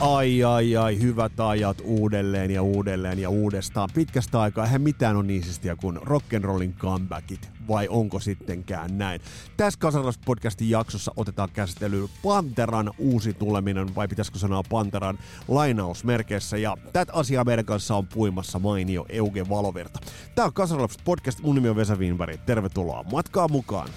Ai 0.00 0.44
ai 0.44 0.76
ai, 0.76 1.00
hyvät 1.00 1.40
ajat 1.40 1.78
uudelleen 1.84 2.50
ja 2.50 2.62
uudelleen 2.62 3.18
ja 3.18 3.30
uudestaan. 3.30 3.88
Pitkästä 3.94 4.40
aikaa 4.40 4.64
eihän 4.64 4.82
mitään 4.82 5.16
on 5.16 5.26
niin 5.26 5.42
siistiä 5.42 5.76
kuin 5.76 5.96
rock'n'rollin 5.96 6.72
comebackit, 6.78 7.50
vai 7.68 7.88
onko 7.88 8.20
sittenkään 8.20 8.98
näin? 8.98 9.20
Tässä 9.56 9.78
Kasaras-podcastin 9.80 10.68
jaksossa 10.68 11.12
otetaan 11.16 11.48
käsittelyyn 11.52 12.08
Panteran 12.22 12.90
uusi 12.98 13.34
tuleminen, 13.34 13.94
vai 13.94 14.08
pitäisikö 14.08 14.38
sanoa 14.38 14.62
Panteran 14.70 15.18
lainausmerkeissä, 15.48 16.56
ja 16.56 16.76
tätä 16.92 17.12
asiaa 17.12 17.44
meidän 17.44 17.64
kanssa 17.64 17.96
on 17.96 18.06
puimassa 18.06 18.58
mainio 18.58 19.06
Euge 19.08 19.48
Valovirta. 19.48 19.98
Tämä 20.34 20.46
on 20.46 20.52
Kasaras 20.52 20.98
podcast, 21.04 21.40
mun 21.40 21.54
nimi 21.54 21.68
on 21.68 21.76
Vesa 21.76 21.96
Wienberg, 21.96 22.40
tervetuloa 22.46 23.04
matkaa 23.12 23.48
mukaan! 23.48 23.88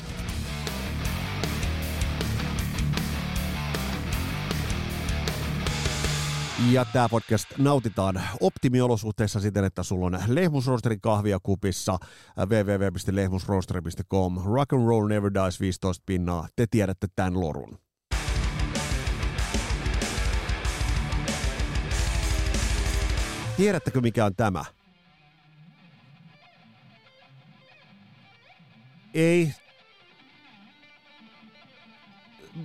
Ja 6.70 6.86
tämä 6.86 7.10
podcast 7.10 7.46
nautitaan 7.58 8.22
optimiolosuhteissa 8.42 9.40
siten, 9.40 9.64
että 9.64 9.84
sulla 9.84 10.06
on 10.06 10.20
lehmusroosterin 10.28 11.02
kahvia 11.02 11.40
kupissa 11.44 11.98
www.lehmusroosteri.com 12.38 14.42
Rock 14.46 14.74
and 14.74 14.88
roll 14.88 15.08
never 15.08 15.32
dies 15.34 15.60
15 15.60 16.04
pinnaa. 16.06 16.48
Te 16.56 16.66
tiedätte 16.72 17.08
tämän 17.16 17.40
lorun. 17.40 17.78
Tiedättekö 23.58 24.02
mikä 24.02 24.26
on 24.26 24.36
tämä? 24.36 24.66
Ei. 29.14 29.54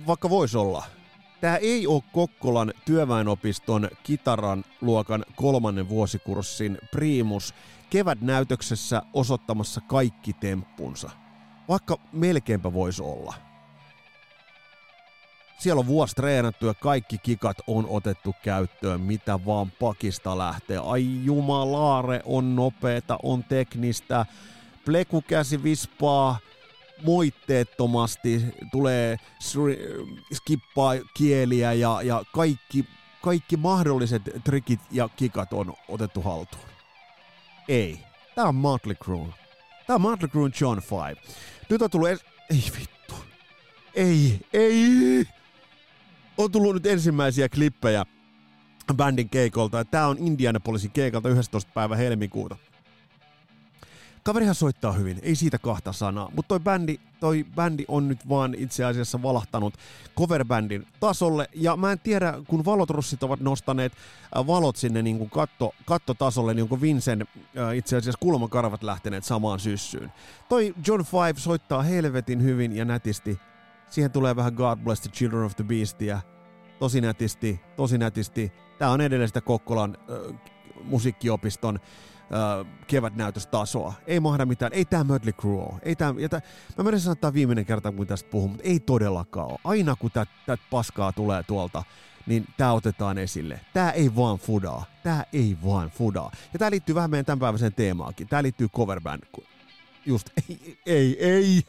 Vaikka 0.07 0.29
voisi 0.29 0.57
olla. 0.57 0.96
Tämä 1.41 1.55
ei 1.55 1.87
ole 1.87 2.03
Kokkolan 2.13 2.73
työväenopiston 2.85 3.89
kitaran 4.03 4.63
luokan 4.81 5.25
kolmannen 5.35 5.89
vuosikurssin 5.89 6.77
priimus 6.91 7.53
kevätnäytöksessä 7.89 9.01
osoittamassa 9.13 9.81
kaikki 9.81 10.33
temppunsa. 10.33 11.09
Vaikka 11.69 11.99
melkeinpä 12.13 12.73
voisi 12.73 13.03
olla. 13.03 13.33
Siellä 15.57 15.79
on 15.79 15.87
vuosi 15.87 16.15
treenattu 16.15 16.65
ja 16.65 16.73
kaikki 16.73 17.17
kikat 17.17 17.57
on 17.67 17.85
otettu 17.89 18.35
käyttöön, 18.43 19.01
mitä 19.01 19.45
vaan 19.45 19.71
pakista 19.71 20.37
lähtee. 20.37 20.77
Ai 20.77 21.05
jumalaare, 21.23 22.21
on 22.25 22.55
nopeeta, 22.55 23.19
on 23.23 23.43
teknistä, 23.43 24.25
plekukäsi 24.85 25.63
vispaa, 25.63 26.37
moitteettomasti, 27.03 28.45
tulee 28.71 29.17
skippaa 30.33 30.93
kieliä 31.13 31.73
ja, 31.73 32.01
ja 32.01 32.23
kaikki, 32.33 32.85
kaikki 33.21 33.57
mahdolliset 33.57 34.21
trikit 34.43 34.79
ja 34.91 35.09
kikat 35.15 35.53
on 35.53 35.73
otettu 35.87 36.21
haltuun. 36.21 36.65
Ei. 37.67 37.99
Tää 38.35 38.45
on 38.45 38.55
Motley 38.55 38.95
Crue. 38.95 39.33
Tää 39.87 39.95
on 39.95 40.01
Motley 40.01 40.29
Crue 40.29 40.49
John 40.61 40.81
5. 41.17 41.35
Nyt 41.69 41.81
on 41.81 41.89
tullut... 41.89 42.09
Es- 42.09 42.25
ei 42.49 42.63
vittu. 42.79 43.13
Ei, 43.95 44.39
ei. 44.53 45.27
On 46.37 46.51
tullut 46.51 46.73
nyt 46.73 46.85
ensimmäisiä 46.85 47.49
klippejä 47.49 48.05
bändin 48.93 49.29
keikolta. 49.29 49.85
Tää 49.85 50.07
on 50.07 50.17
Indianapolisin 50.17 50.91
keikalta 50.91 51.29
11. 51.29 51.71
päivä 51.73 51.95
helmikuuta. 51.95 52.55
Kaverihan 54.27 54.55
soittaa 54.55 54.91
hyvin, 54.91 55.19
ei 55.21 55.35
siitä 55.35 55.57
kahta 55.57 55.93
sanaa, 55.93 56.31
mutta 56.35 56.47
toi 56.47 56.59
bändi, 56.59 56.99
toi 57.19 57.45
bändi 57.55 57.85
on 57.87 58.07
nyt 58.07 58.29
vaan 58.29 58.55
itse 58.57 58.85
asiassa 58.85 59.21
valahtanut 59.21 59.73
coverbändin 60.17 60.87
tasolle, 60.99 61.49
ja 61.53 61.77
mä 61.77 61.91
en 61.91 61.99
tiedä, 61.99 62.33
kun 62.47 62.65
valotrussit 62.65 63.23
ovat 63.23 63.39
nostaneet 63.39 63.93
äh, 63.93 64.47
valot 64.47 64.75
sinne 64.75 65.01
niin 65.01 65.17
kuin 65.17 65.29
katto, 65.29 65.73
kattotasolle, 65.85 66.53
niin 66.53 66.63
onko 66.63 66.81
Vincent 66.81 67.21
äh, 67.21 67.77
itse 67.77 67.97
asiassa 67.97 68.19
kulmakarvat 68.19 68.83
lähteneet 68.83 69.23
samaan 69.23 69.59
syssyyn. 69.59 70.11
Toi 70.49 70.73
John 70.87 71.03
Five 71.03 71.39
soittaa 71.39 71.81
helvetin 71.81 72.43
hyvin 72.43 72.75
ja 72.75 72.85
nätisti. 72.85 73.39
Siihen 73.89 74.11
tulee 74.11 74.35
vähän 74.35 74.53
God 74.53 74.79
Bless 74.79 75.01
the 75.01 75.11
Children 75.11 75.43
of 75.43 75.55
the 75.55 75.63
Beastia. 75.63 76.21
Tosi 76.79 77.01
nätisti, 77.01 77.59
tosi 77.75 77.97
nätisti. 77.97 78.51
Tää 78.79 78.91
on 78.91 79.01
edelleen 79.01 79.29
sitä 79.29 79.41
Kokkolan 79.41 79.97
äh, 80.09 80.39
musiikkiopiston 80.83 81.79
äh, 82.33 82.67
kevätnäytöstasoa. 82.87 83.93
Ei 84.07 84.19
mahda 84.19 84.45
mitään. 84.45 84.73
Ei 84.73 84.85
tämä 84.85 85.03
Mötley 85.03 85.33
Crue 85.33 85.61
ole. 85.61 85.79
Ei 85.83 85.95
tää, 85.95 86.13
ja 86.17 86.29
tää, 86.29 86.41
mä 86.77 86.83
menisin 86.83 87.15
sanoa, 87.15 87.33
viimeinen 87.33 87.65
kerta, 87.65 87.91
kun 87.91 88.07
tästä 88.07 88.29
puhun, 88.29 88.49
mutta 88.49 88.63
ei 88.67 88.79
todellakaan 88.79 89.47
ole. 89.47 89.59
Aina 89.63 89.95
kun 89.95 90.11
tätä 90.11 90.57
paskaa 90.69 91.11
tulee 91.11 91.43
tuolta, 91.43 91.83
niin 92.27 92.45
tämä 92.57 92.73
otetaan 92.73 93.17
esille. 93.17 93.59
Tämä 93.73 93.91
ei 93.91 94.15
vaan 94.15 94.37
fudaa. 94.37 94.85
Tämä 95.03 95.23
ei 95.33 95.57
vaan 95.65 95.89
fudaa. 95.89 96.31
Ja 96.53 96.59
tämä 96.59 96.71
liittyy 96.71 96.95
vähän 96.95 97.09
meidän 97.09 97.25
tämänpäiväiseen 97.25 97.73
teemaankin. 97.73 98.27
Tämä 98.27 98.43
liittyy 98.43 98.67
coverband. 98.69 99.23
Just 100.05 100.29
ei, 100.37 100.79
ei, 100.85 101.25
ei. 101.25 101.63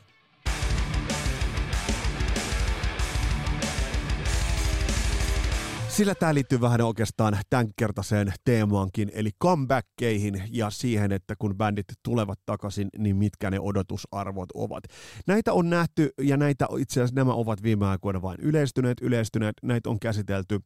Sillä 5.99 6.15
tämä 6.15 6.35
liittyy 6.35 6.61
vähän 6.61 6.81
oikeastaan 6.81 7.39
tämänkertaiseen 7.51 8.33
teemaankin, 8.45 9.11
eli 9.15 9.31
comebackkeihin 9.43 10.43
ja 10.51 10.71
siihen, 10.71 11.13
että 11.13 11.35
kun 11.39 11.57
bändit 11.57 11.87
tulevat 12.03 12.39
takaisin, 12.47 12.89
niin 12.99 13.17
mitkä 13.17 13.51
ne 13.51 13.61
odotusarvot 13.61 14.49
ovat. 14.55 14.85
Näitä 15.27 15.53
on 15.53 15.71
nähty 15.71 16.11
ja 16.21 16.37
näitä 16.37 16.67
itse 16.79 17.01
asiassa 17.01 17.15
nämä 17.15 17.33
ovat 17.33 17.63
viime 17.63 17.87
aikoina 17.87 18.23
vain 18.23 18.41
yleistyneet, 18.41 19.01
yleistyneet, 19.01 19.57
näitä 19.63 19.91
on 19.91 20.01
käsitelty 20.01 20.61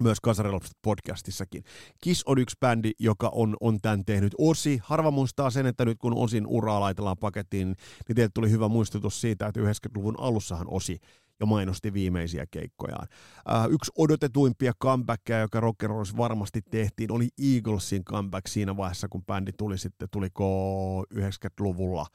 myös 0.00 0.20
Kasarilapset 0.20 0.76
podcastissakin. 0.82 1.62
Kiss 2.02 2.22
on 2.26 2.38
yksi 2.38 2.56
bändi, 2.60 2.90
joka 2.98 3.30
on, 3.34 3.56
on 3.60 3.78
tämän 3.82 4.04
tehnyt. 4.04 4.34
Osi, 4.38 4.80
harva 4.82 5.10
muistaa 5.10 5.50
sen, 5.50 5.66
että 5.66 5.84
nyt 5.84 5.98
kun 5.98 6.14
Osin 6.16 6.46
uraa 6.46 6.80
laitellaan 6.80 7.18
pakettiin, 7.20 7.66
niin 8.08 8.16
teille 8.16 8.30
tuli 8.34 8.50
hyvä 8.50 8.68
muistutus 8.68 9.20
siitä, 9.20 9.46
että 9.46 9.60
90-luvun 9.60 10.20
alussahan 10.20 10.66
Osi 10.70 10.98
jo 11.40 11.46
mainosti 11.46 11.92
viimeisiä 11.92 12.46
keikkojaan. 12.50 13.08
Äh, 13.50 13.66
yksi 13.70 13.92
odotetuimpia 13.98 14.72
comebackia, 14.82 15.40
joka 15.40 15.60
rock'n'rollissa 15.60 16.16
varmasti 16.16 16.62
tehtiin, 16.70 17.12
oli 17.12 17.28
Eaglesin 17.54 18.04
comeback 18.04 18.46
siinä 18.46 18.76
vaiheessa, 18.76 19.08
kun 19.08 19.24
bändi 19.24 19.52
tuli 19.52 19.78
sitten, 19.78 20.08
tuliko 20.10 21.04
90-luvulla, 21.14 22.06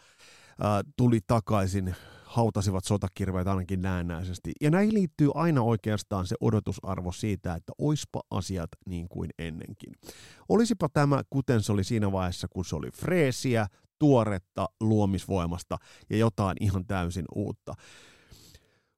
äh, 0.66 0.84
tuli 0.98 1.20
takaisin, 1.28 1.96
hautasivat 2.24 2.86
sotakirveet 2.86 3.48
ainakin 3.48 3.82
näennäisesti. 3.82 4.52
Ja 4.62 4.72
näihin 4.72 4.94
liittyy 4.94 5.30
aina 5.36 5.62
oikeastaan 5.62 6.28
se 6.28 6.36
odotusarvo 6.42 7.12
siitä, 7.12 7.54
että 7.54 7.74
oispa 7.78 8.22
asiat 8.32 8.70
niin 8.86 9.10
kuin 9.10 9.30
ennenkin. 9.40 9.94
Olisipa 10.50 10.90
tämä, 10.90 11.22
kuten 11.30 11.64
se 11.64 11.72
oli 11.72 11.84
siinä 11.84 12.12
vaiheessa, 12.12 12.48
kun 12.48 12.66
se 12.66 12.76
oli 12.76 12.92
freesiä, 12.92 13.68
tuoretta, 14.00 14.70
luomisvoimasta 14.80 15.78
ja 16.10 16.18
jotain 16.18 16.58
ihan 16.60 16.86
täysin 16.86 17.26
uutta. 17.36 17.74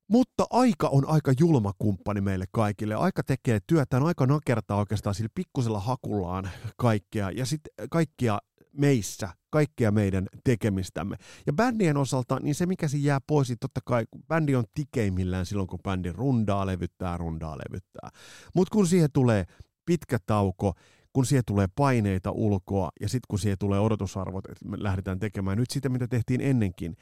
Mutta 0.08 0.46
aika 0.50 0.88
on 0.88 1.08
aika 1.08 1.34
julma 1.40 1.72
kumppani 1.80 2.22
meille 2.22 2.46
kaikille. 2.52 2.96
Aika 2.96 3.24
tekee 3.24 3.60
työtään, 3.68 4.04
aika 4.04 4.26
nakertaa 4.26 4.78
oikeastaan 4.78 5.16
sillä 5.16 5.30
pikkusella 5.36 5.80
hakullaan 5.80 6.50
kaikkea 6.78 7.32
ja 7.32 7.46
sitten 7.46 7.74
kaikkia 7.90 8.40
meissä, 8.74 9.30
kaikkea 9.50 9.92
meidän 9.92 10.28
tekemistämme. 10.44 11.16
Ja 11.48 11.54
bändien 11.54 11.98
osalta, 11.98 12.40
niin 12.40 12.56
se 12.56 12.66
mikä 12.66 12.88
siinä 12.88 13.08
jää 13.08 13.20
pois, 13.28 13.50
niin 13.50 13.60
totta 13.60 13.82
kai 13.86 14.06
bändi 14.28 14.56
on 14.56 14.64
tikeimmillään 14.74 15.46
silloin, 15.46 15.68
kun 15.68 15.80
bändi 15.84 16.12
rundaa, 16.12 16.66
levyttää, 16.66 17.18
rundaa, 17.18 17.58
levyttää. 17.58 18.10
Mutta 18.56 18.72
kun 18.72 18.88
siihen 18.88 19.10
tulee 19.14 19.46
pitkä 19.86 20.18
tauko, 20.26 20.74
kun 21.14 21.26
siihen 21.26 21.44
tulee 21.48 21.68
paineita 21.76 22.32
ulkoa 22.32 22.90
ja 23.02 23.10
sitten 23.10 23.28
kun 23.30 23.40
siihen 23.40 23.58
tulee 23.58 23.80
odotusarvot, 23.80 24.46
että 24.46 24.66
me 24.70 24.84
lähdetään 24.84 25.20
tekemään 25.20 25.58
nyt 25.58 25.70
sitä, 25.70 25.90
mitä 25.90 26.08
tehtiin 26.08 26.42
ennenkin, 26.42 26.96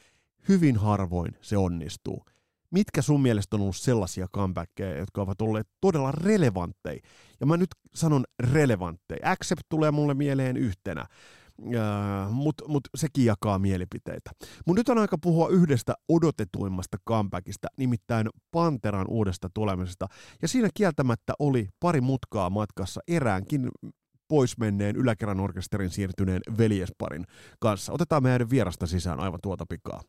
hyvin 0.49 0.77
harvoin 0.77 1.31
se 1.41 1.57
onnistuu 1.57 2.25
mitkä 2.71 3.01
sun 3.01 3.21
mielestä 3.21 3.55
on 3.55 3.61
ollut 3.61 3.75
sellaisia 3.75 4.27
comebackkejä, 4.35 4.97
jotka 4.97 5.21
ovat 5.21 5.41
olleet 5.41 5.67
todella 5.81 6.11
relevantteja? 6.11 6.99
Ja 7.39 7.45
mä 7.45 7.57
nyt 7.57 7.69
sanon 7.95 8.23
relevantteja. 8.39 9.31
Accept 9.31 9.61
tulee 9.69 9.91
mulle 9.91 10.13
mieleen 10.13 10.57
yhtenä. 10.57 11.05
Uh, 11.61 12.31
mutta 12.31 12.67
mut 12.67 12.83
sekin 12.97 13.25
jakaa 13.25 13.59
mielipiteitä. 13.59 14.31
Mutta 14.65 14.79
nyt 14.79 14.89
on 14.89 14.97
aika 14.97 15.17
puhua 15.21 15.49
yhdestä 15.49 15.93
odotetuimmasta 16.09 16.97
comebackista, 17.09 17.67
nimittäin 17.77 18.29
Panteran 18.51 19.07
uudesta 19.09 19.49
tulemisesta. 19.53 20.07
Ja 20.41 20.47
siinä 20.47 20.69
kieltämättä 20.73 21.33
oli 21.39 21.67
pari 21.79 22.01
mutkaa 22.01 22.49
matkassa 22.49 23.01
eräänkin 23.07 23.69
poismenneen 24.27 24.95
yläkerran 24.95 25.39
orkesterin 25.39 25.89
siirtyneen 25.89 26.41
veljesparin 26.57 27.25
kanssa. 27.59 27.93
Otetaan 27.93 28.23
meidän 28.23 28.49
vierasta 28.49 28.87
sisään 28.87 29.19
aivan 29.19 29.39
tuota 29.43 29.65
pikaa. 29.69 30.01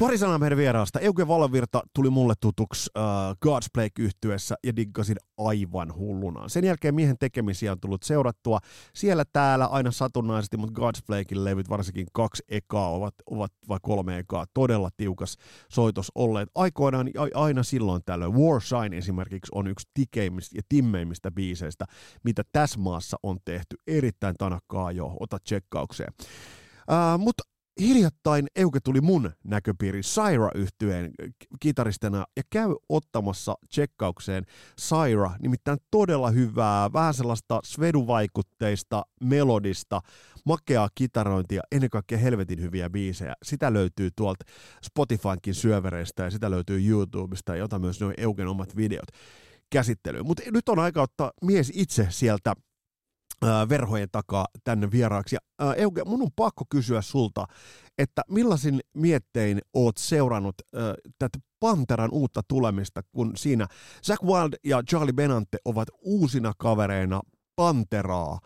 Pari 0.00 0.18
sanaa 0.18 0.38
meidän 0.38 0.58
vieraasta. 0.58 1.00
Euge 1.00 1.28
Valvirta 1.28 1.82
tuli 1.94 2.10
mulle 2.10 2.34
tutuksi 2.40 2.90
uh, 2.96 3.02
God's 3.32 3.66
Play 3.74 3.88
yhtyessä 3.98 4.54
ja 4.64 4.76
diggasin 4.76 5.16
aivan 5.38 5.94
hulluna. 5.94 6.48
Sen 6.48 6.64
jälkeen 6.64 6.94
miehen 6.94 7.18
tekemisiä 7.20 7.72
on 7.72 7.80
tullut 7.80 8.02
seurattua 8.02 8.58
siellä 8.94 9.24
täällä 9.32 9.66
aina 9.66 9.90
satunnaisesti, 9.90 10.56
mutta 10.56 10.80
God's 10.80 11.00
Playkin 11.06 11.44
levyt, 11.44 11.68
varsinkin 11.68 12.06
kaksi 12.12 12.42
ekaa, 12.48 12.90
ovat, 12.90 13.14
ovat 13.30 13.52
vai 13.68 13.78
kolme 13.82 14.18
ekaa, 14.18 14.46
todella 14.54 14.90
tiukas 14.96 15.36
soitos 15.70 16.12
olleet. 16.14 16.48
Aikoinaan 16.54 17.10
aina 17.34 17.62
silloin 17.62 18.02
tällöin. 18.06 18.34
War 18.34 18.60
Sign 18.60 18.92
esimerkiksi 18.92 19.52
on 19.54 19.66
yksi 19.66 19.88
tikeimmistä 19.94 20.58
ja 20.58 20.62
timmeimmistä 20.68 21.30
biiseistä, 21.30 21.84
mitä 22.24 22.42
tässä 22.52 22.80
maassa 22.80 23.16
on 23.22 23.38
tehty. 23.44 23.76
Erittäin 23.86 24.34
tanakkaa 24.38 24.92
jo, 24.92 25.16
ota 25.20 25.38
tsekkaukseen. 25.38 26.12
Uh, 26.18 27.18
mutta 27.18 27.42
hiljattain 27.80 28.46
Euke 28.56 28.80
tuli 28.80 29.00
mun 29.00 29.32
näköpiiri 29.44 30.02
Syra 30.02 30.50
yhtyeen 30.54 31.12
kitaristina 31.60 32.24
ja 32.36 32.42
käy 32.50 32.74
ottamassa 32.88 33.54
tsekkaukseen 33.68 34.44
Syra, 34.78 35.30
nimittäin 35.38 35.78
todella 35.90 36.30
hyvää, 36.30 36.92
vähän 36.92 37.14
sellaista 37.14 37.60
sveduvaikutteista, 37.64 39.02
melodista, 39.20 40.00
makeaa 40.44 40.88
kitarointia, 40.94 41.62
ennen 41.72 41.90
kaikkea 41.90 42.18
helvetin 42.18 42.60
hyviä 42.60 42.90
biisejä. 42.90 43.34
Sitä 43.42 43.72
löytyy 43.72 44.10
tuolta 44.16 44.44
Spotifynkin 44.84 45.54
syövereistä 45.54 46.24
ja 46.24 46.30
sitä 46.30 46.50
löytyy 46.50 46.88
YouTubesta 46.88 47.52
ja 47.52 47.58
jota 47.58 47.78
myös 47.78 48.00
noin 48.00 48.14
Euken 48.16 48.48
omat 48.48 48.76
videot 48.76 49.08
käsittelyyn. 49.70 50.26
Mutta 50.26 50.42
nyt 50.50 50.68
on 50.68 50.78
aika 50.78 51.02
ottaa 51.02 51.32
mies 51.42 51.72
itse 51.74 52.06
sieltä 52.10 52.54
verhojen 53.68 54.08
takaa 54.12 54.46
tänne 54.64 54.90
vieraaksi. 54.90 55.36
Ja, 55.36 55.74
Euge, 55.74 56.04
mun 56.04 56.22
on 56.22 56.28
pakko 56.36 56.64
kysyä 56.70 57.02
sulta, 57.02 57.46
että 57.98 58.22
millaisin 58.30 58.80
miettein 58.94 59.60
oot 59.74 59.96
seurannut 59.96 60.54
äh, 60.60 60.82
tätä 61.18 61.38
Panteran 61.60 62.10
uutta 62.12 62.40
tulemista, 62.48 63.02
kun 63.12 63.32
siinä 63.36 63.66
Zack 64.06 64.22
Wild 64.22 64.52
ja 64.64 64.82
Charlie 64.82 65.12
Benante 65.12 65.58
ovat 65.64 65.88
uusina 66.00 66.52
kavereina 66.58 67.20
Panteraa 67.56 68.38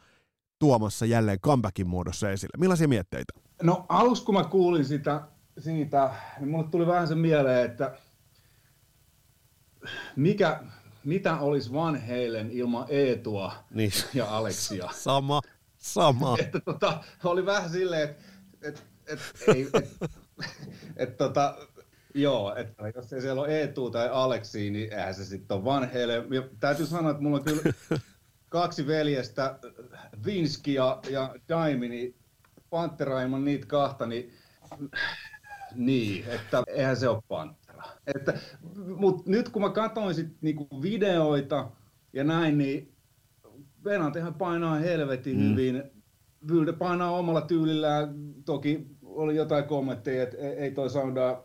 tuomassa 0.59 1.07
jälleen 1.07 1.41
comebackin 1.41 1.89
muodossa 1.89 2.31
esille. 2.31 2.53
Millaisia 2.59 2.89
mietteitä? 2.89 3.33
No 3.63 3.87
aluksi 3.89 4.25
kun 4.25 4.35
mä 4.35 4.45
kuulin 4.45 4.85
sitä, 4.85 5.21
siitä, 5.59 6.15
niin 6.41 6.51
mulle 6.51 6.69
tuli 6.69 6.87
vähän 6.87 7.09
se 7.09 7.15
mieleen, 7.15 7.71
että 7.71 7.99
mikä, 10.17 10.61
mitä 11.05 11.39
olisi 11.39 11.73
Van 11.73 12.01
Halen 12.01 12.51
ilman 12.51 12.87
Eetua 12.89 13.53
niin. 13.71 13.93
ja 14.15 14.37
Aleksia? 14.37 14.89
Sama, 15.09 15.41
sama. 15.77 16.37
että 16.41 16.61
tota, 16.61 17.05
oli 17.25 17.47
vähän 17.47 17.71
silleen, 17.71 18.09
että 18.09 18.23
et, 18.63 18.83
et, 19.07 19.19
ei, 19.49 19.69
et, 19.75 20.11
et, 20.97 21.17
tota, 21.17 21.57
joo, 22.15 22.57
että 22.57 22.93
jos 22.95 23.13
ei 23.13 23.21
siellä 23.21 23.41
ole 23.41 23.61
Eetu 23.61 23.91
tai 23.91 24.09
Aleksi, 24.13 24.71
niin 24.71 24.93
eihän 24.93 25.15
se 25.15 25.25
sitten 25.25 25.57
ole 25.57 25.65
Van 25.65 25.91
Halen. 25.93 26.33
Ja 26.35 26.43
täytyy 26.61 26.87
sanoa, 26.87 27.11
että 27.11 27.23
mulla 27.23 27.37
on 27.37 27.45
kyllä 27.45 27.63
kaksi 28.49 28.87
veljestä, 28.87 29.59
Vinski 30.25 30.75
ja, 30.75 31.01
ja 31.11 31.35
Daimi, 31.49 31.89
niin 31.89 32.15
Panteraimon 32.71 33.45
niitä 33.45 33.67
kahta, 33.67 34.07
niin, 34.07 34.35
niin, 35.75 36.25
että 36.29 36.63
eihän 36.67 36.97
se 36.97 37.09
ole 37.09 37.23
Pantera. 37.83 38.17
Että, 38.17 38.39
mutta 38.97 39.23
nyt 39.27 39.49
kun 39.49 39.63
mä 39.63 39.71
katsoin 39.71 40.15
sit 40.15 40.29
niinku 40.41 40.83
videoita 40.83 41.71
ja 42.13 42.25
näin, 42.25 42.59
niin 42.59 42.95
Venantehan 43.85 44.35
painaa 44.35 44.75
helvetin 44.75 45.37
mm. 45.37 45.51
hyvin. 45.51 45.83
Vilde 46.53 46.73
painaa 46.73 47.11
omalla 47.11 47.41
tyylillään. 47.41 48.15
Toki 48.45 48.87
oli 49.03 49.37
jotain 49.37 49.65
kommentteja, 49.65 50.23
että 50.23 50.37
ei 50.37 50.71
toi 50.71 50.91
soundaa 50.91 51.43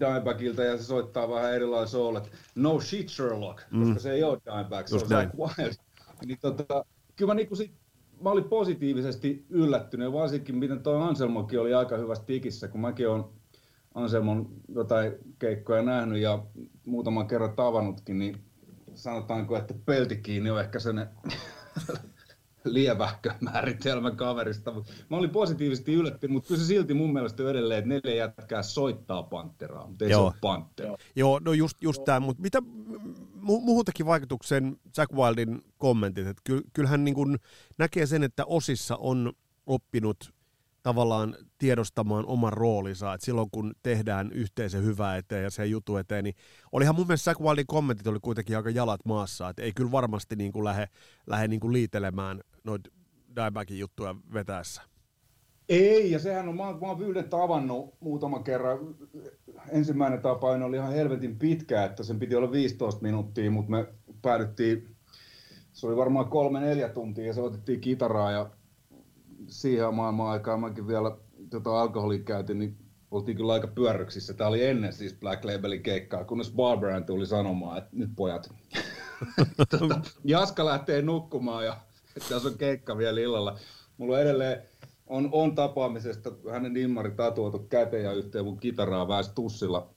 Dimebagilta 0.00 0.62
ja 0.62 0.76
se 0.76 0.84
soittaa 0.84 1.30
vähän 1.30 1.54
erilainen 1.54 1.88
soul. 1.88 2.20
No 2.54 2.80
shit 2.80 3.08
Sherlock, 3.08 3.62
mm. 3.70 3.84
koska 3.84 3.98
se 3.98 4.12
ei 4.12 4.22
ole 4.22 4.38
Dimebag, 4.44 4.86
se 4.86 4.94
on 4.94 5.08
Zack 5.08 5.34
Wild. 5.34 5.74
Niin 6.26 6.38
tota, 6.40 6.84
kyllä 7.16 7.30
mä, 7.30 7.34
niinku 7.34 7.56
sit, 7.56 7.72
mä 8.20 8.30
olin 8.30 8.44
positiivisesti 8.44 9.46
yllättynyt, 9.50 10.12
varsinkin 10.12 10.56
miten 10.56 10.82
toi 10.82 11.02
Anselmokin 11.02 11.60
oli 11.60 11.74
aika 11.74 11.96
hyvässä 11.96 12.24
tikissä, 12.24 12.68
kun 12.68 12.80
mäkin 12.80 13.08
on 13.08 13.32
Anselmon 13.94 14.48
jotain 14.68 15.12
keikkoja 15.38 15.82
nähnyt 15.82 16.18
ja 16.18 16.44
muutaman 16.86 17.28
kerran 17.28 17.56
tavannutkin, 17.56 18.18
niin 18.18 18.44
sanotaanko, 18.94 19.56
että 19.56 19.74
pelti 19.84 20.16
kiinni 20.16 20.50
on 20.50 20.60
ehkä 20.60 20.78
sen 20.78 21.06
lievähkö 22.64 23.32
määritelmä 23.40 24.10
kaverista. 24.10 24.72
Mä 25.10 25.16
olin 25.16 25.30
positiivisesti 25.30 25.94
yllättynyt, 25.94 26.34
mutta 26.34 26.48
kyllä 26.48 26.60
se 26.60 26.66
silti 26.66 26.94
mun 26.94 27.12
mielestä 27.12 27.50
edelleen, 27.50 27.78
että 27.78 27.88
neljä 27.88 28.24
jätkää 28.24 28.62
soittaa 28.62 29.22
Panteraa, 29.22 29.86
mutta 29.86 30.04
ei 30.04 30.10
Joo. 30.10 30.20
se 30.20 30.24
ole 30.24 30.34
Pantera. 30.40 30.96
Joo, 31.16 31.38
no 31.38 31.52
just, 31.52 31.82
just 31.82 32.04
tämä, 32.04 32.20
mutta 32.20 32.42
mitä 32.42 32.62
muuhun 33.40 33.84
teki 33.84 34.06
vaikutuksen 34.06 34.76
Jack 34.96 35.12
Wildin 35.12 35.62
kommentit, 35.78 36.26
että 36.26 36.42
kyllähän 36.72 37.04
niin 37.04 37.14
kuin 37.14 37.38
näkee 37.78 38.06
sen, 38.06 38.22
että 38.22 38.44
osissa 38.44 38.96
on 38.96 39.32
oppinut 39.66 40.34
tavallaan 40.82 41.36
tiedostamaan 41.58 42.26
oman 42.26 42.52
roolinsa, 42.52 43.14
että 43.14 43.24
silloin 43.24 43.50
kun 43.50 43.72
tehdään 43.82 44.32
yhteisen 44.32 44.84
hyvää 44.84 45.16
eteen 45.16 45.42
ja 45.44 45.50
se 45.50 45.66
jutu 45.66 45.96
eteen, 45.96 46.24
niin 46.24 46.34
olihan 46.72 46.94
mun 46.94 47.06
mielestä 47.06 47.24
Zack 47.24 47.40
Wildin 47.40 47.66
kommentit 47.66 48.06
oli 48.06 48.18
kuitenkin 48.22 48.56
aika 48.56 48.70
jalat 48.70 49.00
maassa, 49.04 49.48
että 49.48 49.62
ei 49.62 49.72
kyllä 49.76 49.92
varmasti 49.92 50.36
niin 50.36 50.52
kuin 50.52 50.64
lähde, 50.64 50.88
lähde 51.26 51.48
niin 51.48 51.60
kuin 51.60 51.72
liitelemään 51.72 52.40
noita 52.64 52.90
Diebackin 53.36 53.78
juttuja 53.78 54.14
vetäessä. 54.32 54.82
Ei, 55.68 56.10
ja 56.10 56.18
sehän 56.18 56.48
on, 56.48 56.56
mä, 56.56 56.62
mä 56.62 56.86
oon 56.86 56.98
Vyyden 56.98 57.28
tavannut 57.28 57.94
muutaman 58.00 58.44
kerran. 58.44 58.78
Ensimmäinen 59.68 60.20
tapaino 60.20 60.66
oli 60.66 60.76
ihan 60.76 60.92
helvetin 60.92 61.38
pitkä, 61.38 61.84
että 61.84 62.02
sen 62.02 62.18
piti 62.18 62.34
olla 62.34 62.52
15 62.52 63.02
minuuttia, 63.02 63.50
mutta 63.50 63.70
me 63.70 63.86
päädyttiin, 64.22 64.96
se 65.72 65.86
oli 65.86 65.96
varmaan 65.96 66.28
kolme 66.28 66.60
neljä 66.60 66.88
tuntia 66.88 67.26
ja 67.26 67.34
se 67.34 67.40
otettiin 67.40 67.80
kitaraa 67.80 68.30
ja 68.30 68.50
siihen 69.46 69.94
maailman 69.94 70.30
aikaan 70.30 70.60
mäkin 70.60 70.86
vielä 70.86 71.16
tota 71.50 71.80
alkoholia 71.80 72.18
käytin, 72.18 72.58
niin 72.58 72.76
oltiin 73.10 73.36
kyllä 73.36 73.52
aika 73.52 73.66
pyörryksissä. 73.66 74.34
Tämä 74.34 74.48
oli 74.48 74.64
ennen 74.64 74.92
siis 74.92 75.14
Black 75.20 75.44
Labelin 75.44 75.82
keikkaa, 75.82 76.24
kunnes 76.24 76.52
Barbara 76.52 77.00
tuli 77.00 77.26
sanomaan, 77.26 77.78
että 77.78 77.90
nyt 77.92 78.10
pojat, 78.16 78.50
tota, 79.70 80.00
Jaska 80.24 80.64
lähtee 80.64 81.02
nukkumaan 81.02 81.64
ja 81.64 81.76
tässä 82.28 82.48
on 82.48 82.58
keikka 82.58 82.98
vielä 82.98 83.20
illalla. 83.20 83.58
Mulla 83.98 84.16
on 84.16 84.22
edelleen 84.22 84.62
on, 85.12 85.28
on 85.32 85.54
tapaamisesta 85.54 86.32
hänen 86.52 86.72
nimmari 86.72 87.10
tatuoitu 87.10 87.58
käteen 87.58 88.04
ja 88.04 88.12
yhteen 88.12 88.44
mun 88.44 88.60
kitaraa 88.60 89.08
väis 89.08 89.28
tussilla, 89.28 89.94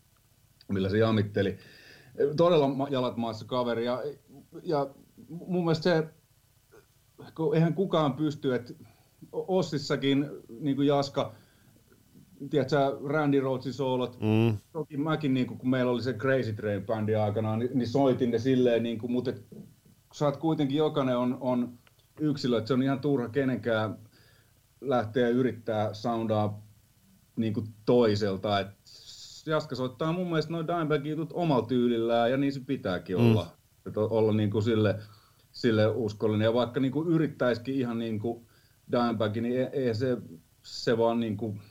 millä 0.68 0.90
se 0.90 0.98
jamitteli. 0.98 1.58
Todella 2.38 2.88
jalat 2.90 3.18
maassa 3.18 3.46
kaveri 3.46 3.86
ja, 3.86 4.04
ja 4.64 4.90
mun 5.30 5.64
mielestä 5.64 5.84
se, 5.84 6.08
kun 7.36 7.56
eihän 7.56 7.74
kukaan 7.74 8.14
pysty, 8.14 8.56
että 8.56 8.74
Ossissakin, 9.32 10.30
niin 10.60 10.76
kuin 10.76 10.88
Jaska, 10.88 11.36
tiedätkö, 12.50 12.78
Randy 13.06 13.40
Rhodesin 13.40 13.74
soolot. 13.74 14.18
Mm. 14.22 14.58
Toki 14.72 14.98
mäkin, 14.98 15.34
niin 15.34 15.48
kuin, 15.48 15.58
kun 15.58 15.70
meillä 15.70 15.92
oli 15.92 16.02
se 16.04 16.14
Crazy 16.14 16.54
Train-bändi 16.54 17.16
aikanaan, 17.16 17.60
niin, 17.60 17.72
niin 17.74 17.88
soitin 17.88 18.32
ne 18.32 18.40
silleen, 18.40 18.84
niin 18.84 19.00
kuin, 19.00 19.12
mutta 19.12 19.34
saat 20.14 20.38
kuitenkin, 20.38 20.78
jokainen 20.78 21.18
on, 21.18 21.38
on 21.42 21.80
yksilö, 22.20 22.58
että 22.58 22.68
se 22.68 22.74
on 22.74 22.84
ihan 22.84 23.00
turha 23.00 23.30
kenenkään 23.30 23.96
lähteä 24.82 25.30
yrittää 25.30 25.94
soundaa 25.94 26.62
niin 27.36 27.54
kuin 27.54 27.68
toiselta. 27.86 28.60
Et 28.60 28.68
Jaska 29.46 29.76
soittaa 29.76 30.14
mun 30.14 30.28
mielestä 30.28 30.52
noin 30.52 30.68
Dimebag 30.68 31.06
jutut 31.06 31.34
omalla 31.34 31.68
tyylillään 31.68 32.32
ja 32.32 32.38
niin 32.38 32.54
se 32.54 32.60
pitääkin 32.60 33.18
mm. 33.18 33.32
olla. 33.32 33.48
Että 33.88 34.00
olla 34.00 34.34
niin 34.34 34.52
kuin 34.52 34.64
sille, 34.64 35.00
sille 35.52 35.88
uskollinen. 35.88 36.46
Ja 36.46 36.54
vaikka 36.54 36.80
niin 36.80 36.92
kuin 36.92 37.08
yrittäisikin 37.08 37.76
ihan 37.76 38.00
niin 38.00 38.20
kuin 38.20 38.46
Dimebag, 38.92 39.38
niin 39.38 39.70
ei, 39.72 39.96
se, 39.96 40.18
se 40.64 40.98
vaan 40.98 41.20
niin 41.20 41.38
kuin, 41.38 41.62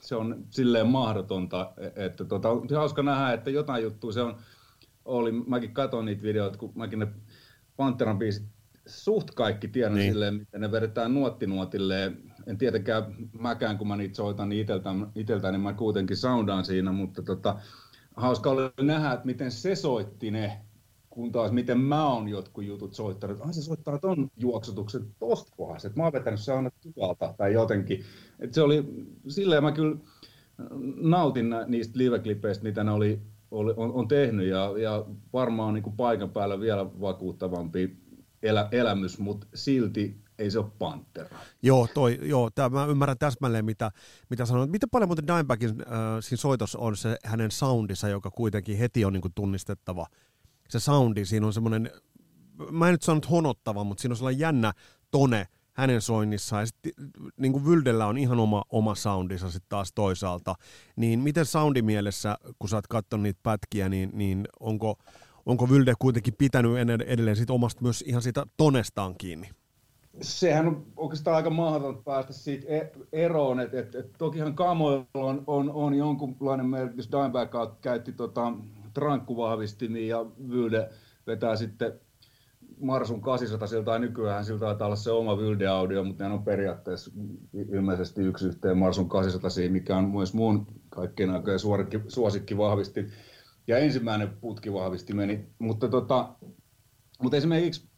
se 0.00 0.16
on 0.16 0.44
silleen 0.50 0.86
mahdotonta, 0.86 1.72
e, 1.76 2.06
että 2.06 2.24
tota, 2.24 2.48
on 2.48 2.66
hauska 2.74 3.02
nähdä, 3.02 3.32
että 3.32 3.50
jotain 3.50 3.82
juttua 3.82 4.12
se 4.12 4.22
on, 4.22 4.36
oli, 5.04 5.32
mäkin 5.32 5.74
katson 5.74 6.04
niitä 6.04 6.22
videoita, 6.22 6.58
kun 6.58 6.72
mäkin 6.74 6.98
ne 6.98 7.06
Panteran 7.76 8.18
biisit 8.18 8.46
suht 8.86 9.30
kaikki 9.30 9.68
tiedän 9.68 9.94
niin. 9.94 10.12
silleen, 10.12 10.34
miten 10.34 10.60
ne 10.60 10.72
vedetään 10.72 11.14
nuottinuotille. 11.14 12.12
En 12.46 12.58
tietenkään 12.58 13.04
mäkään, 13.40 13.78
kun 13.78 13.88
mä 13.88 13.96
niitä 13.96 14.14
soitan 14.14 14.48
niin 14.48 14.62
iteltään, 14.62 15.12
iteltään, 15.14 15.54
niin 15.54 15.60
mä 15.60 15.72
kuitenkin 15.72 16.16
soundaan 16.16 16.64
siinä, 16.64 16.92
mutta 16.92 17.22
tota, 17.22 17.56
hauska 18.16 18.50
oli 18.50 18.60
nähdä, 18.80 19.12
että 19.12 19.26
miten 19.26 19.50
se 19.50 19.74
soitti 19.74 20.30
ne 20.30 20.60
kun 21.12 21.32
taas 21.32 21.52
miten 21.52 21.80
mä 21.80 22.06
oon 22.06 22.28
jotkut 22.28 22.64
jutut 22.64 22.94
soittanut, 22.94 23.36
että 23.36 23.52
se 23.52 23.62
soittaa 23.62 23.98
ton 23.98 24.30
juoksutuksen 24.36 25.06
tosta 25.18 25.52
kohdassa, 25.56 25.88
että 25.88 26.00
mä 26.00 26.04
oon 26.04 26.12
vetänyt 26.12 26.40
se 26.40 26.52
aina 26.52 26.70
tai 27.36 27.52
jotenkin. 27.52 28.04
Et 28.38 28.54
se 28.54 28.62
oli, 28.62 28.84
silleen 29.28 29.62
mä 29.62 29.72
kyllä 29.72 29.96
nautin 30.96 31.50
niistä 31.66 31.98
live-klipeistä, 31.98 32.62
mitä 32.62 32.84
ne 32.84 32.90
oli, 32.90 33.20
oli 33.50 33.74
on, 33.76 33.92
on, 33.92 34.08
tehnyt 34.08 34.46
ja, 34.46 34.74
ja 34.78 35.04
varmaan 35.32 35.74
niin 35.74 35.82
kuin 35.82 35.96
paikan 35.96 36.30
päällä 36.30 36.60
vielä 36.60 36.86
vakuuttavampi 37.00 37.96
elä, 38.42 38.68
elämys, 38.72 39.18
mutta 39.18 39.46
silti 39.54 40.22
ei 40.38 40.50
se 40.50 40.58
ole 40.58 40.70
Pantera. 40.78 41.36
Joo, 41.62 41.88
toi, 41.94 42.18
joo 42.22 42.50
tää, 42.50 42.68
mä 42.68 42.86
ymmärrän 42.86 43.18
täsmälleen, 43.18 43.64
mitä, 43.64 43.90
mitä 44.30 44.46
sanoit. 44.46 44.70
Miten 44.70 44.90
paljon 44.90 45.08
muuten 45.08 45.26
Dimebagin 45.26 45.70
äh, 45.70 45.86
siinä 46.20 46.40
soitossa 46.40 46.78
on 46.78 46.96
se 46.96 47.16
hänen 47.24 47.50
soundissa, 47.50 48.08
joka 48.08 48.30
kuitenkin 48.30 48.78
heti 48.78 49.04
on 49.04 49.12
niin 49.12 49.20
kuin 49.20 49.34
tunnistettava. 49.34 50.06
Se 50.72 50.80
soundi, 50.80 51.24
siinä 51.24 51.46
on 51.46 51.52
semmoinen, 51.52 51.90
mä 52.70 52.88
en 52.88 52.92
nyt 52.92 53.02
sanonut 53.02 53.30
honottava, 53.30 53.84
mutta 53.84 54.00
siinä 54.00 54.12
on 54.12 54.16
sellainen 54.16 54.40
jännä 54.40 54.72
tone 55.10 55.46
hänen 55.72 56.00
soinnissaan. 56.00 56.62
Ja 56.62 56.66
sitten 56.66 56.92
niin 57.36 57.52
kuin 57.52 57.66
Vyldellä 57.66 58.06
on 58.06 58.18
ihan 58.18 58.40
oma, 58.40 58.64
oma 58.70 58.94
soundissa 58.94 59.50
sitten 59.50 59.68
taas 59.68 59.92
toisaalta. 59.94 60.54
Niin 60.96 61.20
miten 61.20 61.46
soundimielessä, 61.46 62.36
kun 62.58 62.68
sä 62.68 62.76
oot 62.76 62.86
katsonut 62.86 63.22
niitä 63.22 63.40
pätkiä, 63.42 63.88
niin, 63.88 64.10
niin 64.12 64.48
onko, 64.60 64.98
onko 65.46 65.70
Vylde 65.70 65.94
kuitenkin 65.98 66.34
pitänyt 66.38 66.72
edelleen 67.06 67.36
sit 67.36 67.50
omasta 67.50 67.82
myös 67.82 68.04
ihan 68.06 68.22
siitä 68.22 68.46
tonestaan 68.56 69.14
kiinni? 69.18 69.48
sehän 70.20 70.68
on 70.68 70.86
oikeastaan 70.96 71.36
aika 71.36 71.50
mahdotonta 71.50 72.02
päästä 72.02 72.32
siitä 72.32 72.66
e- 72.68 72.92
eroon, 73.12 73.60
että 73.60 73.80
et, 73.80 73.94
et, 73.94 74.12
tokihan 74.18 74.54
kamoilla 74.54 75.06
on, 75.14 75.44
on, 75.46 75.70
on 75.70 75.94
jonkunlainen 75.94 76.66
merkitys. 76.66 77.12
Dimebag 77.12 77.80
käytti 77.80 78.12
tota, 78.12 78.52
trankkuvahvistimia 78.94 80.16
ja 80.16 80.26
Vylde 80.48 80.90
vetää 81.26 81.56
sitten 81.56 82.00
Marsun 82.80 83.20
800 83.20 83.82
tai 83.84 84.00
nykyään 84.00 84.44
sillä 84.44 84.58
taitaa 84.58 84.86
olla 84.86 84.96
se 84.96 85.10
oma 85.10 85.38
Vylde-audio, 85.38 86.04
mutta 86.04 86.28
ne 86.28 86.34
on 86.34 86.44
periaatteessa 86.44 87.10
ilmeisesti 87.72 88.22
yksi 88.22 88.46
yhteen 88.46 88.78
Marsun 88.78 89.08
800, 89.08 89.50
mikä 89.70 89.96
on 89.96 90.10
myös 90.10 90.34
mun 90.34 90.66
kaikkien 90.88 91.30
aikojen 91.30 91.58
suosikki 92.08 92.56
vahvisti. 92.56 93.06
Ja 93.66 93.78
ensimmäinen 93.78 94.28
putki 94.40 94.72
vahvisti 94.72 95.14
meni, 95.14 95.46
mutta, 95.58 95.88
tota, 95.88 96.28
mutta 97.22 97.36
esimerkiksi 97.36 97.88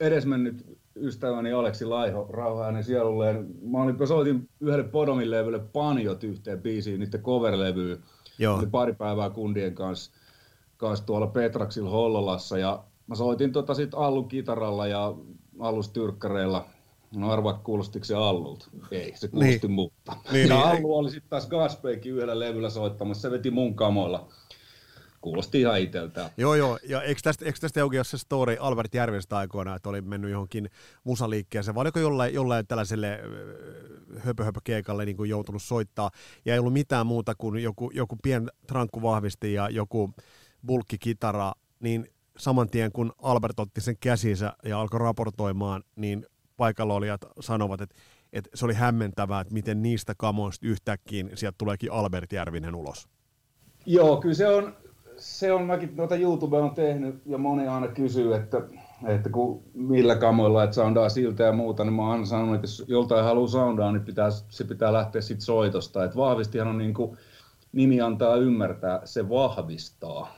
edesmennyt 0.00 0.78
ystäväni 0.96 1.52
Aleksi 1.52 1.84
Laiho, 1.84 2.26
rauha 2.30 2.64
hänen 2.64 2.84
sielulleen. 2.84 3.46
Mä, 3.62 3.82
olin, 3.82 4.08
soitin 4.08 4.48
yhdelle 4.60 4.88
Podomin 4.88 5.30
levylle 5.30 5.58
Panjot 5.58 6.24
yhteen 6.24 6.62
biisiin, 6.62 7.00
niiden 7.00 7.22
cover-levyyn. 7.22 7.98
Joo. 8.38 8.58
Oli 8.58 8.66
pari 8.66 8.94
päivää 8.94 9.30
kundien 9.30 9.74
kanssa, 9.74 10.10
kanssa 10.76 11.06
tuolla 11.06 11.26
Petraksilla 11.26 11.90
Hollolassa 11.90 12.58
ja 12.58 12.84
mä 13.06 13.14
soitin 13.14 13.52
tota 13.52 13.74
sit 13.74 13.94
Allun 13.94 14.28
kitaralla 14.28 14.86
ja 14.86 15.14
Allustyrkkäreillä. 15.58 16.64
No 17.16 17.30
arvaa, 17.30 17.60
kuulostiko 17.64 18.04
se 18.04 18.14
Allulta? 18.14 18.66
Ei, 18.90 19.12
se 19.16 19.28
kuulosti 19.28 19.58
niin. 19.62 19.70
muuta. 19.70 20.16
Niin, 20.32 20.48
ja 20.48 20.56
niin, 20.56 20.78
Allu 20.78 20.96
oli 20.96 21.10
sitten 21.10 21.30
taas 21.30 21.46
Gaspeikin 21.46 22.12
yhdellä 22.12 22.38
levyllä 22.38 22.70
soittamassa, 22.70 23.22
se 23.22 23.30
veti 23.30 23.50
mun 23.50 23.74
kamoilla 23.74 24.28
kuulosti 25.24 25.60
ihan 25.60 25.80
iteltään. 25.80 26.30
Joo, 26.36 26.54
joo. 26.54 26.78
Ja 26.88 27.02
eikö 27.02 27.20
tästä, 27.24 27.44
eikö 27.44 27.58
tästä 27.60 27.80
jokin 27.80 28.04
se 28.04 28.18
story 28.18 28.56
Albert 28.60 28.94
Järvestä 28.94 29.36
aikoina, 29.36 29.74
että 29.74 29.88
oli 29.88 30.00
mennyt 30.00 30.30
johonkin 30.30 30.70
musaliikkeeseen, 31.04 31.74
vai 31.74 31.82
oliko 31.82 31.98
jollain, 31.98 32.34
jollain 32.34 32.66
tällaiselle 32.66 33.20
höpö, 34.18 34.44
höpö 34.44 34.60
keikalle 34.64 35.04
niin 35.04 35.16
kuin 35.16 35.30
joutunut 35.30 35.62
soittaa, 35.62 36.10
ja 36.44 36.52
ei 36.52 36.58
ollut 36.58 36.72
mitään 36.72 37.06
muuta 37.06 37.34
kuin 37.34 37.62
joku, 37.62 37.90
joku 37.94 38.16
pien 38.22 38.50
trankku 38.66 39.02
vahvisti 39.02 39.52
ja 39.52 39.68
joku 39.68 40.14
bulkkikitara, 40.66 41.52
niin 41.80 42.08
saman 42.36 42.70
tien 42.70 42.92
kun 42.92 43.12
Albert 43.22 43.60
otti 43.60 43.80
sen 43.80 43.96
käsinsä 44.00 44.52
ja 44.64 44.80
alkoi 44.80 45.00
raportoimaan, 45.00 45.82
niin 45.96 46.26
paikalla 46.56 46.94
olijat 46.94 47.20
sanovat, 47.40 47.80
että, 47.80 47.96
että 48.32 48.50
se 48.54 48.64
oli 48.64 48.74
hämmentävää, 48.74 49.40
että 49.40 49.54
miten 49.54 49.82
niistä 49.82 50.14
kamoista 50.16 50.66
yhtäkkiä 50.66 51.24
sieltä 51.34 51.54
tuleekin 51.58 51.92
Albert 51.92 52.32
Järvinen 52.32 52.74
ulos. 52.74 53.08
Joo, 53.86 54.20
kyllä 54.20 54.34
se 54.34 54.48
on, 54.48 54.76
se 55.16 55.52
on, 55.52 55.64
mäkin 55.64 55.96
noita 55.96 56.16
YouTube 56.16 56.56
on 56.56 56.74
tehnyt 56.74 57.22
ja 57.26 57.38
moni 57.38 57.68
aina 57.68 57.88
kysyy, 57.88 58.34
että, 58.34 58.60
että 59.06 59.30
kun, 59.30 59.62
millä 59.74 60.16
kamoilla, 60.16 60.64
että 60.64 60.74
soundaa 60.74 61.08
siltä 61.08 61.42
ja 61.42 61.52
muuta, 61.52 61.84
niin 61.84 61.92
mä 61.92 62.02
oon 62.02 62.12
aina 62.12 62.26
sanonut, 62.26 62.54
että 62.54 62.64
jos 62.64 62.84
joltain 62.88 63.24
haluaa 63.24 63.48
soundaa, 63.48 63.92
niin 63.92 64.04
pitää, 64.04 64.30
se 64.48 64.64
pitää 64.64 64.92
lähteä 64.92 65.20
sit 65.20 65.40
soitosta. 65.40 66.04
Että 66.04 66.16
vahvistihan 66.16 66.68
on 66.68 66.78
niin 66.78 66.94
kuin, 66.94 67.18
nimi 67.72 68.00
antaa 68.00 68.36
ymmärtää, 68.36 69.00
se 69.04 69.28
vahvistaa. 69.28 70.36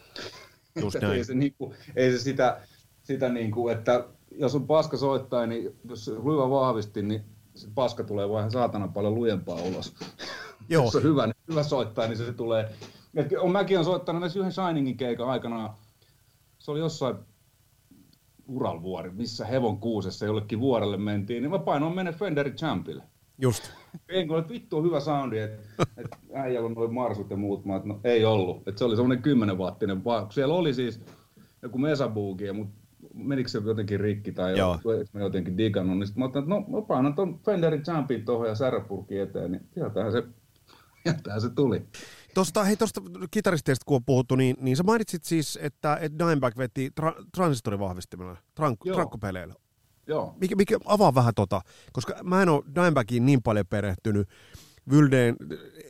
Just 0.81 0.97
näin. 1.01 1.15
ei 1.15 1.25
se, 1.25 1.35
niin 1.35 1.55
kuin, 1.59 1.75
ei 1.97 2.13
se 2.13 2.19
sitä, 2.19 2.61
sitä 3.03 3.29
niin 3.29 3.51
kuin, 3.51 3.75
että 3.75 4.05
jos 4.31 4.55
on 4.55 4.67
paska 4.67 4.97
soittaa, 4.97 5.47
niin 5.47 5.77
jos 5.89 6.07
hyvä 6.07 6.51
vahvisti, 6.51 7.03
niin 7.03 7.25
se 7.55 7.69
paska 7.75 8.05
tulee 8.05 8.29
vain 8.29 8.51
saatana 8.51 8.89
paljon 8.89 9.15
lujempaa 9.15 9.57
ulos. 9.57 9.95
Joo. 10.69 10.85
jos 10.87 10.97
on 10.97 11.03
hyvä, 11.03 11.27
niin 11.27 11.37
hyvä 11.49 11.63
soittaa, 11.63 12.07
niin 12.07 12.17
se, 12.17 12.27
se 12.27 12.33
tulee 12.33 12.69
et 13.17 13.33
on, 13.41 13.53
mäkin 13.53 13.77
olen 13.77 13.85
soittanut 13.85 14.21
näissä 14.21 14.39
yhden 14.39 14.53
Shiningin 14.53 14.97
keikan 14.97 15.29
aikana. 15.29 15.75
Se 16.59 16.71
oli 16.71 16.81
jossain 16.81 17.17
Uralvuori, 18.49 19.11
missä 19.11 19.47
Hevon 19.47 19.79
kuusessa 19.79 20.27
jollekin 20.27 20.61
vuorelle 20.61 20.97
mentiin, 20.97 21.43
niin 21.43 21.51
mä 21.51 21.59
painoin 21.59 21.95
mennä 21.95 22.13
Fenderi 22.13 22.51
Champille. 22.51 23.03
Just. 23.39 23.71
En 24.09 24.29
että 24.39 24.53
vittu 24.53 24.77
on 24.77 24.85
hyvä 24.85 25.01
soundi, 25.01 25.39
että 25.39 25.87
et 25.97 26.07
äijällä 26.35 26.67
on 26.67 26.75
noin 26.75 26.95
marsut 26.95 27.31
ja 27.31 27.37
muut, 27.37 27.65
mä, 27.65 27.81
no 27.85 28.01
ei 28.05 28.25
ollut. 28.25 28.69
Et 28.69 28.79
se 28.79 28.85
oli 28.85 28.97
semmoinen 28.97 29.23
10 29.23 29.59
wattinen, 29.59 30.03
siellä 30.31 30.55
oli 30.55 30.75
siis 30.75 31.01
joku 31.63 31.79
mesabuugi, 31.79 32.53
mutta 32.53 32.75
menikö 33.15 33.49
se 33.49 33.63
jotenkin 33.65 34.01
rikki 34.01 34.33
tai 34.33 34.59
Joo. 34.59 34.81
mä 35.13 35.21
jotenkin 35.21 35.59
digannut, 35.59 35.99
niin 35.99 36.07
sitten 36.07 36.21
mä 36.21 36.25
otan, 36.25 36.43
että 36.43 36.55
no 36.55 36.65
mä 36.69 36.87
painan 36.87 37.15
ton 37.15 37.39
Fenderin 37.45 37.83
Champin 37.83 38.25
tuohon 38.25 38.49
ja 38.49 38.55
särräpurkin 38.55 39.21
eteen, 39.21 39.53
niin 39.53 39.67
sieltähän 39.75 40.13
se, 40.13 40.23
sieltähän 41.03 41.41
se 41.41 41.51
tuli. 41.51 41.83
Tuosta, 42.37 42.65
hei 42.65 42.77
tuosta 42.77 43.03
kitaristeista 43.31 43.85
kun 43.87 43.97
on 43.97 44.05
puhuttu, 44.05 44.37
niin, 44.37 44.57
niin 44.61 44.77
sä 44.77 44.83
mainitsit 44.83 45.25
siis, 45.25 45.59
että, 45.63 45.99
että 46.01 46.19
Dimebag 46.19 46.59
veti 46.59 46.91
tra- 47.01 47.25
transistorivahvistimella, 47.35 48.37
trank- 48.61 48.95
trankkopeleillä. 48.95 49.55
Joo. 50.07 50.35
Mikä, 50.41 50.57
mikä, 50.57 50.79
avaa 50.85 51.15
vähän 51.15 51.35
tota, 51.35 51.61
koska 51.93 52.15
mä 52.23 52.43
en 52.43 52.49
ole 52.49 52.65
Dimebagiin 52.75 53.27
niin 53.27 53.43
paljon 53.43 53.67
perehtynyt. 53.67 54.29
Vyldeen, 54.91 55.37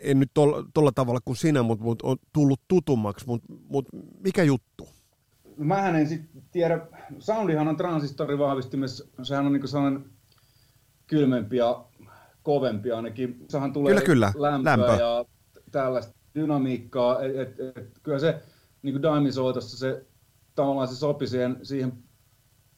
en 0.03 0.21
nyt 0.21 0.31
tuolla 0.75 0.93
tavalla 0.95 1.21
kuin 1.25 1.37
sinä, 1.37 1.63
mutta 1.63 1.85
mut 1.85 2.03
on 2.03 2.17
tullut 2.33 2.61
tutummaksi, 2.69 3.27
mutta 3.27 3.47
mut 3.69 3.89
mikä 4.25 4.43
juttu? 4.43 4.89
Mähän 5.57 5.97
en 5.97 6.09
sitten 6.09 6.43
tiedä, 6.53 6.87
soundihan 7.19 7.69
on 7.69 7.77
transistorivahvistimessa, 7.77 9.05
sehän 9.23 9.47
on 9.47 9.53
niinku 9.53 9.67
sellainen 9.67 10.05
kylmempi 11.07 11.57
ja 11.57 11.85
kovempi 12.43 12.93
ainakin. 12.93 13.47
Sehän 13.49 13.73
tulee 13.73 13.95
kyllä, 13.95 14.07
kyllä. 14.07 14.33
lämpöä 14.37 14.73
Lämpö. 14.73 15.03
ja 15.03 15.25
tällaista 15.73 16.16
dynamiikkaa, 16.37 17.23
että 17.23 17.43
et, 17.43 17.77
et, 17.77 17.99
kyllä 18.03 18.19
se 18.19 18.43
niin 18.83 19.01
kuin 19.01 19.33
soitossa 19.33 19.79
se 19.79 20.07
tavallaan 20.55 20.89
se 20.89 20.97
sopi 20.97 21.27
siihen, 21.27 21.59
siihen 21.63 21.93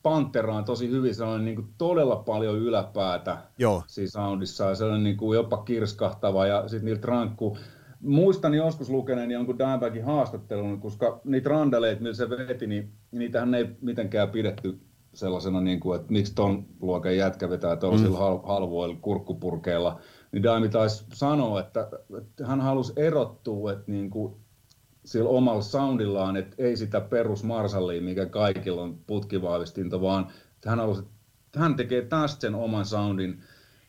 Panteraan 0.02 0.64
tosi 0.64 0.90
hyvin, 0.90 1.14
sellainen 1.14 1.44
niin 1.44 1.56
kuin 1.56 1.68
todella 1.78 2.16
paljon 2.16 2.58
yläpäätä 2.58 3.38
Joo. 3.58 3.82
siinä 3.86 4.10
soundissa 4.10 4.64
ja 4.64 4.74
sellainen 4.74 5.04
niin 5.04 5.16
kuin 5.16 5.36
jopa 5.36 5.56
kirskahtava 5.56 6.46
ja 6.46 6.68
sitten 6.68 6.84
niillä 6.84 7.00
trankku. 7.00 7.58
Muistan 8.00 8.54
joskus 8.54 8.90
lukeneen 8.90 9.30
jonkun 9.30 9.58
Dimebagin 9.58 10.04
haastattelun, 10.04 10.80
koska 10.80 11.20
niitä 11.24 11.48
randaleita, 11.48 12.02
millä 12.02 12.14
se 12.14 12.30
veti, 12.30 12.66
niin 12.66 12.92
niitähän 13.10 13.54
ei 13.54 13.66
mitenkään 13.80 14.30
pidetty 14.30 14.78
sellaisena, 15.18 15.60
niin 15.60 15.80
kuin, 15.80 16.00
että 16.00 16.12
miksi 16.12 16.34
ton 16.34 16.66
luokan 16.80 17.16
jätkä 17.16 17.50
vetää 17.50 17.76
tuollaisilla 17.76 18.36
mm. 18.36 18.48
halvoilla 18.48 18.96
kurkkupurkeilla 19.00 20.00
niin 20.32 20.42
Daimi 20.42 20.68
taisi 20.68 21.04
sanoa, 21.12 21.60
että, 21.60 21.88
että 22.18 22.46
hän 22.46 22.60
halusi 22.60 22.92
erottua 22.96 23.72
että 23.72 23.92
niin 23.92 24.10
kuin 24.10 24.36
sillä 25.04 25.28
omalla 25.28 25.62
soundillaan, 25.62 26.36
että 26.36 26.56
ei 26.58 26.76
sitä 26.76 27.00
perus 27.00 27.44
Marsallia, 27.44 28.02
mikä 28.02 28.26
kaikilla 28.26 28.82
on 28.82 28.98
putkivahvistinta, 29.06 30.00
vaan 30.00 30.26
että 30.54 30.70
hän 30.70 30.78
halusi, 30.78 31.02
että 31.46 31.60
hän 31.60 31.76
tekee 31.76 32.02
tästä 32.02 32.40
sen 32.40 32.54
oman 32.54 32.84
soundin. 32.84 33.40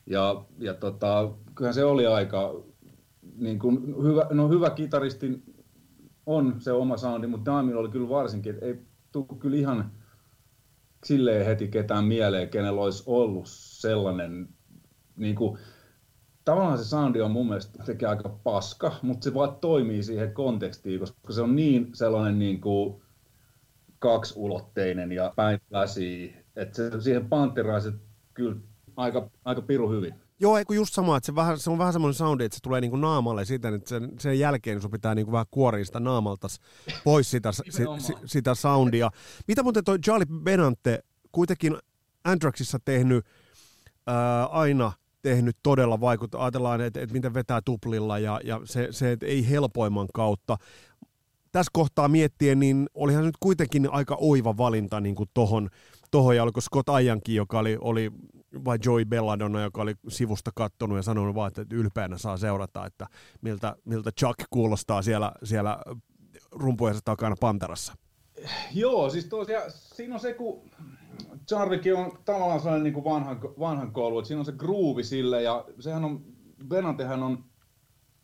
Ja, 0.06 0.44
ja 0.60 0.74
tota, 0.74 1.32
kyllähän 1.56 1.74
se 1.74 1.86
oli 1.86 2.08
aika 2.08 2.64
niin 3.38 3.60
kuin 3.60 4.04
hyvä, 4.04 4.28
no 4.30 4.50
hyvä 4.50 4.70
kitaristi 4.70 5.44
on 6.26 6.56
se 6.60 6.72
oma 6.72 6.98
soundi, 6.98 7.28
mutta 7.28 7.52
Daimilla 7.52 7.80
oli 7.80 7.90
kyllä 7.90 8.10
varsinkin, 8.10 8.54
että 8.54 8.66
ei 8.66 8.80
tule 9.12 9.26
kyllä 9.40 9.58
ihan 9.58 9.92
silleen 11.06 11.46
heti 11.46 11.68
ketään 11.68 12.06
mieleen, 12.06 12.50
kenellä 12.50 12.82
olisi 12.82 13.04
ollut 13.06 13.46
sellainen 13.48 14.50
niin 15.16 15.36
kuin, 15.36 15.60
tavallaan 16.46 16.78
se 16.78 16.84
soundi 16.84 17.22
on 17.22 17.32
mun 17.32 17.48
mielestä 17.48 17.84
tekee 17.84 18.10
aika 18.10 18.30
paska, 18.30 18.96
mutta 19.02 19.24
se 19.24 19.34
vaan 19.34 19.56
toimii 19.56 20.04
siihen 20.04 20.34
kontekstiin, 20.34 21.00
koska 21.00 21.34
se 21.34 21.42
on 21.42 21.56
niin 21.56 21.90
sellainen 21.94 22.40
niin 22.40 22.62
kuin 22.62 23.02
kaksiulotteinen 24.00 25.12
ja 25.12 25.34
päin 25.36 25.60
että 26.56 26.76
se, 26.76 27.02
siihen 27.02 27.30
panteraan 27.30 27.82
se 27.82 27.92
kyllä 28.34 28.56
aika, 28.96 29.30
aika 29.46 29.62
piru 29.62 29.90
hyvin. 29.90 30.16
Joo, 30.42 30.58
eikö 30.58 30.74
just 30.74 30.94
sama, 30.94 31.18
että 31.18 31.26
se, 31.26 31.36
vähän, 31.36 31.60
se 31.60 31.70
on 31.70 31.78
vähän 31.78 31.94
semmoinen 31.94 32.14
soundi, 32.14 32.44
että 32.44 32.56
se 32.56 32.62
tulee 32.62 32.82
niinku 32.82 32.98
naamalle 32.98 33.46
siten, 33.46 33.74
että 33.74 33.90
sen, 33.90 34.12
sen 34.20 34.40
jälkeen 34.40 34.82
sun 34.82 34.92
pitää 34.92 35.16
niinku 35.16 35.32
vähän 35.32 35.46
kuoria 35.52 35.86
sitä 35.86 36.00
naamalta 36.00 36.48
pois 37.04 37.32
sitä, 37.32 37.52
si, 37.52 37.64
si, 37.98 38.14
sitä 38.26 38.56
soundia. 38.56 39.10
Mitä 39.48 39.64
muuten 39.64 39.84
toi 39.84 40.00
Charlie 40.00 40.40
Benante 40.44 41.00
kuitenkin 41.32 41.78
Anthraxissa 42.24 42.80
tehnyt 42.86 43.26
ää, 44.08 44.46
aina 44.46 44.92
tehnyt 45.22 45.58
todella 45.64 46.02
vaikuttaa. 46.02 46.44
Ajatellaan, 46.44 46.82
että, 46.82 47.02
että 47.02 47.14
miten 47.14 47.34
vetää 47.34 47.62
tuplilla 47.66 48.20
ja, 48.20 48.40
ja 48.44 48.62
se, 48.64 48.88
se 48.92 49.12
että 49.12 49.26
ei 49.26 49.50
helpoimman 49.50 50.08
kautta. 50.14 50.58
Tässä 51.52 51.70
kohtaa 51.74 52.08
miettien, 52.08 52.60
niin 52.60 52.90
olihan 52.94 53.26
nyt 53.26 53.38
kuitenkin 53.40 53.92
aika 53.92 54.18
oiva 54.20 54.58
valinta 54.58 55.00
niin 55.00 55.16
kuin 55.16 55.30
tohon, 55.34 55.70
tohon 56.12 56.36
ja 56.36 56.44
oliko 56.44 56.62
Scott 56.62 56.90
Ajankin, 56.90 57.36
joka 57.36 57.60
oli, 57.60 57.78
oli 57.82 58.12
vai 58.66 58.78
Joey 58.86 59.06
Belladonna, 59.06 59.62
joka 59.62 59.82
oli 59.82 59.96
sivusta 60.08 60.52
kattonut 60.56 60.98
ja 60.98 61.04
sanonut 61.04 61.36
vaan, 61.36 61.48
että 61.48 61.76
ylpeänä 61.76 62.18
saa 62.18 62.38
seurata, 62.38 62.86
että 62.86 63.08
miltä, 63.42 63.76
miltä 63.86 64.12
Chuck 64.12 64.40
kuulostaa 64.50 65.02
siellä, 65.02 65.32
siellä 65.44 65.78
rumpujensa 66.52 67.02
takana 67.06 67.36
Panterassa. 67.40 67.94
Joo, 68.74 69.10
siis 69.10 69.26
tosiaan 69.26 69.72
siinä 69.72 70.14
on 70.14 70.20
se, 70.20 70.34
kun 70.34 70.70
Jarvikin 71.52 71.96
on 71.96 72.12
tavallaan 72.26 72.60
sellainen 72.60 72.84
niin 72.84 72.94
kuin 72.94 73.04
vanhan, 73.04 73.42
vanhan 73.42 73.92
koulu, 73.92 74.20
että 74.20 74.28
siinä 74.28 74.40
on 74.40 74.46
se 74.46 74.52
groove 74.52 75.04
sille 75.04 75.42
ja 75.44 75.66
sehän 75.80 76.06
on, 76.06 76.26
Benantehän 76.68 77.24
on, 77.24 77.44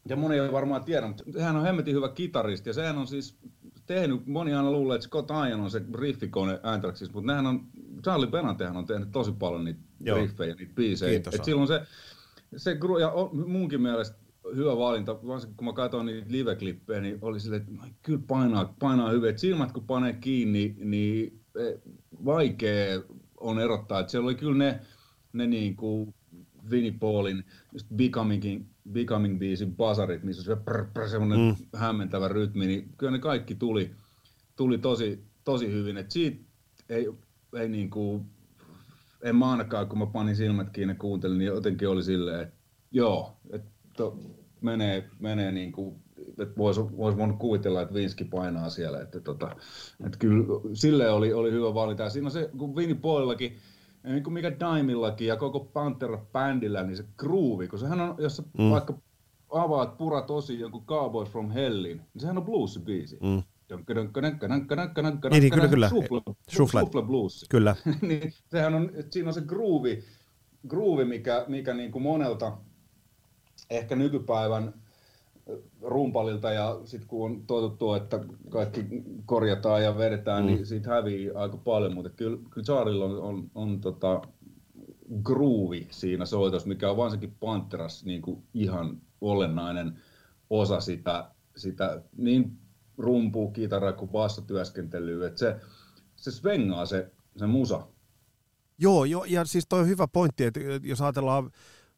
ja 0.10 0.16
moni 0.16 0.40
ei 0.40 0.52
varmaan 0.52 0.84
tiedä, 0.84 1.08
mutta 1.08 1.24
sehän 1.34 1.56
on 1.56 1.64
hemmetin 1.64 1.96
hyvä 1.96 2.10
kitaristi 2.10 2.70
ja 2.70 2.74
sehän 2.74 2.98
on 2.98 3.08
siis 3.08 3.38
tehnyt, 3.86 4.28
moni 4.28 4.54
aina 4.54 4.72
luulee, 4.72 4.96
että 4.96 5.08
Scott 5.08 5.30
Ian 5.32 5.62
on 5.62 5.72
se 5.72 5.82
riffikone 5.94 6.60
Anthraxissa, 6.64 7.14
mutta 7.14 7.32
nehän 7.32 7.48
on, 7.48 7.68
Charlie 8.06 8.28
Benantehan 8.28 8.78
on 8.78 8.86
tehnyt 8.86 9.12
tosi 9.12 9.32
paljon 9.32 9.64
niitä 9.66 9.80
Joo. 10.00 10.18
riffejä, 10.18 10.56
niitä 10.56 10.74
biisejä. 10.76 11.22
Et 11.32 11.44
silloin 11.44 11.68
se, 11.68 11.82
se 12.58 12.78
ja 13.02 13.12
munkin 13.46 13.82
mielestä 13.82 14.18
hyvä 14.56 14.78
valinta, 14.78 15.28
varsinkin 15.28 15.58
kun 15.58 15.66
mä 15.66 15.74
katsoin 15.74 16.06
niitä 16.06 16.32
live-klippejä, 16.32 17.02
niin 17.02 17.18
oli 17.22 17.40
silleen, 17.40 17.62
että 17.62 17.88
kyllä 18.04 18.22
painaa, 18.28 18.76
painaa 18.80 19.10
hyvin. 19.10 19.30
Et 19.30 19.40
silmät 19.40 19.72
kun 19.72 19.84
panee 19.84 20.14
kiinni, 20.14 20.76
niin 20.80 21.40
e, 21.56 21.80
vaikea 22.26 23.02
on 23.40 23.60
erottaa. 23.60 24.00
että 24.00 24.12
siellä 24.12 24.26
oli 24.26 24.36
kyllä 24.36 24.58
ne, 24.58 24.80
ne 25.34 25.48
niin 25.48 25.76
kuin 25.76 26.14
Vinnie 26.70 26.96
Paulin 27.00 27.44
just 27.74 27.88
Becomingin, 27.96 28.70
Becoming 28.92 29.40
biisin 29.40 29.76
basarit, 29.76 30.24
missä 30.24 30.44
se 30.44 30.56
prr, 30.56 30.86
prr, 30.94 31.10
semmoinen 31.10 31.40
mm. 31.40 31.80
hämmentävä 31.80 32.28
rytmi, 32.28 32.68
niin 32.68 32.90
kyllä 32.98 33.12
ne 33.12 33.20
kaikki 33.20 33.56
tuli, 33.56 33.92
tuli 34.56 34.78
tosi, 34.78 35.24
tosi 35.44 35.72
hyvin. 35.72 35.98
Et 35.98 36.12
siitä 36.12 36.38
ei, 36.90 37.08
ei 37.56 37.70
niin 37.70 37.90
kuin, 37.90 38.26
en 39.22 39.36
mä 39.36 39.52
ainakaan, 39.52 39.88
kun 39.88 40.00
mä 40.00 40.06
panin 40.06 40.36
silmät 40.36 40.70
kiinni 40.70 40.94
ja 40.94 41.00
kuuntelin, 41.00 41.38
niin 41.38 41.48
jotenkin 41.48 41.90
oli 41.90 42.04
silleen, 42.04 42.42
että 42.42 42.56
joo, 42.92 43.38
että 43.50 44.04
menee, 44.62 45.10
menee 45.20 45.52
niin 45.52 45.72
kuin, 45.72 45.96
että 46.40 46.58
voisi 46.58 46.82
vois 46.98 47.18
voinut 47.18 47.40
kuvitella, 47.40 47.82
että 47.82 47.94
Vinski 47.94 48.24
painaa 48.24 48.70
siellä. 48.70 49.02
Että, 49.02 49.20
tota, 49.20 49.56
että 50.06 50.18
kyllä 50.18 50.46
sille 50.74 51.10
oli, 51.10 51.34
oli 51.34 51.52
hyvä 51.52 51.74
valinta. 51.74 52.04
Ja 52.04 52.10
siinä 52.10 52.28
on 52.28 52.32
se, 52.32 52.50
kun 52.58 52.76
Vinnie 52.76 52.96
Paulillakin, 52.96 53.58
niin 54.04 54.24
kuin 54.24 54.34
mikä 54.34 54.60
Daimillakin 54.60 55.28
ja 55.28 55.38
koko 55.38 55.60
Pantera-bändillä, 55.74 56.84
niin 56.84 56.98
se 56.98 57.06
groove, 57.18 57.68
kun 57.68 57.80
sehän 57.80 58.02
on, 58.02 58.16
jos 58.18 58.38
sä 58.38 58.44
mm. 58.58 58.70
vaikka 58.70 58.98
avaat 59.50 59.98
pura 59.98 60.22
tosi 60.22 60.60
jonkun 60.60 60.86
Cowboys 60.86 61.30
from 61.30 61.52
Hellin, 61.52 61.98
niin 61.98 62.22
sehän 62.22 62.38
on 62.38 62.46
blues-biisi. 62.46 63.18
Mm. 63.22 63.44
Niin, 65.30 65.52
kyllä, 65.52 65.68
kyllä. 65.68 65.90
Shuffle 66.80 67.02
blues. 67.02 67.46
Kyllä. 67.50 67.76
niin, 68.02 68.34
sehän 68.48 68.76
on, 68.76 68.92
siinä 69.10 69.30
on 69.30 69.34
se 69.34 69.42
groove, 69.42 70.04
groove 70.68 71.06
mikä, 71.06 71.46
mikä 71.48 71.74
niin 71.74 71.92
kuin 71.92 72.02
monelta 72.02 72.58
ehkä 73.70 73.96
nykypäivän 73.96 74.74
rumpalilta 75.82 76.52
ja 76.52 76.80
sitten 76.86 77.08
kun 77.08 77.32
on 77.32 77.44
totuttu, 77.48 77.94
että 77.94 78.20
kaikki 78.50 78.86
korjataan 79.26 79.84
ja 79.84 79.98
vedetään, 79.98 80.44
mm. 80.44 80.48
niin 80.48 80.66
siitä 80.66 80.90
hävii 80.90 81.32
aika 81.32 81.58
paljon, 81.58 81.94
mutta 81.94 82.10
kyllä, 82.10 82.38
kyllä 82.50 82.66
Charlilla 82.66 83.06
on, 83.06 83.22
on, 83.22 83.52
on 83.56 83.82
tota, 83.82 84.22
groove 85.24 85.88
siinä 85.90 86.26
soitossa, 86.26 86.68
mikä 86.68 86.92
on 86.92 86.98
varsinkin 86.98 87.36
Panteras 87.40 88.06
niin 88.06 88.22
kuin 88.22 88.44
ihan 88.54 89.02
olennainen 89.22 90.00
osa 90.50 90.82
sitä, 90.82 91.32
sitä 91.56 92.02
niin 92.18 92.58
rumpu, 92.98 93.52
kitara 93.52 93.94
kuin 93.94 94.12
bassotyöskentelyä, 94.12 95.28
että 95.28 95.40
se, 95.40 95.56
se 96.16 96.32
svengaa 96.32 96.86
se, 96.86 97.12
se 97.38 97.48
musa. 97.48 97.88
Joo, 98.78 99.06
jo, 99.06 99.24
ja 99.24 99.46
siis 99.46 99.66
toi 99.70 99.80
on 99.80 99.88
hyvä 99.88 100.08
pointti, 100.08 100.44
että 100.44 100.60
jos 100.84 101.02
ajatellaan 101.02 101.52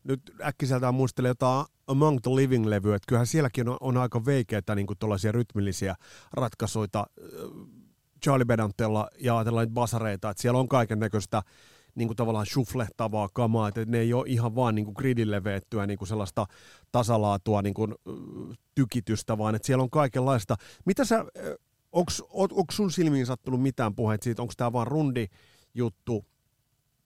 nyt 0.04 0.22
äkkiseltään 0.44 0.94
muistelee 0.94 1.30
jotain 1.30 1.66
Among 1.88 2.20
the 2.22 2.32
Living-levyä, 2.32 2.96
että 2.96 3.08
kyllähän 3.08 3.28
sielläkin 3.28 3.70
on, 3.70 3.78
on 3.82 3.98
aika 3.98 4.26
veikeitä 4.26 4.76
niin 4.76 4.88
kuin 4.88 4.98
rytmillisiä 5.32 5.96
ratkaisuja 6.34 7.06
Charlie 8.24 8.46
Bedantella 8.46 9.10
ja 9.20 9.38
ajatellaan 9.38 9.70
basareita, 9.70 10.30
että 10.30 10.42
siellä 10.42 10.60
on 10.60 10.68
kaiken 10.68 11.00
näköistä 11.00 11.44
niin 11.98 12.08
kuin 12.08 12.16
tavallaan 12.16 12.46
shuflehtavaa 12.46 13.30
kamaa, 13.34 13.68
että 13.68 13.86
ne 13.86 14.00
ei 14.00 14.14
ole 14.14 14.26
ihan 14.28 14.56
vaan 14.56 14.76
niin 14.76 14.86
kuin 14.86 14.96
gridille 14.98 15.44
veettyä 15.44 15.88
niin 15.88 15.98
kuin 15.98 16.08
sellaista 16.08 16.46
tasalaatua 16.92 17.62
niin 17.62 17.74
kuin, 17.74 17.96
tykitystä, 18.76 19.38
vaan 19.38 19.56
että 19.56 19.66
siellä 19.66 19.84
on 19.84 19.90
kaikenlaista. 19.90 20.56
Mitä 20.86 21.06
sä, 21.06 21.26
onko 22.32 22.72
sun 22.72 22.92
silmiin 22.92 23.26
sattunut 23.26 23.62
mitään 23.62 23.96
puheita 23.96 24.24
siitä, 24.24 24.42
onko 24.42 24.54
tämä 24.58 24.74
vaan 24.74 24.88
rundi 24.88 25.28
juttu, 25.74 26.26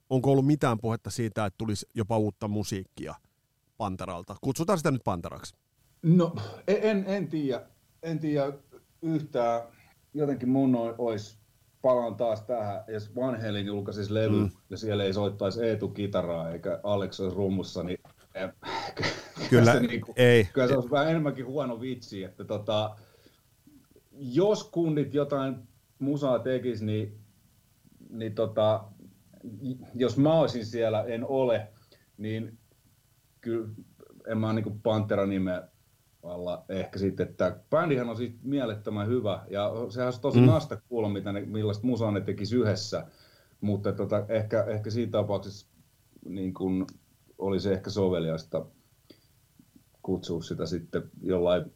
onko 0.09 0.31
ollut 0.31 0.45
mitään 0.45 0.79
puhetta 0.79 1.09
siitä, 1.09 1.45
että 1.45 1.57
tulisi 1.57 1.85
jopa 1.95 2.17
uutta 2.17 2.47
musiikkia 2.47 3.15
Panteralta? 3.77 4.35
Kutsutaan 4.41 4.77
sitä 4.77 4.91
nyt 4.91 5.03
Panteraksi. 5.03 5.55
No, 6.03 6.35
en, 6.67 7.03
en 7.07 7.27
tiedä. 7.27 7.61
En 8.03 8.19
tiedä 8.19 8.53
yhtään. 9.01 9.61
Jotenkin 10.13 10.49
mun 10.49 10.75
olisi, 10.97 11.37
palaan 11.81 12.15
taas 12.15 12.41
tähän, 12.41 12.83
jos 12.87 13.15
Van 13.15 13.41
Halen 13.41 13.65
julkaisisi 13.65 14.13
levy 14.13 14.39
mm. 14.39 14.49
ja 14.69 14.77
siellä 14.77 15.03
ei 15.03 15.13
soittaisi 15.13 15.65
Eetu 15.65 15.89
kitaraa 15.89 16.51
eikä 16.51 16.79
Alex 16.83 17.19
olisi 17.19 17.35
rummussa, 17.35 17.83
niin 17.83 17.97
kyllä, 19.49 19.79
niin 19.79 20.01
kuin, 20.01 20.13
ei. 20.15 20.47
kyllä 20.53 20.67
se 20.67 20.75
olisi 20.75 20.91
vähän 20.91 21.09
enemmänkin 21.09 21.45
huono 21.45 21.81
vitsi, 21.81 22.23
että 22.23 22.43
tota, 22.43 22.95
jos 24.11 24.63
kundit 24.63 25.13
jotain 25.13 25.55
musaa 25.99 26.39
tekisi, 26.39 26.85
niin, 26.85 27.19
niin 28.09 28.35
tota, 28.35 28.83
jos 29.95 30.17
mä 30.17 30.33
olisin 30.33 30.65
siellä, 30.65 31.03
en 31.03 31.25
ole, 31.25 31.67
niin 32.17 32.57
kyllä 33.41 33.67
en 34.27 34.37
mä 34.37 34.53
niin 34.53 34.81
Pantera 34.83 35.25
nimeä 35.25 35.67
alla 36.23 36.65
ehkä 36.69 36.99
sitten, 36.99 37.29
että 37.29 37.59
bändihän 37.69 38.09
on 38.09 38.17
siis 38.17 38.33
mielettömän 38.43 39.07
hyvä 39.07 39.45
ja 39.49 39.71
sehän 39.89 40.07
on 40.07 40.21
tosi 40.21 40.39
mm. 40.39 40.45
nasta 40.45 40.81
kuulla, 40.89 41.09
mitä 41.09 41.31
ne, 41.31 41.41
millaista 41.41 41.87
musaa 41.87 42.11
ne 42.11 42.21
tekisi 42.21 42.55
yhdessä, 42.55 43.07
mutta 43.61 43.93
tota, 43.93 44.25
ehkä, 44.29 44.63
ehkä 44.63 44.89
siinä 44.89 45.11
tapauksessa 45.11 45.67
niin 46.25 46.53
kun 46.53 46.87
olisi 47.37 47.73
ehkä 47.73 47.89
soveliasta 47.89 48.65
kutsua 50.01 50.41
sitä 50.41 50.65
sitten 50.65 51.03
jollain, 51.21 51.71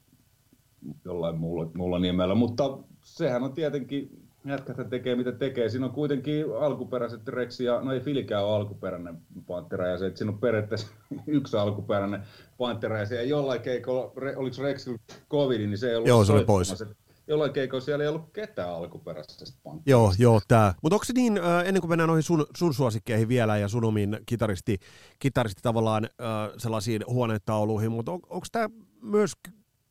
jollain 1.06 1.38
muulla, 1.38 1.72
muulla 1.76 2.00
nimellä, 2.00 2.36
mutta 2.36 2.78
sehän 3.04 3.44
on 3.44 3.54
tietenkin 3.54 4.25
jätkät 4.46 4.90
tekee 4.90 5.16
mitä 5.16 5.32
tekee. 5.32 5.70
Siinä 5.70 5.86
on 5.86 5.92
kuitenkin 5.92 6.46
alkuperäiset 6.60 7.28
Rex 7.28 7.60
ja, 7.60 7.82
no 7.82 7.94
ei 7.94 8.00
Filikään 8.00 8.46
ole 8.46 8.56
alkuperäinen 8.56 9.18
Pantera 9.48 9.88
ja 9.88 9.98
se, 9.98 10.06
että 10.06 10.18
siinä 10.18 10.32
on 10.32 10.40
periaatteessa 10.40 10.88
yksi 11.28 11.58
alkuperäinen 11.58 12.24
Pantera 12.58 13.00
ja 13.00 13.06
se 13.06 13.20
ei 13.20 13.30
jollain 13.30 13.62
keikolla, 13.62 14.12
oliko 14.36 14.56
Rex 14.62 14.88
Covid, 15.32 15.60
niin 15.60 15.78
se 15.78 15.90
ei 15.90 15.96
ollut 15.96 16.08
Joo, 16.08 16.26
se 16.26 16.32
oli 16.32 16.46
pois. 16.46 16.70
Se, 16.70 16.86
jollain 17.28 17.54
keikolla 17.54 17.86
siellä 17.86 18.04
ei 18.04 18.10
ollut 18.10 18.34
ketään 18.34 18.70
alkuperäisestä 18.70 19.58
Panterasta. 19.64 19.90
Joo, 19.90 20.14
joo, 20.20 20.42
tää. 20.48 20.74
Mutta 20.82 20.96
onko 20.96 21.06
se 21.06 21.14
niin, 21.14 21.38
äh, 21.38 21.68
ennen 21.68 21.82
kuin 21.82 21.90
mennään 21.90 22.08
noihin 22.08 22.24
sun, 22.24 22.46
sun 22.58 22.74
suosikkeihin 22.74 23.28
vielä 23.28 23.58
ja 23.58 23.68
sun 23.68 23.84
omiin 23.84 24.20
kitaristi, 24.26 24.78
kitaristi 25.20 25.62
tavallaan 25.62 26.06
äh, 26.06 26.54
sellaisiin 26.58 27.02
huonetauluihin, 27.08 27.92
mutta 27.92 28.12
on, 28.12 28.20
onko 28.30 28.48
tämä 28.52 28.70
myös 29.02 29.32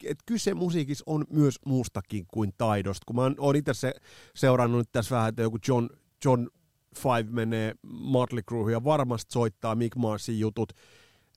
että 0.08 0.24
kyse 0.26 0.54
musiikissa 0.54 1.04
on 1.06 1.24
myös 1.30 1.58
muustakin 1.66 2.26
kuin 2.28 2.52
taidosta. 2.58 3.04
Kun 3.06 3.16
mä 3.16 3.22
oon 3.38 3.56
itse 3.56 3.74
se, 3.74 3.94
seurannut 4.34 4.78
nyt 4.78 4.92
tässä 4.92 5.14
vähän, 5.14 5.28
että 5.28 5.42
joku 5.42 5.58
John, 5.68 5.88
John 6.24 6.46
Five 6.96 7.22
menee 7.30 7.74
Motley 7.82 8.42
Crue 8.42 8.72
ja 8.72 8.84
varmasti 8.84 9.32
soittaa 9.32 9.74
Mick 9.74 9.96
Marsin 9.96 10.38
jutut 10.38 10.72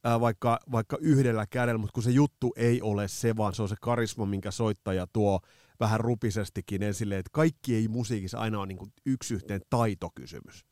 ää, 0.04 0.20
vaikka, 0.20 0.60
vaikka 0.72 0.98
yhdellä 1.02 1.46
kädellä, 1.50 1.78
mutta 1.78 1.94
kun 1.94 2.04
se 2.04 2.12
juttu 2.12 2.54
ei 2.56 2.82
ole 2.82 3.08
se, 3.08 3.38
vaan 3.38 3.56
se 3.56 3.62
on 3.62 3.70
se 3.70 3.76
karisma, 3.82 4.26
minkä 4.26 4.52
soittaja 4.52 5.08
tuo 5.14 5.40
vähän 5.80 6.00
rupisestikin 6.00 6.84
esille, 6.84 7.18
että 7.18 7.30
kaikki 7.34 7.76
ei 7.76 7.88
musiikissa 7.88 8.38
aina 8.38 8.60
ole 8.60 8.68
niin 8.68 8.94
yksi 9.06 9.34
yhteen 9.34 9.62
taitokysymys. 9.70 10.66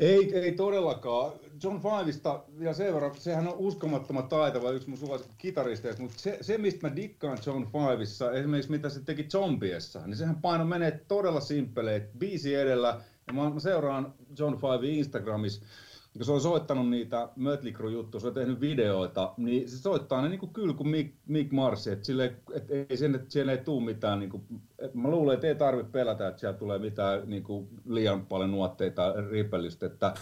Ei, 0.00 0.38
ei 0.38 0.52
todellakaan. 0.52 1.32
John 1.62 1.80
Fiveista 1.80 2.44
ja 2.58 2.74
sen 2.74 2.94
verran, 2.94 3.16
sehän 3.16 3.48
on 3.48 3.54
uskomattoman 3.58 4.28
taitava, 4.28 4.70
yksi 4.70 4.88
mun 4.88 4.98
suosikki 4.98 5.34
kitaristeista, 5.38 6.02
mutta 6.02 6.18
se, 6.18 6.38
se, 6.40 6.58
mistä 6.58 6.88
mä 6.88 6.96
dikkaan 6.96 7.38
John 7.46 7.66
Fiveissa, 7.66 8.32
esimerkiksi 8.32 8.70
mitä 8.70 8.88
se 8.88 9.00
teki 9.00 9.24
Zombiessa, 9.24 10.06
niin 10.06 10.16
sehän 10.16 10.36
paino 10.42 10.64
menee 10.64 11.00
todella 11.08 11.40
simppeleet, 11.40 12.10
biisi 12.18 12.54
edellä, 12.54 13.00
ja 13.26 13.32
mä, 13.32 13.60
seuraan 13.60 14.14
John 14.38 14.56
Five 14.56 14.88
Instagramissa, 14.88 15.64
kun 16.18 16.24
se 16.24 16.32
on 16.32 16.40
soittanut 16.40 16.90
niitä 16.90 17.28
Mötley 17.36 17.72
Crue-juttuja, 17.72 18.20
se 18.20 18.26
on 18.26 18.34
tehnyt 18.34 18.60
videoita, 18.60 19.34
niin 19.36 19.68
se 19.68 19.78
soittaa 19.78 20.22
ne 20.22 20.28
niin 20.28 20.40
kuin 20.40 20.52
kyllä 20.52 20.74
kuin 20.74 20.88
Mick, 20.88 21.14
Mick 21.26 21.52
Marsi, 21.52 21.90
että, 21.90 22.04
sille, 22.04 22.24
että 22.54 22.74
ei 22.90 22.96
sen, 22.96 23.14
että 23.14 23.30
siellä 23.30 23.52
ei 23.52 23.58
tule 23.58 23.84
mitään, 23.84 24.18
niin 24.18 24.30
kuin, 24.30 24.42
että 24.78 24.98
mä 24.98 25.08
luulen, 25.10 25.34
että 25.34 25.46
ei 25.46 25.54
tarvitse 25.54 25.92
pelätä, 25.92 26.28
että 26.28 26.40
siellä 26.40 26.58
tulee 26.58 26.78
mitään 26.78 27.22
niin 27.26 27.42
kuin 27.42 27.68
liian 27.86 28.26
paljon 28.26 28.50
nuotteita 28.50 29.14
ripellystä, 29.30 29.86
että, 29.86 30.14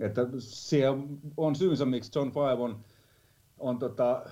että 0.00 0.26
siellä 0.38 1.02
on 1.36 1.56
syynsä, 1.56 1.84
miksi 1.84 2.18
John 2.18 2.30
Five 2.30 2.62
on, 2.62 2.78
on 3.58 3.78
tota, 3.78 4.24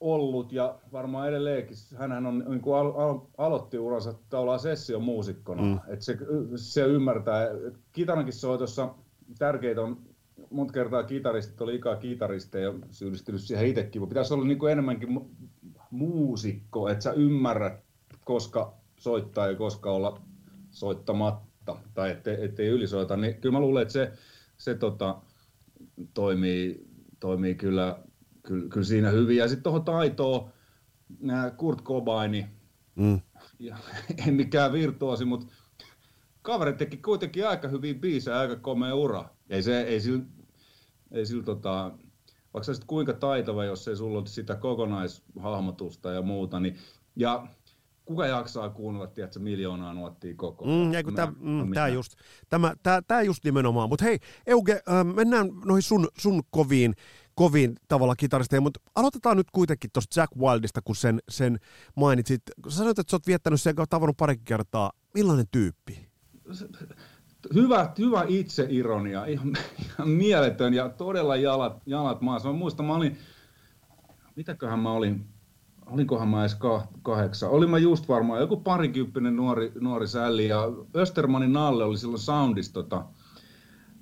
ollut 0.00 0.52
ja 0.52 0.78
varmaan 0.92 1.28
edelleenkin. 1.28 1.76
Hänhän 1.96 2.26
on, 2.26 2.44
niin 2.48 2.60
kuin 2.60 2.76
al- 2.76 3.00
al- 3.00 3.20
aloitti 3.38 3.78
uransa 3.78 4.14
tavallaan 4.28 4.60
sessiomuusikkona. 4.60 5.62
Mm. 5.62 5.80
Että 5.86 6.04
se, 6.04 6.18
se 6.56 6.86
ymmärtää. 6.86 7.48
Kitarankin 7.92 8.34
soitossa 8.34 8.94
tärkeitä 9.38 9.80
on 9.80 10.11
monta 10.52 10.72
kertaa 10.72 11.02
kitaristit 11.02 11.60
oli 11.60 11.74
ikaa 11.74 11.96
kitaristeja 11.96 12.64
ja 12.64 12.74
syyllistynyt 12.90 13.40
siihen 13.40 13.66
itsekin, 13.66 14.02
mutta 14.02 14.12
pitäisi 14.12 14.34
olla 14.34 14.44
niin 14.44 14.58
kuin 14.58 14.72
enemmänkin 14.72 15.08
mu- 15.08 15.48
muusikko, 15.90 16.88
että 16.88 17.02
sä 17.02 17.12
ymmärrät, 17.12 17.84
koska 18.24 18.74
soittaa 18.96 19.46
ja 19.46 19.54
koska 19.56 19.92
olla 19.92 20.22
soittamatta 20.70 21.76
tai 21.94 22.10
ettei, 22.10 22.44
ettei 22.44 22.66
ylisoita, 22.66 23.16
niin 23.16 23.34
kyllä 23.34 23.52
mä 23.52 23.60
luulen, 23.60 23.82
että 23.82 23.92
se, 23.92 24.12
se 24.56 24.74
tota, 24.74 25.16
toimii, 26.14 26.86
toimii 27.20 27.54
kyllä, 27.54 27.98
kyllä, 28.42 28.68
kyllä 28.68 28.86
siinä 28.86 29.10
hyvin. 29.10 29.36
Ja 29.36 29.48
sitten 29.48 29.62
tuohon 29.62 29.84
taitoon 29.84 30.50
Kurt 31.56 31.82
Cobaini, 31.82 32.46
mm. 32.94 33.20
ja, 33.58 33.76
ei 34.26 34.32
mikään 34.32 34.72
virtuosi, 34.72 35.24
mutta 35.24 35.46
kaveri 36.42 36.72
teki 36.72 36.96
kuitenkin 36.96 37.48
aika 37.48 37.68
hyvin 37.68 38.00
biisejä, 38.00 38.38
aika 38.38 38.56
komea 38.56 38.94
ura. 38.94 39.28
Ei, 39.50 39.62
se, 39.62 39.80
ei 39.80 40.00
sillä, 40.00 40.24
ei 41.12 41.26
sillä 41.26 41.42
tota, 41.42 41.92
vaikka 42.54 42.74
sä 42.74 42.82
kuinka 42.86 43.12
taitava, 43.12 43.64
jos 43.64 43.88
ei 43.88 43.96
sulla 43.96 44.18
ole 44.18 44.26
sitä 44.26 44.56
kokonaishahmotusta 44.56 46.12
ja 46.12 46.22
muuta, 46.22 46.60
niin, 46.60 46.76
ja 47.16 47.46
kuka 48.04 48.26
jaksaa 48.26 48.70
kuunnella, 48.70 49.06
tiedätkö, 49.06 49.38
miljoonaa 49.38 49.94
nuottia 49.94 50.34
koko 50.36 50.64
ajan? 50.64 50.78
Mm, 50.78 51.04
kun 51.04 51.14
tämä, 51.14 51.32
mm, 51.40 51.72
tämä, 51.72 51.88
just, 51.88 52.12
tämä, 52.48 52.74
tämä, 52.82 53.02
tämä 53.02 53.22
just 53.22 53.44
nimenomaan. 53.44 53.88
Mutta 53.88 54.04
hei, 54.04 54.18
Euge, 54.46 54.72
äh, 54.72 55.14
mennään 55.14 55.50
noihin 55.64 55.82
sun, 55.82 56.08
sun 56.18 56.42
koviin, 56.50 56.94
koviin 57.34 57.76
tavalla 57.88 58.16
kitaristeihin, 58.16 58.62
mutta 58.62 58.80
aloitetaan 58.94 59.36
nyt 59.36 59.50
kuitenkin 59.52 59.90
tuosta 59.92 60.20
Jack 60.20 60.36
Wildista, 60.36 60.82
kun 60.82 60.96
sen, 60.96 61.20
sen 61.28 61.58
mainitsit. 61.96 62.42
Sä 62.68 62.76
sanoit, 62.76 62.98
että 62.98 63.10
sä 63.10 63.16
oot 63.16 63.26
viettänyt 63.26 63.60
sen 63.60 63.74
tavannut 63.90 64.16
pari 64.16 64.36
kertaa. 64.44 64.92
Millainen 65.14 65.46
tyyppi? 65.50 66.08
Hyvä, 67.54 67.92
hyvä 67.98 68.24
itseironia, 68.28 69.24
ihan, 69.24 69.52
ihan 69.84 70.08
mieletön 70.08 70.74
ja 70.74 70.88
todella 70.88 71.36
jalat, 71.36 71.82
jalat 71.86 72.20
maassa. 72.20 72.48
Mä 72.48 72.58
muistan, 72.58 72.86
mä 72.86 72.94
olin, 72.94 73.16
mitäköhän 74.36 74.78
mä 74.78 74.92
olin, 74.92 75.26
olinkohan 75.86 76.28
mä 76.28 76.40
edes 76.40 76.56
kahdeksan. 77.02 77.50
Olin 77.50 77.70
mä 77.70 77.78
just 77.78 78.08
varmaan 78.08 78.40
joku 78.40 78.56
parikymppinen 78.56 79.36
nuori, 79.36 79.72
nuori 79.80 80.08
sälli 80.08 80.48
ja 80.48 80.62
Östermanin 80.96 81.52
Nalle 81.52 81.84
oli 81.84 81.98
silloin 81.98 82.20
Soundista 82.20 82.82
tota, 82.82 83.04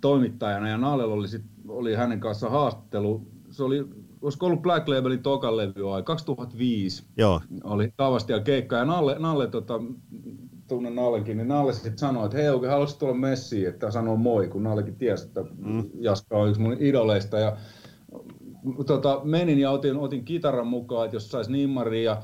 toimittajana 0.00 0.68
ja 0.68 0.78
Nalle 0.78 1.04
oli, 1.04 1.28
sit, 1.28 1.44
oli 1.68 1.94
hänen 1.94 2.20
kanssa 2.20 2.50
haastattelu. 2.50 3.26
Se 3.50 3.64
oli, 3.64 3.88
olisiko 4.22 4.46
ollut 4.46 4.62
Black 4.62 4.88
Labelin 4.88 5.22
tokan 5.22 5.56
levy 5.56 5.94
ai, 5.94 6.02
2005 6.02 7.04
Joo. 7.16 7.40
oli 7.64 7.92
tavasti 7.96 8.32
ja 8.32 8.40
keikka 8.40 8.76
ja 8.76 8.84
Nalle, 8.84 9.16
Nalle 9.18 9.46
tota, 9.46 9.80
tunnen 10.70 10.94
Nallenkin, 10.94 11.36
niin 11.36 11.48
Nalle 11.48 11.72
sitten 11.72 11.98
sanoi, 11.98 12.24
että 12.24 12.38
hei 12.38 12.48
oikein, 12.48 12.70
haluaisit 12.70 12.98
tulla 12.98 13.14
messiin, 13.14 13.68
että 13.68 13.90
sanoo 13.90 14.16
moi, 14.16 14.48
kun 14.48 14.62
Nallekin 14.62 14.96
tiesi, 14.96 15.26
että 15.26 15.44
mm. 15.58 15.90
Jaska 15.94 16.36
on 16.36 16.48
yksi 16.48 16.60
mun 16.60 16.76
idoleista 16.78 17.38
ja 17.38 17.56
tota, 18.86 19.20
menin 19.24 19.58
ja 19.58 19.70
otin, 19.70 19.96
otin 19.96 20.24
kitaran 20.24 20.66
mukaan, 20.66 21.04
että 21.04 21.16
jos 21.16 21.30
saisi 21.30 21.52
nimmaria 21.52 22.02
ja, 22.02 22.22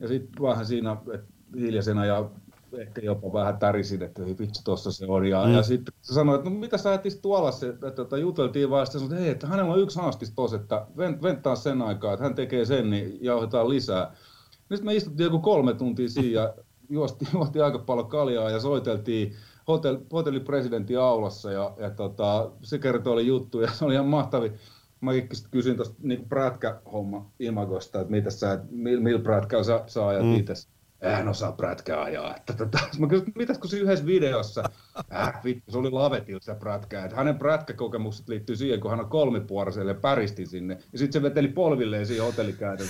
ja 0.00 0.08
sitten 0.08 0.42
vähän 0.42 0.66
siinä 0.66 0.96
että 1.14 1.26
hiljaisena 1.56 2.06
ja 2.06 2.30
ehkä 2.78 3.00
jopa 3.00 3.32
vähän 3.32 3.58
tärisin, 3.58 4.02
että 4.02 4.22
vitsi 4.26 4.64
tuossa 4.64 4.92
se 4.92 5.06
on. 5.06 5.26
Ja, 5.26 5.44
mm. 5.44 5.52
ja 5.52 5.62
sitten 5.62 5.94
se 6.02 6.14
sanoi, 6.14 6.34
että 6.34 6.50
no 6.50 6.56
mitä 6.56 6.78
sä 6.78 6.94
etis 6.94 7.16
tuolla, 7.16 7.52
se, 7.52 7.68
että, 7.68 8.02
että 8.02 8.18
juteltiin 8.18 8.70
vaan, 8.70 8.86
sitten 8.86 9.00
sanoi, 9.00 9.14
että 9.14 9.22
hei, 9.22 9.32
että 9.32 9.46
hänellä 9.46 9.72
on 9.72 9.80
yksi 9.80 9.98
haastis 9.98 10.32
tossa, 10.32 10.56
että 10.56 10.86
venttaa 10.96 11.56
sen 11.56 11.82
aikaa, 11.82 12.12
että 12.12 12.24
hän 12.24 12.34
tekee 12.34 12.64
sen, 12.64 12.90
niin 12.90 13.18
jauhetaan 13.20 13.68
lisää. 13.68 14.14
Sitten 14.58 14.84
me 14.84 14.94
istuttiin 14.94 15.24
joku 15.24 15.38
kolme 15.38 15.74
tuntia 15.74 16.08
siinä 16.08 16.40
ja 16.40 16.54
juosti, 16.90 17.24
juosti 17.34 17.60
aika 17.60 17.78
paljon 17.78 18.08
kaljaa 18.08 18.50
ja 18.50 18.60
soiteltiin 18.60 19.34
hotell, 19.68 19.98
hotellipresidentin 20.12 20.98
aulassa 20.98 21.52
ja, 21.52 21.74
ja 21.78 21.90
tota, 21.90 22.50
se 22.62 22.78
kertoi 22.78 23.12
oli 23.12 23.26
juttu 23.26 23.60
ja 23.60 23.70
se 23.74 23.84
oli 23.84 23.94
ihan 23.94 24.06
mahtavi 24.06 24.52
mäkin 25.00 25.28
kysyin 25.50 25.76
tuosta 25.76 25.94
niin 26.02 26.28
prätkä-homma 26.28 27.30
imagosta, 27.38 28.00
että 28.00 28.10
mitä 28.10 28.30
sä, 28.30 28.64
millä 28.70 29.02
mil 29.02 29.18
prätkää 29.18 29.62
sä, 29.62 29.84
sä 29.86 30.06
ajat 30.06 30.22
mm. 30.22 30.36
itse. 30.36 30.54
Hän 31.02 31.28
osaa 31.28 31.52
prätkää 31.52 32.02
ajaa. 32.02 32.36
Että, 32.36 32.52
tota, 32.52 32.78
mä 32.98 33.06
kysyin, 33.06 33.32
mitäs 33.34 33.58
kun 33.58 33.70
yhdessä 33.78 34.06
videossa, 34.06 34.64
äh, 35.14 35.44
vittu, 35.44 35.72
se 35.72 35.78
oli 35.78 35.90
lavetilla 35.90 36.40
se 36.42 36.54
prätkä. 36.54 37.04
Että 37.04 37.16
hänen 37.16 37.38
prätkäkokemukset 37.38 38.28
liittyy 38.28 38.56
siihen, 38.56 38.80
kun 38.80 38.90
hän 38.90 39.00
on 39.00 39.08
kolmipuoriselle 39.08 39.94
päristi 39.94 40.46
sinne. 40.46 40.78
Ja 40.92 40.98
sitten 40.98 41.12
se 41.12 41.28
veteli 41.28 41.48
polvilleen 41.48 42.06
siihen 42.06 42.24
hotellikäytön. 42.24 42.86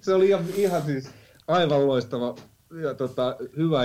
se 0.00 0.14
oli 0.14 0.28
ihan, 0.28 0.44
ihan 0.56 0.82
siis 0.82 1.10
aivan 1.48 1.86
loistava 1.86 2.34
ja 2.70 2.94
tota, 2.94 3.36
hyvä 3.56 3.80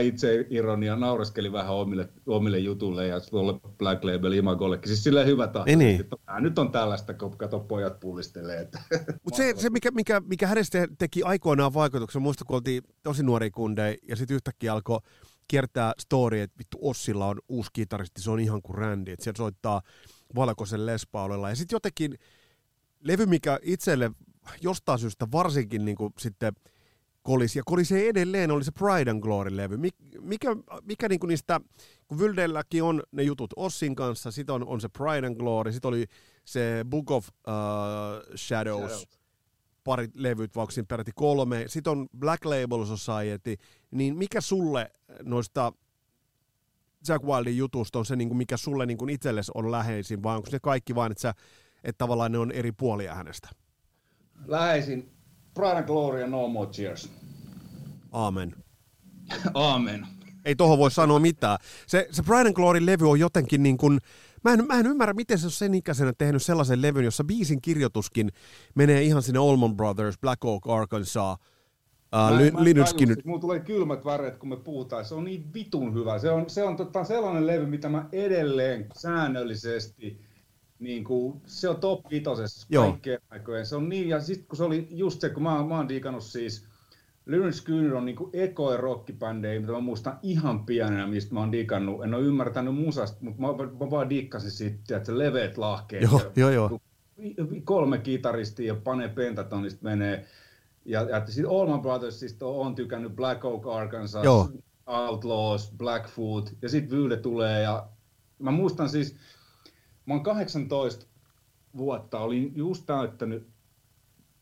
ironia, 0.49 0.95
naureskeli 0.95 1.51
vähän 1.51 1.75
omille, 1.75 2.09
omille 2.25 2.59
jutulle 2.59 3.07
ja 3.07 3.19
tuolle 3.19 3.59
Black 3.77 4.03
Label 4.03 4.31
Imagollekin. 4.31 4.87
Siis 4.87 5.03
silleen 5.03 5.27
hyvä 5.27 5.47
tahto. 5.47 5.65
Niin, 5.65 5.79
niin. 5.79 6.05
Nyt 6.39 6.59
on 6.59 6.71
tällaista, 6.71 7.13
kun 7.13 7.37
kato 7.37 7.59
pojat 7.59 7.99
pullistelee. 7.99 8.69
Mutta 9.23 9.37
se, 9.37 9.53
se 9.57 9.69
mikä, 9.69 9.91
mikä, 9.91 10.21
mikä 10.25 10.47
hänestä 10.47 10.87
teki 10.97 11.23
aikoinaan 11.23 11.73
vaikutuksen, 11.73 12.21
muista 12.21 12.45
kun 12.45 12.55
oltiin 12.55 12.83
tosi 13.03 13.23
nuori 13.23 13.51
kundeja 13.51 13.97
ja 14.07 14.15
sitten 14.15 14.35
yhtäkkiä 14.35 14.73
alkoi 14.73 14.99
kiertää 15.47 15.93
story, 15.99 16.39
että 16.39 16.57
vittu 16.57 16.77
Ossilla 16.81 17.27
on 17.27 17.39
uusi 17.49 17.69
kitaristi, 17.73 18.21
se 18.21 18.31
on 18.31 18.39
ihan 18.39 18.61
kuin 18.61 18.77
Randy, 18.77 19.11
että 19.11 19.23
sieltä 19.23 19.37
soittaa 19.37 19.81
valkoisen 20.35 20.85
lespaulella. 20.85 21.49
Ja 21.49 21.55
sitten 21.55 21.75
jotenkin 21.75 22.17
levy, 23.03 23.25
mikä 23.25 23.59
itselle 23.61 24.11
jostain 24.61 24.99
syystä 24.99 25.27
varsinkin 25.31 25.85
niin 25.85 25.97
kuin 25.97 26.13
sitten– 26.17 26.53
kolisi, 27.25 27.59
ja 27.59 27.63
kolisee 27.65 28.09
edelleen, 28.09 28.51
oli 28.51 28.63
se 28.63 28.71
Pride 28.71 29.11
and 29.11 29.21
Glory-levy. 29.21 29.77
Mik, 29.77 29.95
mikä, 30.21 30.55
mikä 30.83 31.09
niinku 31.09 31.27
niistä, 31.27 31.61
kun 32.07 32.19
Vyldelläkin 32.19 32.83
on 32.83 33.03
ne 33.11 33.23
jutut 33.23 33.53
Ossin 33.55 33.95
kanssa, 33.95 34.31
sitten 34.31 34.55
on, 34.55 34.67
on 34.67 34.81
se 34.81 34.89
Pride 34.89 35.27
and 35.27 35.35
Glory, 35.37 35.71
sitten 35.71 35.89
oli 35.89 36.05
se 36.45 36.85
Book 36.89 37.11
of 37.11 37.27
uh, 37.27 37.33
Shadows, 38.35 38.91
Shadows, 38.91 39.07
pari 39.83 40.07
levyt, 40.13 40.55
vaikka 40.55 40.73
peräti 40.87 41.11
kolme, 41.15 41.63
sitten 41.67 41.91
on 41.91 42.07
Black 42.19 42.45
Label 42.45 42.85
Society, 42.85 43.55
niin 43.91 44.17
mikä 44.17 44.41
sulle 44.41 44.91
noista 45.23 45.73
Jack 47.07 47.25
Wildin 47.25 47.57
jutusta 47.57 47.99
on 47.99 48.05
se, 48.05 48.15
niin 48.15 48.27
kuin 48.27 48.37
mikä 48.37 48.57
sulle 48.57 48.85
niin 48.85 48.97
kuin 48.97 49.09
itsellesi 49.09 49.51
on 49.55 49.71
läheisin, 49.71 50.23
vai 50.23 50.35
onko 50.35 50.49
ne 50.51 50.59
kaikki 50.59 50.95
vain, 50.95 51.11
että, 51.11 51.21
sä, 51.21 51.33
että 51.83 51.97
tavallaan 51.97 52.31
ne 52.31 52.37
on 52.37 52.51
eri 52.51 52.71
puolia 52.71 53.15
hänestä? 53.15 53.49
Läheisin 54.47 55.14
Pride 55.55 55.77
and 55.77 55.85
Glory 55.85 56.21
ja 56.21 56.27
No 56.27 56.47
More 56.47 56.69
Cheers. 56.71 57.09
Aamen. 58.11 58.55
Aamen. 59.53 60.07
Ei 60.45 60.55
tohon 60.55 60.77
voi 60.77 60.91
sanoa 60.91 61.19
mitään. 61.19 61.57
Se, 61.87 62.07
se 62.11 62.23
Pride 62.23 62.49
and 62.49 62.53
Glory-levy 62.53 63.09
on 63.09 63.19
jotenkin 63.19 63.63
niin 63.63 63.77
kuin, 63.77 63.99
mä 64.43 64.53
en, 64.53 64.67
mä 64.67 64.79
en 64.79 64.87
ymmärrä, 64.87 65.13
miten 65.13 65.39
se 65.39 65.45
on 65.47 65.51
sen 65.51 65.73
ikäisenä 65.73 66.13
tehnyt 66.17 66.43
sellaisen 66.43 66.81
levyn, 66.81 67.05
jossa 67.05 67.23
biisin 67.23 67.61
kirjoituskin 67.61 68.29
menee 68.75 69.03
ihan 69.03 69.23
sinne 69.23 69.39
Allman 69.39 69.77
Brothers, 69.77 70.19
Black 70.19 70.45
Oak, 70.45 70.67
Arkansas, 70.67 71.37
Uh, 72.15 72.61
Linuskin 72.63 73.09
nyt. 73.09 73.25
Mulla 73.25 73.39
tulee 73.39 73.59
kylmät 73.59 74.05
väreet, 74.05 74.37
kun 74.37 74.49
me 74.49 74.57
puhutaan. 74.57 75.05
Se 75.05 75.15
on 75.15 75.23
niin 75.23 75.53
vitun 75.53 75.93
hyvä. 75.93 76.19
Se 76.19 76.31
on, 76.31 76.49
se 76.49 76.63
on 76.63 76.77
tota 76.77 77.03
sellainen 77.03 77.47
levy, 77.47 77.65
mitä 77.65 77.89
mä 77.89 78.09
edelleen 78.11 78.87
säännöllisesti 78.97 80.21
niin 80.79 81.03
kuin, 81.03 81.41
se 81.45 81.69
on 81.69 81.79
top 81.79 82.09
vitosessa 82.09 82.67
kaikkeen 82.75 83.21
aikojen. 83.29 83.65
Se 83.65 83.75
on 83.75 83.89
niin, 83.89 84.09
ja 84.09 84.21
sitten 84.21 84.47
kun 84.47 84.57
se 84.57 84.63
oli 84.63 84.87
just 84.91 85.21
se, 85.21 85.29
kun 85.29 85.43
mä, 85.43 85.63
mä 85.63 85.77
oon 85.77 85.89
diikannut 85.89 86.23
siis, 86.23 86.67
Lyrin 87.25 87.53
Skyner 87.53 87.95
on 87.95 88.05
niin 88.05 88.17
ekoja 88.33 88.77
rockibändejä, 88.77 89.59
mitä 89.59 89.71
mä 89.71 89.79
muistan 89.79 90.19
ihan 90.23 90.65
pienenä, 90.65 91.07
mistä 91.07 91.33
mä 91.33 91.39
oon 91.39 91.51
diikannut. 91.51 92.03
En 92.03 92.13
ole 92.13 92.23
ymmärtänyt 92.23 92.75
musasta, 92.75 93.17
mutta 93.21 93.41
mä, 93.41 93.47
mä 93.47 93.91
vaan 93.91 94.09
diikkasin 94.09 94.51
siitä, 94.51 94.97
että 94.97 95.05
se 95.05 95.17
leveät 95.17 95.57
lahkeet. 95.57 96.03
Joo, 96.03 96.21
joo, 96.35 96.49
joo. 96.49 96.79
Kolme 97.63 97.97
kitaristia 97.97 98.73
ja 98.73 98.81
pane 98.83 99.09
pentatonista 99.09 99.83
menee. 99.83 100.25
Ja, 100.85 101.01
ja 101.01 101.25
sitten 101.25 101.51
Allman 101.51 101.81
Brothers 101.81 102.19
siis 102.19 102.37
on 102.41 102.75
tykännyt 102.75 103.15
Black 103.15 103.45
Oak 103.45 103.67
Arkansas, 103.67 104.23
Joo. 104.23 104.49
Outlaws, 104.85 105.71
Blackfoot, 105.77 106.53
ja 106.61 106.69
sitten 106.69 106.97
Vyyde 106.97 107.17
tulee. 107.17 107.61
Ja 107.61 107.87
mä 108.39 108.51
muistan 108.51 108.89
siis, 108.89 109.15
Mä 110.05 110.13
oon 110.13 110.23
18 110.23 111.05
vuotta, 111.77 112.19
olin 112.19 112.51
just 112.55 112.85
täyttänyt 112.85 113.47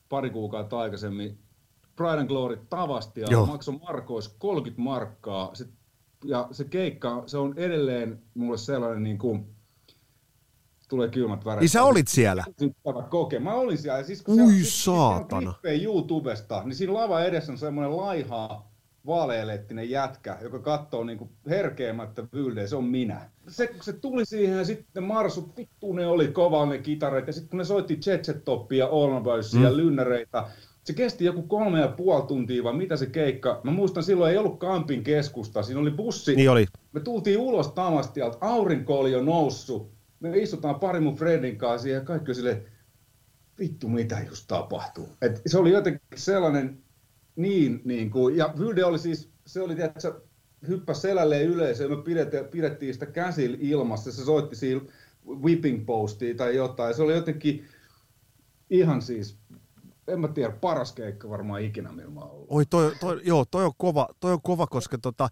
pari 0.10 0.30
kuukautta 0.30 0.80
aikaisemmin 0.80 1.40
Pride 1.96 2.20
and 2.20 2.28
Glory 2.28 2.66
tavasti 2.70 3.22
ja 3.22 3.46
maksoi 3.46 3.80
markois 3.80 4.28
30 4.28 4.82
markkaa. 4.82 5.56
Se, 5.56 5.68
ja 6.26 6.48
se 6.52 6.64
keikka, 6.64 7.24
se 7.26 7.38
on 7.38 7.54
edelleen 7.58 8.22
mulle 8.34 8.58
sellainen 8.58 9.04
niin 9.04 9.18
kuin, 9.18 9.46
tulee 10.90 11.10
kylmät 11.10 11.46
väreet. 11.46 11.62
Niin 11.62 11.70
sä 11.70 11.84
olit 11.84 12.08
siellä? 12.08 12.46
Koke. 13.10 13.40
Mä 13.40 13.54
olin 13.54 13.78
siellä. 13.78 14.04
Siis, 14.04 14.22
kun 14.22 14.42
Ui 14.42 14.64
se, 14.64 14.72
saatana. 14.72 15.54
Siis, 15.62 15.84
YouTubesta, 15.84 16.64
niin 16.64 16.76
siinä 16.76 16.94
lava 16.94 17.22
edessä 17.22 17.52
on 17.52 17.58
semmoinen 17.58 17.98
laiha 17.98 18.73
vaalealettinen 19.06 19.90
jätkä, 19.90 20.38
joka 20.42 20.60
katsoo 20.60 21.04
niinku 21.04 21.30
herkeämättä 21.50 22.24
Vyldeä, 22.34 22.68
se 22.68 22.76
on 22.76 22.84
minä. 22.84 23.30
Se, 23.48 23.68
kun 23.68 23.84
se 23.84 23.94
tuli 23.94 24.26
siihen 24.26 24.58
ja 24.58 24.66
sitten 24.66 25.04
marsut, 25.04 25.58
vittu 25.58 25.94
ne 25.94 26.08
oli 26.08 26.28
kova 26.28 26.66
ne 26.66 26.78
kitaret, 26.78 27.28
ja 27.28 27.34
sitten 27.34 27.50
kun 27.50 27.58
ne 27.58 27.66
soitti 27.66 28.00
Jet 28.06 28.42
Toppia, 28.46 28.88
mm. 29.56 29.64
ja 29.64 29.78
lynnäreitä, 29.78 30.44
se 30.84 30.94
kesti 30.94 31.26
joku 31.26 31.42
kolme 31.42 31.80
ja 31.80 31.88
puoli 31.88 32.28
tuntia, 32.28 32.64
vai 32.64 32.74
mitä 32.74 32.96
se 32.98 33.06
keikka? 33.06 33.62
Mä 33.64 33.72
muistan 33.72 34.04
silloin 34.04 34.32
ei 34.32 34.38
ollut 34.38 34.60
Kampin 34.60 35.04
keskusta, 35.04 35.64
siinä 35.64 35.82
oli 35.82 35.92
bussi. 35.92 36.36
Niin 36.36 36.50
oli. 36.50 36.66
Me 36.92 37.00
tultiin 37.00 37.38
ulos 37.38 37.68
Tamastialta, 37.68 38.38
aurinko 38.42 39.00
oli 39.00 39.12
jo 39.12 39.24
noussut. 39.24 39.92
Me 40.20 40.38
istutaan 40.38 40.80
pari 40.80 41.00
mun 41.00 41.16
Fredin 41.16 41.58
kanssa 41.58 41.90
ja 41.90 42.02
kaikki 42.02 42.32
on 42.32 42.36
silleen, 42.36 42.66
vittu 43.60 43.90
mitä 43.90 44.18
just 44.30 44.46
tapahtuu. 44.48 45.10
Et 45.22 45.42
se 45.46 45.58
oli 45.58 45.72
jotenkin 45.72 46.02
sellainen 46.16 46.84
niin, 47.36 47.82
niin 47.86 48.12
kuin, 48.12 48.38
ja 48.38 48.54
Vilde 48.60 48.86
oli 48.86 49.00
siis, 49.00 49.30
se 49.46 49.62
oli, 49.62 49.76
se 49.98 50.14
hyppäsi 50.68 51.02
selälleen 51.02 51.48
yleisöön, 51.48 51.92
me 51.92 52.04
pidettiin, 52.04 52.46
pidettiin 52.46 52.94
sitä 52.94 53.06
käsillä 53.06 53.58
ilmassa, 53.60 54.12
se 54.12 54.24
soitti 54.26 54.56
siinä 54.56 54.82
whipping 55.28 55.86
postia 55.86 56.36
tai 56.36 56.56
jotain, 56.56 56.96
se 56.96 57.02
oli 57.02 57.14
jotenkin 57.14 57.66
ihan 58.70 59.02
siis 59.02 59.38
en 60.08 60.20
mä 60.20 60.28
tiedä, 60.28 60.54
paras 60.62 60.94
keikka 60.94 61.30
varmaan 61.30 61.62
ikinä, 61.62 61.92
millä 61.92 62.10
mä 62.10 62.20
ollut. 62.20 62.48
Oi, 62.50 62.66
toi, 62.66 62.96
toi, 63.00 63.22
joo, 63.24 63.46
toi 63.46 63.66
on 63.66 63.72
kova, 63.78 64.08
toi 64.20 64.32
on 64.32 64.42
kova 64.42 64.68
koska 64.68 64.98
tota, 64.98 65.30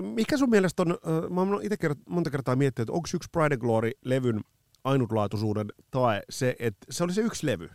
mikä 0.00 0.36
sun 0.36 0.50
mielestä 0.50 0.82
on, 0.82 0.98
mä 1.30 1.40
oon 1.40 1.62
itse 1.62 1.76
kert, 1.76 1.98
monta 2.08 2.30
kertaa 2.30 2.56
miettinyt, 2.56 2.88
että 2.88 2.92
onko 2.92 3.08
yksi 3.14 3.28
Pride 3.32 3.54
and 3.54 3.60
Glory-levyn 3.60 4.40
ainutlaatuisuuden 4.84 5.66
tai 5.90 6.20
se, 6.30 6.56
että 6.58 6.86
se 6.90 7.04
oli 7.04 7.12
se 7.12 7.20
yksi 7.20 7.46
levy. 7.46 7.70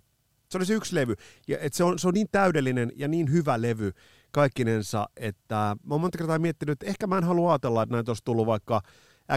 Se 0.55 0.57
oli 0.57 0.65
se 0.65 0.73
yksi 0.73 0.95
levy. 0.95 1.15
Ja 1.47 1.57
että 1.59 1.77
se, 1.77 1.83
on, 1.83 1.99
se 1.99 2.07
on 2.07 2.13
niin 2.13 2.27
täydellinen 2.31 2.91
ja 2.95 3.07
niin 3.07 3.31
hyvä 3.31 3.61
levy 3.61 3.91
kaikkinensa, 4.31 5.09
että 5.17 5.75
mä 5.83 5.93
oon 5.93 6.01
monta 6.01 6.17
kertaa 6.17 6.39
miettinyt, 6.39 6.73
että 6.73 6.85
ehkä 6.85 7.07
mä 7.07 7.17
en 7.17 7.23
halua 7.23 7.51
ajatella, 7.51 7.83
että 7.83 7.95
näitä 7.95 8.11
olisi 8.11 8.23
tullut 8.25 8.45
vaikka 8.45 8.81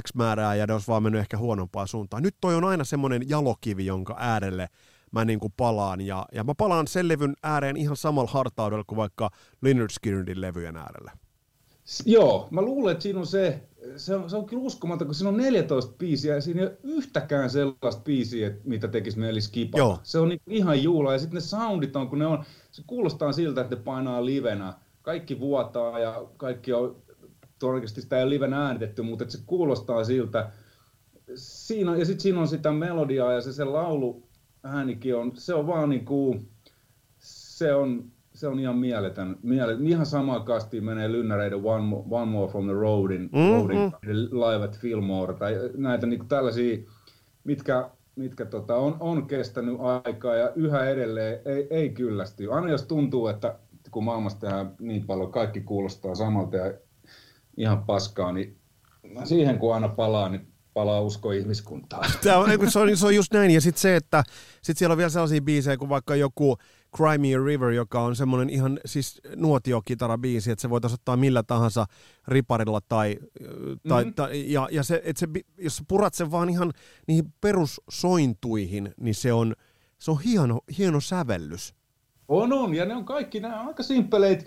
X 0.06 0.14
määrää 0.14 0.54
ja 0.54 0.66
ne 0.66 0.72
olisi 0.72 0.88
vaan 0.88 1.02
mennyt 1.02 1.20
ehkä 1.20 1.38
huonompaan 1.38 1.88
suuntaan. 1.88 2.22
Nyt 2.22 2.36
toi 2.40 2.54
on 2.54 2.64
aina 2.64 2.84
semmoinen 2.84 3.28
jalokivi, 3.28 3.86
jonka 3.86 4.16
äärelle 4.18 4.68
mä 5.12 5.24
niin 5.24 5.40
kuin 5.40 5.52
palaan. 5.56 6.00
Ja, 6.00 6.26
ja 6.32 6.44
mä 6.44 6.54
palaan 6.54 6.86
sen 6.86 7.08
levyn 7.08 7.34
ääreen 7.42 7.76
ihan 7.76 7.96
samalla 7.96 8.30
hartaudella 8.30 8.84
kuin 8.86 8.96
vaikka 8.96 9.30
Leonard 9.60 9.90
Skinnerin 9.90 10.40
levyjen 10.40 10.76
äärellä. 10.76 11.12
Joo, 12.06 12.48
mä 12.50 12.62
luulen, 12.62 12.92
että 12.92 13.02
siinä 13.02 13.20
on 13.20 13.26
se, 13.26 13.67
se 13.96 14.14
on, 14.14 14.30
se 14.30 14.36
on 14.36 14.46
kyllä 14.46 14.62
uskomaton, 14.62 15.06
kun 15.06 15.14
siinä 15.14 15.28
on 15.28 15.36
14 15.36 15.94
biisiä 15.98 16.34
ja 16.34 16.40
siinä 16.40 16.60
ei 16.60 16.66
ole 16.66 16.78
yhtäkään 16.82 17.50
sellaista 17.50 18.02
biisiä, 18.02 18.50
mitä 18.64 18.88
tekisi 18.88 19.18
mieli 19.18 19.40
skipata. 19.40 19.78
Joo. 19.78 19.98
Se 20.02 20.18
on 20.18 20.28
niin 20.28 20.40
ihan 20.46 20.82
juula 20.82 21.12
ja 21.12 21.18
sitten 21.18 21.34
ne 21.34 21.40
soundit 21.40 21.96
on, 21.96 22.08
kun 22.08 22.18
ne 22.18 22.26
on, 22.26 22.44
se 22.70 22.82
kuulostaa 22.86 23.32
siltä, 23.32 23.60
että 23.60 23.76
ne 23.76 23.82
painaa 23.82 24.24
livenä. 24.24 24.74
Kaikki 25.02 25.40
vuotaa 25.40 25.98
ja 25.98 26.26
kaikki 26.36 26.72
on, 26.72 27.02
todennäköisesti 27.58 28.00
sitä 28.00 28.16
ei 28.16 28.22
ole 28.22 28.30
livenä 28.30 28.66
äänitetty, 28.66 29.02
mutta 29.02 29.24
se 29.28 29.38
kuulostaa 29.46 30.04
siltä. 30.04 30.50
Siinä, 31.34 31.96
ja 31.96 32.04
sitten 32.04 32.20
siinä 32.20 32.40
on 32.40 32.48
sitä 32.48 32.72
melodiaa 32.72 33.32
ja 33.32 33.40
se, 33.40 33.52
se 33.52 33.64
laulu, 33.64 34.28
äänikin 34.64 35.16
on, 35.16 35.32
se 35.34 35.54
on 35.54 35.66
vaan 35.66 35.88
niin 35.88 36.04
kuin, 36.04 36.48
se 37.18 37.74
on, 37.74 38.12
se 38.38 38.48
on 38.48 38.60
ihan 38.60 38.78
mieletön. 38.78 39.36
mieletön. 39.42 39.86
Ihan 39.86 40.06
samaan 40.06 40.42
kastiin 40.42 40.84
menee 40.84 41.12
lynnäreiden 41.12 41.64
One 41.64 41.84
More, 41.84 42.04
One 42.10 42.30
More 42.30 42.52
from 42.52 42.64
the 42.64 42.72
Roadin, 42.72 43.22
mm-hmm. 43.32 43.52
roadin 43.52 44.30
Live 44.30 44.64
at 44.64 44.78
Fillmore, 44.78 45.34
tai 45.34 45.54
näitä 45.76 46.06
niin 46.06 46.18
kuin 46.18 46.28
tällaisia, 46.28 46.78
mitkä, 47.44 47.90
mitkä 48.16 48.44
tota, 48.44 48.76
on, 48.76 48.96
on 49.00 49.26
kestänyt 49.26 49.76
aikaa 49.80 50.34
ja 50.34 50.52
yhä 50.56 50.88
edelleen 50.88 51.40
ei, 51.44 51.66
ei 51.70 51.90
kyllästy. 51.90 52.52
Aina 52.52 52.70
jos 52.70 52.82
tuntuu, 52.82 53.26
että 53.26 53.58
kun 53.90 54.04
maailmassa 54.04 54.40
tehdään 54.40 54.74
niin 54.80 55.06
paljon, 55.06 55.32
kaikki 55.32 55.60
kuulostaa 55.60 56.14
samalta 56.14 56.56
ja 56.56 56.74
ihan 57.56 57.84
paskaa, 57.84 58.32
niin 58.32 58.56
siihen 59.24 59.58
kun 59.58 59.74
aina 59.74 59.88
palaa, 59.88 60.28
niin 60.28 60.48
palaa 60.74 61.00
usko 61.00 61.32
ihmiskuntaan. 61.32 62.10
Tämä 62.22 62.38
on, 62.38 62.50
se, 62.70 62.78
on, 62.78 62.96
se 62.96 63.06
on 63.06 63.14
just 63.14 63.32
näin, 63.32 63.50
ja 63.50 63.60
sitten 63.60 63.80
se, 63.80 63.96
että 63.96 64.24
sit 64.62 64.78
siellä 64.78 64.92
on 64.92 64.98
vielä 64.98 65.10
sellaisia 65.10 65.42
biisejä 65.42 65.76
kuin 65.76 65.88
vaikka 65.88 66.16
joku 66.16 66.56
Cry 66.96 67.18
Me 67.18 67.34
a 67.34 67.44
River, 67.44 67.70
joka 67.70 68.00
on 68.00 68.16
semmoinen 68.16 68.50
ihan 68.50 68.80
siis 68.84 69.20
nuotiokitarabiisi, 69.36 70.50
että 70.50 70.62
se 70.62 70.70
voitaisiin 70.70 71.00
ottaa 71.00 71.16
millä 71.16 71.42
tahansa 71.42 71.86
riparilla 72.28 72.80
tai, 72.88 73.18
tai, 73.88 74.04
mm-hmm. 74.04 74.14
tai 74.14 74.52
ja, 74.52 74.68
ja 74.72 74.82
se, 74.82 75.02
että 75.04 75.20
se, 75.20 75.28
jos 75.58 75.82
purat 75.88 76.14
sen 76.14 76.30
vaan 76.30 76.48
ihan 76.48 76.72
niihin 77.06 77.32
perussointuihin, 77.40 78.94
niin 79.00 79.14
se 79.14 79.32
on, 79.32 79.54
se 79.98 80.10
on 80.10 80.20
hieno, 80.20 80.60
hieno 80.78 81.00
sävellys. 81.00 81.74
On, 82.28 82.52
on, 82.52 82.74
ja 82.74 82.84
ne 82.84 82.96
on 82.96 83.04
kaikki, 83.04 83.40
nämä 83.40 83.60
on 83.60 83.68
aika 83.68 83.82
simppeleitä, 83.82 84.44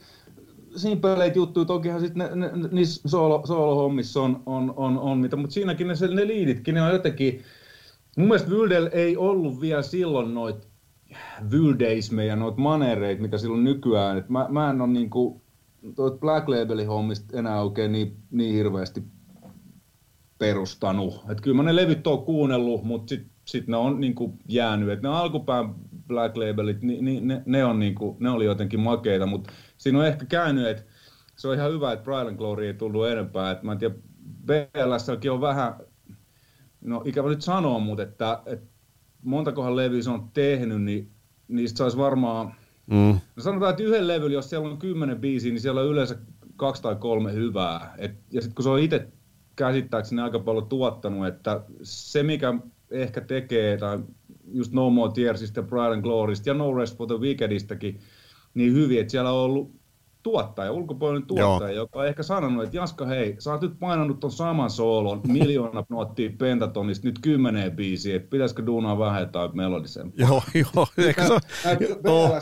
simpeleitä 0.75 1.38
juttuja, 1.38 1.65
tokihan 1.65 2.01
sitten 2.01 2.39
ne, 2.39 2.47
ne, 2.47 2.67
niissä 2.71 3.10
soolo, 3.10 3.41
soolohommissa 3.47 4.21
on, 4.21 4.43
on, 4.45 4.73
on, 4.75 4.99
on 4.99 5.17
mitä, 5.17 5.36
mutta 5.36 5.54
siinäkin 5.54 5.88
ne, 5.88 5.93
ne 6.15 6.27
liiditkin, 6.27 6.75
ne 6.75 6.82
on 6.82 6.91
jotenkin, 6.91 7.41
mun 8.17 8.27
mielestä 8.27 8.49
Vyldel 8.49 8.89
ei 8.91 9.17
ollut 9.17 9.62
vielä 9.62 9.82
silloin 9.82 10.34
noit 10.34 10.70
Vyldeismejä, 11.52 12.36
noit 12.36 12.58
manereita, 12.58 13.21
mitä 13.21 13.38
silloin 13.38 13.63
nykyään, 13.63 14.17
että 14.17 14.32
mä, 14.32 14.47
mä 14.50 14.69
en 14.69 14.82
ole 14.82 14.89
niinku, 14.89 15.41
Black 16.19 16.50
Labelin 16.50 16.88
hommista 16.88 17.38
enää 17.38 17.62
oikein 17.62 17.91
niin, 17.91 18.17
niin 18.32 18.56
hirveästi 18.56 19.04
perustanut. 20.38 21.15
Että 21.30 21.43
kyllä 21.43 21.58
mä 21.58 21.63
ne 21.63 21.76
levyt 21.76 22.08
on 22.08 22.26
kuunnellut, 22.26 22.84
mutta 22.84 23.10
sitten 23.10 23.32
sit 23.45 23.67
ne 23.67 23.78
on 23.78 24.02
niinku 24.02 24.38
jäänyt. 24.47 24.89
Et 24.89 25.02
ne 25.02 25.10
alkupään 25.10 25.76
Black 26.08 26.38
Labelit, 26.38 26.82
niin, 26.82 27.06
niin 27.06 27.28
ne, 27.28 27.43
ne, 27.45 27.65
on 27.65 27.80
niinku, 27.80 28.17
ne 28.19 28.30
oli 28.30 28.45
jotenkin 28.45 28.80
makeita, 28.80 29.26
mutta 29.26 29.52
siinä 29.78 30.00
on 30.00 30.06
ehkä 30.06 30.26
käynyt, 30.26 30.67
että 30.67 30.84
se 31.36 31.47
on 31.47 31.56
ihan 31.56 31.71
hyvä, 31.71 31.91
että 31.91 32.04
Brian 32.04 32.36
Glory 32.36 32.65
ei 32.65 32.74
tullut 32.74 33.08
enempää. 33.08 33.52
Että 33.52 33.65
mä 33.65 33.71
en 33.71 33.78
tiedä, 33.78 33.95
BLSlläkin 34.45 35.32
on 35.32 35.41
vähän, 35.41 35.74
no 36.82 37.02
ikävä 37.06 37.30
nyt 37.30 37.41
sanoa, 37.41 37.80
mutta 37.80 38.04
että, 38.04 38.41
että 38.45 38.70
montakohan 39.23 39.75
levyä 39.75 40.01
se 40.01 40.10
on 40.10 40.29
tehnyt, 40.34 40.81
niin 40.81 41.12
niistä 41.47 41.77
saisi 41.77 41.97
varmaan, 41.97 42.53
mm. 42.88 43.19
no 43.36 43.43
sanotaan, 43.43 43.69
että 43.69 43.84
yhden 43.84 44.07
levyllä, 44.07 44.34
jos 44.34 44.49
siellä 44.49 44.69
on 44.69 44.77
kymmenen 44.77 45.19
biisiä, 45.19 45.51
niin 45.51 45.62
siellä 45.62 45.81
on 45.81 45.88
yleensä 45.88 46.17
kaksi 46.55 46.81
tai 46.81 46.95
kolme 46.95 47.34
hyvää. 47.34 47.95
Et, 47.97 48.12
ja 48.31 48.41
sitten 48.41 48.55
kun 48.55 48.63
se 48.63 48.69
on 48.69 48.79
itse 48.79 49.07
käsittääkseni 49.55 50.21
aika 50.21 50.39
paljon 50.39 50.67
tuottanut, 50.67 51.27
että 51.27 51.62
se 51.84 52.23
mikä 52.23 52.53
ehkä 52.91 53.21
tekee, 53.21 53.77
tai 53.77 53.99
just 54.53 54.71
No 54.71 54.89
More 54.89 55.13
Tearsista, 55.13 55.63
Pride 55.63 55.93
and 55.93 56.01
Glorysta 56.01 56.49
ja 56.49 56.53
No 56.53 56.75
Rest 56.75 56.97
for 56.97 57.07
the 57.07 57.19
Wickedistäkin 57.19 57.99
niin 58.53 58.73
hyvin, 58.73 58.99
että 58.99 59.12
siellä 59.12 59.31
on 59.31 59.39
ollut 59.39 59.81
tuottaja, 60.23 60.71
ulkopuolinen 60.71 61.27
tuottaja, 61.27 61.73
Joo. 61.73 61.84
joka 61.84 61.99
on 61.99 62.07
ehkä 62.07 62.23
sanonut, 62.23 62.63
että 62.63 62.77
Jaska, 62.77 63.05
hei, 63.05 63.36
sä 63.39 63.51
oot 63.51 63.62
nyt 63.62 63.79
painanut 63.79 64.19
ton 64.19 64.31
saman 64.31 64.69
soolon, 64.69 65.21
miljoona 65.39 65.84
nuottia 65.89 66.29
pentatonista, 66.38 67.07
nyt 67.07 67.19
kymmeneen 67.19 67.71
biisiä, 67.71 68.15
että 68.15 68.29
pitäisikö 68.29 68.65
duunaa 68.65 68.99
vähän 68.99 69.21
jotain 69.21 69.51
melodisempaa. 69.53 70.27
Joo, 70.27 70.43
joo. 70.53 70.88
Eikö 70.97 71.23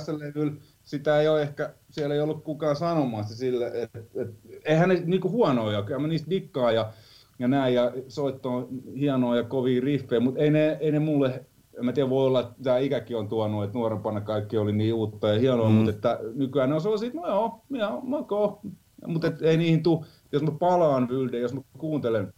se 0.05 0.17
levyllä 0.19 0.53
sitä 0.89 1.21
ei 1.21 1.27
ole 1.27 1.41
ehkä, 1.41 1.73
siellä 1.89 2.15
ei 2.15 2.21
ollut 2.21 2.43
kukaan 2.43 2.75
sanomassa 2.75 3.35
sille, 3.35 3.71
että 3.73 3.99
et, 4.15 4.29
eihän 4.65 4.89
ne 4.89 5.01
niinku 5.05 5.29
huonoja, 5.29 5.83
kyllä 5.83 5.99
mä 5.99 6.07
niistä 6.07 6.29
dikkaan 6.29 6.75
ja, 6.75 6.91
ja 7.39 7.47
näin, 7.47 7.73
ja 7.73 7.91
soitto 8.07 8.55
on 8.55 8.67
hienoa 8.99 9.37
ja 9.37 9.43
kovia 9.43 9.81
riffejä, 9.81 10.19
mutta 10.19 10.39
ei 10.39 10.51
ne, 10.51 10.77
ei 10.79 10.91
ne 10.91 10.99
mulle 10.99 11.45
en 11.79 11.85
mä 11.85 11.93
tiedä, 11.93 12.09
voi 12.09 12.25
olla, 12.25 12.39
että 12.39 12.53
tämä 12.63 12.77
ikäkin 12.77 13.17
on 13.17 13.27
tuonut, 13.27 13.63
että 13.63 13.77
nuorempana 13.77 14.21
kaikki 14.21 14.57
oli 14.57 14.71
niin 14.71 14.93
uutta 14.93 15.27
ja 15.27 15.39
hienoa, 15.39 15.69
mm. 15.69 15.75
mutta 15.75 15.91
että 15.91 16.19
nykyään 16.35 16.69
ne 16.69 16.75
on 16.75 16.81
sellaisia, 16.81 17.07
että 17.07 17.19
no 17.19 17.27
joo, 17.27 17.61
joo 17.69 18.01
mako. 18.01 18.61
Mutta 19.07 19.31
ei 19.41 19.57
niihin 19.57 19.83
tule, 19.83 20.05
jos 20.31 20.43
mä 20.43 20.51
palaan 20.51 21.09
Vyldeen, 21.09 21.41
jos 21.41 21.53
mä 21.53 21.61
kuuntelen 21.77 22.33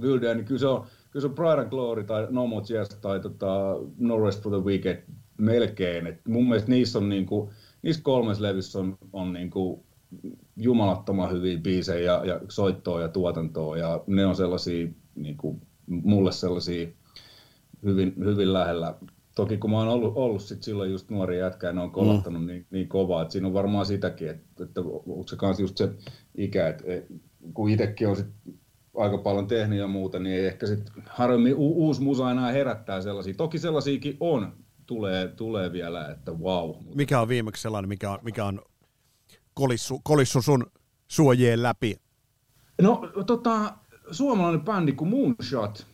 Vyldeä, 0.00 0.34
niin 0.34 0.44
kyllä 0.44 0.58
se 0.58 0.66
on, 0.66 0.86
kyllä 1.10 1.20
se 1.20 1.26
on 1.26 1.34
Pride 1.34 1.60
and 1.60 1.70
Glory 1.70 2.04
tai 2.04 2.26
No 2.30 2.46
More 2.46 2.64
Jazz 2.68 2.94
tai 2.94 3.20
tota, 3.20 3.76
No 3.98 4.24
Rest 4.24 4.42
for 4.42 4.52
the 4.52 4.64
Weekend 4.64 5.02
melkein. 5.38 6.06
Et 6.06 6.20
mun 6.28 6.48
mielestä 6.48 6.70
niissä 6.70 6.98
on 6.98 7.08
niinku, 7.08 7.52
niissä 7.82 8.02
kolmessa 8.02 8.42
levyssä 8.42 8.78
on, 8.78 8.98
on 9.12 9.32
niinku 9.32 9.84
jumalattoman 10.56 11.32
hyviä 11.32 11.58
biisejä 11.58 12.12
ja, 12.12 12.24
ja 12.24 12.40
soittoa 12.48 13.02
ja 13.02 13.08
tuotantoa 13.08 13.76
ja 13.76 14.04
ne 14.06 14.26
on 14.26 14.36
sellaisia 14.36 14.88
niinku, 15.14 15.60
mulle 15.86 16.32
sellaisia 16.32 16.88
hyvin, 17.84 18.14
hyvin 18.24 18.52
lähellä. 18.52 18.94
Toki 19.34 19.56
kun 19.56 19.70
mä 19.70 19.78
oon 19.78 19.88
ollut, 19.88 20.12
ollut 20.16 20.42
sit 20.42 20.62
silloin 20.62 20.90
just 20.90 21.10
nuori 21.10 21.38
jätkä 21.38 21.66
ja 21.66 21.72
ne 21.72 21.80
on 21.80 21.90
kolahtanut 21.90 22.42
mm. 22.42 22.46
niin, 22.46 22.66
niin 22.70 22.88
kovaa, 22.88 23.22
että 23.22 23.32
siinä 23.32 23.46
on 23.46 23.54
varmaan 23.54 23.86
sitäkin, 23.86 24.30
että, 24.30 24.64
että 24.64 24.80
onko 24.80 25.24
se 25.26 25.36
kans 25.36 25.60
just 25.60 25.76
se 25.76 25.88
ikä, 26.34 26.68
että 26.68 26.84
kun 27.54 27.70
itsekin 27.70 28.08
on 28.08 28.16
sit 28.16 28.26
aika 28.96 29.18
paljon 29.18 29.46
tehnyt 29.46 29.78
ja 29.78 29.86
muuta, 29.86 30.18
niin 30.18 30.36
ei 30.36 30.46
ehkä 30.46 30.66
sit 30.66 30.90
harvemmin 31.06 31.54
u- 31.54 31.86
uusi 31.86 32.02
musa 32.02 32.30
enää 32.30 32.52
herättää 32.52 33.00
sellaisia. 33.00 33.34
Toki 33.34 33.58
sellaisiakin 33.58 34.16
on, 34.20 34.52
tulee, 34.86 35.28
tulee 35.28 35.72
vielä, 35.72 36.08
että 36.08 36.32
wow. 36.32 36.70
Mikä 36.94 37.20
on 37.20 37.28
viimeksi 37.28 37.62
sellainen, 37.62 37.88
mikä 37.88 38.10
on, 38.10 38.18
mikä 38.22 38.44
on 38.44 38.62
kolissu, 39.54 40.00
kolissu 40.04 40.42
sun 40.42 40.66
suojien 41.08 41.62
läpi? 41.62 41.96
No 42.82 43.10
tota, 43.26 43.74
suomalainen 44.10 44.60
bändi 44.60 44.92
kuin 44.92 45.10
Moonshot, 45.10 45.86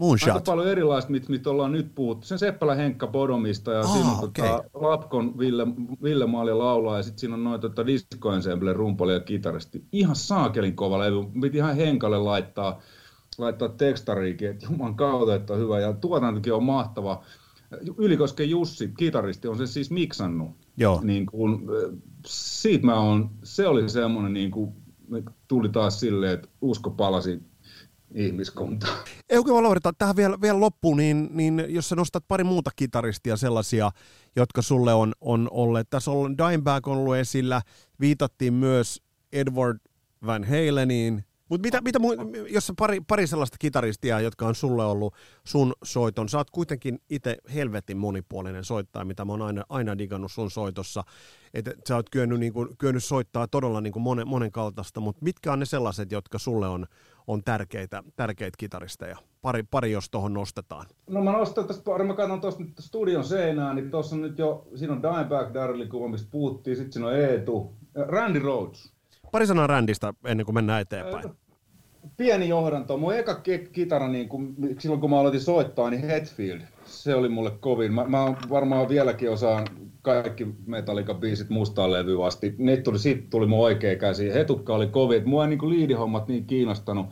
Moonshot. 0.00 0.28
aika 0.34 0.44
paljon 0.52 0.68
erilaista, 0.68 1.10
mit, 1.10 1.28
mit 1.28 1.46
ollaan 1.46 1.72
nyt 1.72 1.94
puhuttu. 1.94 2.26
Sen 2.26 2.38
Seppälä 2.38 2.74
Henkka 2.74 3.06
Bodomista 3.06 3.72
ja 3.72 3.80
Aa, 3.80 3.86
siinä 3.86 4.10
on 4.10 4.24
okei. 4.24 4.48
tota, 4.48 4.64
Lapkon 4.74 5.38
Ville, 5.38 5.66
Ville 6.02 6.26
Maalja 6.26 6.58
laulaa 6.58 6.96
ja 6.96 7.02
sitten 7.02 7.18
siinä 7.18 7.34
on 7.34 7.44
noin 7.44 7.60
tota, 7.60 7.86
Disco 7.86 8.32
Ensemble 8.32 8.72
rumpali 8.72 9.12
ja 9.12 9.20
kitaristi. 9.20 9.84
Ihan 9.92 10.16
saakelin 10.16 10.76
kova 10.76 10.98
levy. 10.98 11.16
Piti 11.40 11.56
ihan 11.58 11.76
Henkalle 11.76 12.18
laittaa, 12.18 12.80
laittaa 13.38 13.68
tekstariikin, 13.68 14.50
että 14.50 14.66
juman 14.70 14.94
kautta, 14.94 15.34
että 15.34 15.52
on 15.52 15.58
hyvä. 15.58 15.80
Ja 15.80 15.92
tuotantokin 15.92 16.54
on 16.54 16.64
mahtava. 16.64 17.22
Ylikosken 17.98 18.50
Jussi, 18.50 18.90
kitaristi, 18.98 19.48
on 19.48 19.58
se 19.58 19.66
siis 19.66 19.90
miksannut. 19.90 20.50
Joo. 20.76 21.00
Niin 21.02 21.26
kun, 21.26 21.70
siitä 22.26 22.86
mä 22.86 23.00
oon, 23.00 23.30
se 23.42 23.68
oli 23.68 23.88
semmoinen, 23.88 24.32
niin 24.32 24.50
kuin, 24.50 24.72
tuli 25.48 25.68
taas 25.68 26.00
silleen, 26.00 26.32
että 26.32 26.48
usko 26.60 26.90
palasi 26.90 27.49
ihmiskuntaan. 28.14 28.98
Eukö 29.28 29.52
mä 29.52 29.62
Laurita, 29.62 29.92
tähän 29.98 30.16
vielä, 30.16 30.40
vielä 30.40 30.60
loppuun, 30.60 30.96
niin, 30.96 31.28
niin 31.32 31.64
jos 31.68 31.88
sä 31.88 31.96
nostat 31.96 32.24
pari 32.28 32.44
muuta 32.44 32.70
kitaristia 32.76 33.36
sellaisia, 33.36 33.90
jotka 34.36 34.62
sulle 34.62 34.94
on, 34.94 35.12
on 35.20 35.48
olleet. 35.50 35.90
Tässä 35.90 36.10
on 36.10 36.38
Dimebag 36.38 36.88
on 36.88 36.96
ollut 36.96 37.16
esillä, 37.16 37.62
viitattiin 38.00 38.54
myös 38.54 39.02
Edward 39.32 39.78
Van 40.26 40.44
Haleniin. 40.44 41.24
Mutta 41.50 41.66
mitä, 41.66 41.80
mitä 41.80 41.98
jos 42.50 42.66
sä 42.66 42.72
pari, 42.78 43.00
pari 43.00 43.26
sellaista 43.26 43.56
kitaristia, 43.60 44.20
jotka 44.20 44.46
on 44.46 44.54
sulle 44.54 44.84
ollut 44.84 45.14
sun 45.44 45.72
soiton. 45.84 46.28
Sä 46.28 46.38
oot 46.38 46.50
kuitenkin 46.50 46.98
itse 47.10 47.36
helvetin 47.54 47.96
monipuolinen 47.96 48.64
soittaja, 48.64 49.04
mitä 49.04 49.24
mä 49.24 49.32
oon 49.32 49.42
aina, 49.42 49.64
aina 49.68 49.98
digannut 49.98 50.32
sun 50.32 50.50
soitossa. 50.50 51.04
Että 51.54 51.74
sä 51.88 51.96
oot 51.96 52.10
kyennyt, 52.10 52.40
niin 52.40 52.52
kyennyt 52.78 53.04
soittaa 53.04 53.48
todella 53.48 53.80
niin 53.80 53.92
kuin 53.92 54.02
monen, 54.02 54.28
monen 54.28 54.52
kaltaista, 54.52 55.00
mutta 55.00 55.24
mitkä 55.24 55.52
on 55.52 55.58
ne 55.58 55.66
sellaiset, 55.66 56.12
jotka 56.12 56.38
sulle 56.38 56.68
on, 56.68 56.86
on 57.30 57.44
tärkeitä, 57.44 58.02
tärkeitä 58.16 58.56
kitaristeja? 58.58 59.16
Pari, 59.42 59.62
pari 59.62 59.92
jos 59.92 60.10
tuohon 60.10 60.32
nostetaan. 60.32 60.86
No 61.10 61.24
mä 61.24 61.32
nostan 61.32 61.66
tästä 61.66 61.82
pari, 61.84 62.04
mä 62.04 62.14
katson 62.14 62.40
tuosta 62.40 62.62
nyt 62.62 62.72
studion 62.80 63.24
seinää, 63.24 63.74
niin 63.74 63.90
tuossa 63.90 64.16
on 64.16 64.22
nyt 64.22 64.38
jo, 64.38 64.68
siinä 64.74 64.92
on 64.92 65.02
Dimebag 65.02 65.54
Darrellin 65.54 65.88
kuva, 65.88 66.08
mistä 66.08 66.28
puhuttiin, 66.30 66.76
sitten 66.76 66.92
siinä 66.92 67.06
on 67.06 67.16
Eetu, 67.16 67.74
Randy 67.94 68.38
Rhodes. 68.38 68.92
Pari 69.32 69.46
sanaa 69.46 69.66
Rändistä 69.66 70.14
ennen 70.24 70.46
kuin 70.46 70.54
mennään 70.54 70.80
eteenpäin. 70.80 71.30
Pieni 72.16 72.48
johdanto. 72.48 72.96
Mun 72.96 73.14
eka 73.14 73.40
kitara, 73.72 74.08
niin 74.08 74.28
kun, 74.28 74.56
silloin 74.78 75.00
kun 75.00 75.10
mä 75.10 75.20
aloitin 75.20 75.40
soittaa, 75.40 75.90
niin 75.90 76.02
Hetfield. 76.02 76.60
Se 77.00 77.14
oli 77.14 77.28
mulle 77.28 77.50
kovin. 77.50 77.92
Mä, 77.92 78.06
mä 78.08 78.34
varmaan 78.50 78.88
vieläkin 78.88 79.30
osaan 79.30 79.66
kaikki 80.02 80.46
Metallica 80.66 81.14
biisit 81.14 81.48
mustaan 81.50 81.92
levyyn 81.92 82.24
asti. 82.24 82.54
Niitä 82.58 82.82
tuli, 82.82 82.98
siitä 82.98 83.22
tuli 83.30 83.46
mun 83.46 83.58
oikea 83.58 83.96
käsi. 83.96 84.34
Hetukka 84.34 84.74
oli 84.74 84.86
kovin. 84.86 85.28
Mua 85.28 85.44
ei 85.44 85.48
niin 85.50 85.70
liidihommat 85.70 86.28
niin 86.28 86.44
kiinnostanut. 86.46 87.06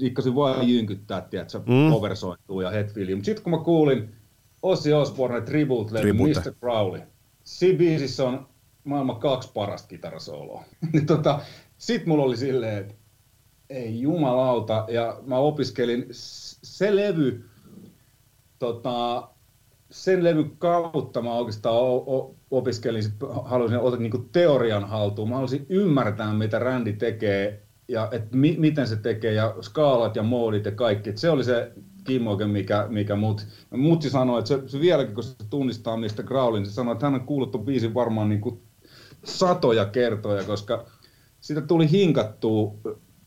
Ikkasin 0.00 0.34
vaan 0.34 0.68
jynkyttää, 0.68 1.20
tiedätkö, 1.20 1.58
Mm. 1.58 1.74
mm. 1.74 1.90
coversoittuu 1.90 2.60
ja 2.60 2.70
Hetfieldia. 2.70 3.16
Mutta 3.16 3.24
sitten 3.26 3.42
kun 3.44 3.50
mä 3.50 3.58
kuulin 3.58 4.08
Ozzy 4.62 4.92
Osbourne 4.92 5.40
Tribute-levy, 5.40 6.00
Tribute. 6.00 6.40
Mr. 6.40 6.54
Crowley. 6.60 7.00
Siinä 7.44 7.78
biisissä 7.78 8.24
on 8.24 8.46
maailman 8.84 9.16
kaksi 9.16 9.50
parasta 9.54 9.88
kitarasooloa. 9.88 10.64
niin 10.92 11.06
tota, 11.06 11.40
sit 11.78 12.06
mulla 12.06 12.24
oli 12.24 12.36
silleen, 12.36 12.78
että 12.78 12.94
ei 13.70 14.00
jumalauta. 14.00 14.84
Ja 14.88 15.20
mä 15.26 15.38
opiskelin 15.38 16.06
se 16.10 16.96
levy, 16.96 17.44
tota, 18.72 19.28
sen 19.90 20.24
levyn 20.24 20.50
kautta 20.58 21.22
mä 21.22 21.34
oikeastaan 21.34 21.76
opiskelin, 22.50 23.02
sit 23.02 23.14
halusin 23.44 23.78
ottaa 23.78 24.00
niinku 24.00 24.28
teorian 24.32 24.84
haltuun. 24.84 25.28
Mä 25.28 25.34
halusin 25.34 25.66
ymmärtää, 25.68 26.34
mitä 26.34 26.58
Randy 26.58 26.92
tekee 26.92 27.66
ja 27.88 28.08
et 28.12 28.32
mi- 28.32 28.56
miten 28.58 28.86
se 28.86 28.96
tekee 28.96 29.32
ja 29.32 29.54
skaalat 29.60 30.16
ja 30.16 30.22
moodit 30.22 30.64
ja 30.64 30.72
kaikki. 30.72 31.10
Et 31.10 31.18
se 31.18 31.30
oli 31.30 31.44
se 31.44 31.72
kimmoke, 32.04 32.46
mikä, 32.46 32.86
mikä 32.88 33.16
mut, 33.16 33.46
mutsi 33.70 34.10
sanoi, 34.10 34.38
että 34.38 34.48
se, 34.48 34.62
se 34.66 34.80
vieläkin, 34.80 35.14
kun 35.14 35.24
se 35.24 35.34
tunnistaa 35.50 35.96
mistä 35.96 36.22
Growlin, 36.22 36.66
se 36.66 36.72
sanoi, 36.72 36.92
että 36.92 37.06
hän 37.06 37.14
on 37.14 37.26
kuullut 37.26 37.50
ton 37.50 37.64
biisin 37.64 37.94
varmaan 37.94 38.28
niinku 38.28 38.62
satoja 39.24 39.84
kertoja, 39.84 40.44
koska 40.44 40.86
sitä 41.40 41.60
tuli 41.60 41.90
hinkattua, 41.90 42.74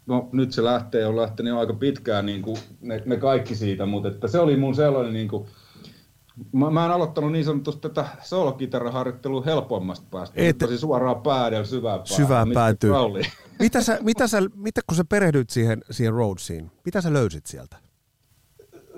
no 0.09 0.29
nyt 0.31 0.51
se 0.51 0.63
lähtee, 0.63 1.05
on 1.05 1.15
lähtenyt 1.15 1.53
aika 1.53 1.73
pitkään 1.73 2.25
niin 2.25 2.41
kuin 2.41 2.57
me, 2.81 3.03
me 3.05 3.17
kaikki 3.17 3.55
siitä, 3.55 3.85
mutta 3.85 4.09
että 4.09 4.27
se 4.27 4.39
oli 4.39 4.57
mun 4.57 4.75
sellainen 4.75 5.13
niin 5.13 5.27
kuin, 5.27 5.47
mä, 6.51 6.69
mä 6.69 6.85
en 6.85 6.91
aloittanut 6.91 7.31
niin 7.31 7.45
sanotusti 7.45 7.81
tätä 7.81 8.05
soolokitaraharjoittelua 8.21 9.43
helpommasta 9.45 10.05
päästä, 10.11 10.33
Et- 10.41 10.57
tosi 10.57 10.77
suoraan 10.77 11.21
päädellä 11.21 11.65
syvään 11.65 11.99
päähän. 11.99 12.27
Syvään. 12.27 12.77
Crowley. 12.77 13.23
Mitä 13.59 13.81
sä, 13.81 13.97
mitä 14.01 14.27
sä, 14.27 14.41
mitä 14.55 14.81
kun 14.87 14.97
sä 14.97 15.05
perehdyit 15.05 15.49
siihen, 15.49 15.81
siihen 15.91 16.13
Rhodesiin, 16.13 16.71
mitä 16.85 17.01
sä 17.01 17.13
löysit 17.13 17.45
sieltä? 17.45 17.77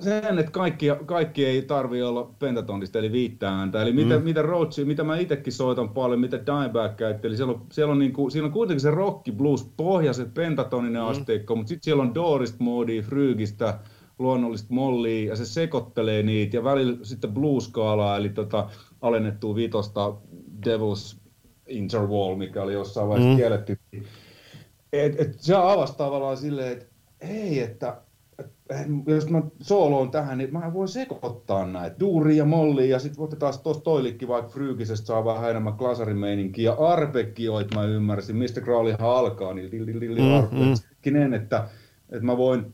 Sen, 0.03 0.39
että 0.39 0.51
kaikki, 0.51 0.85
kaikki 1.05 1.45
ei 1.45 1.61
tarvi 1.61 2.01
olla 2.03 2.31
pentatonista, 2.39 2.99
eli 2.99 3.11
viittää 3.11 3.59
ääntä. 3.59 3.81
Eli 3.81 3.93
mitä, 3.93 4.17
Mm. 4.17 4.23
mitä 4.23 4.41
Rhodesia, 4.41 4.85
mitä 4.85 5.03
mä 5.03 5.17
itsekin 5.17 5.53
soitan 5.53 5.89
paljon, 5.89 6.19
mitä 6.19 6.39
Dimebag 6.45 6.95
käytti, 6.95 7.27
eli 7.27 7.37
siellä 7.37 7.53
on, 7.53 7.65
siellä 7.71 7.91
on, 7.91 7.99
niinku, 7.99 8.29
siinä 8.29 8.45
on 8.45 8.53
kuitenkin 8.53 8.81
se 8.81 8.91
rock 8.91 9.21
blues 9.37 9.71
pohja, 9.77 10.13
se 10.13 10.25
pentatoninen 10.33 11.01
mm. 11.01 11.07
asteikko, 11.07 11.55
mutta 11.55 11.69
sitten 11.69 11.83
siellä 11.83 12.03
on 12.03 12.15
Doorista 12.15 12.63
moodia, 12.63 13.01
Frygistä, 13.01 13.79
luonnollista 14.19 14.73
mollia, 14.73 15.29
ja 15.29 15.35
se 15.35 15.45
sekoittelee 15.45 16.23
niitä, 16.23 16.57
ja 16.57 16.63
välillä 16.63 16.97
sitten 17.03 17.33
blues-skaalaa, 17.33 18.17
eli 18.17 18.29
tota, 18.29 18.69
alennettua 19.01 19.55
vitosta 19.55 20.13
Devil's 20.65 21.17
Interwall, 21.67 22.35
mikä 22.35 22.63
oli 22.63 22.73
jossain 22.73 23.07
vaiheessa 23.07 23.31
Mm. 23.31 23.37
kielletty. 23.37 23.79
Et, 24.93 25.19
et 25.19 25.39
se 25.39 25.55
avasi 25.55 25.97
tavallaan 25.97 26.37
silleen, 26.37 26.71
että 26.71 26.85
ei, 27.21 27.59
että 27.59 27.87
et, 27.89 28.10
jos 29.07 29.29
mä 29.29 29.41
sooloon 29.61 30.11
tähän, 30.11 30.37
niin 30.37 30.53
mä 30.53 30.73
voin 30.73 30.87
sekoittaa 30.87 31.67
näitä. 31.67 31.99
Duuri 31.99 32.37
ja 32.37 32.45
molli 32.45 32.89
ja 32.89 32.99
sitten 32.99 33.23
otetaan 33.23 33.53
tuosta 33.63 33.83
toilikki 33.83 34.27
vaikka 34.27 34.51
Frygisestä 34.51 35.07
saa 35.07 35.25
vähän 35.25 35.49
enemmän 35.49 35.73
glasarimeininkiä 35.73 36.71
ja 36.71 36.87
arpeggioit 36.87 37.73
mä 37.75 37.83
ymmärsin, 37.83 38.35
mistä 38.35 38.61
Crawleyhan 38.61 39.09
alkaa, 39.09 39.53
niin 39.53 39.71
dilli, 39.71 39.91
Mm, 41.11 41.27
mm, 41.27 41.33
että, 41.33 41.67
että 42.09 42.25
mä 42.25 42.37
voin, 42.37 42.73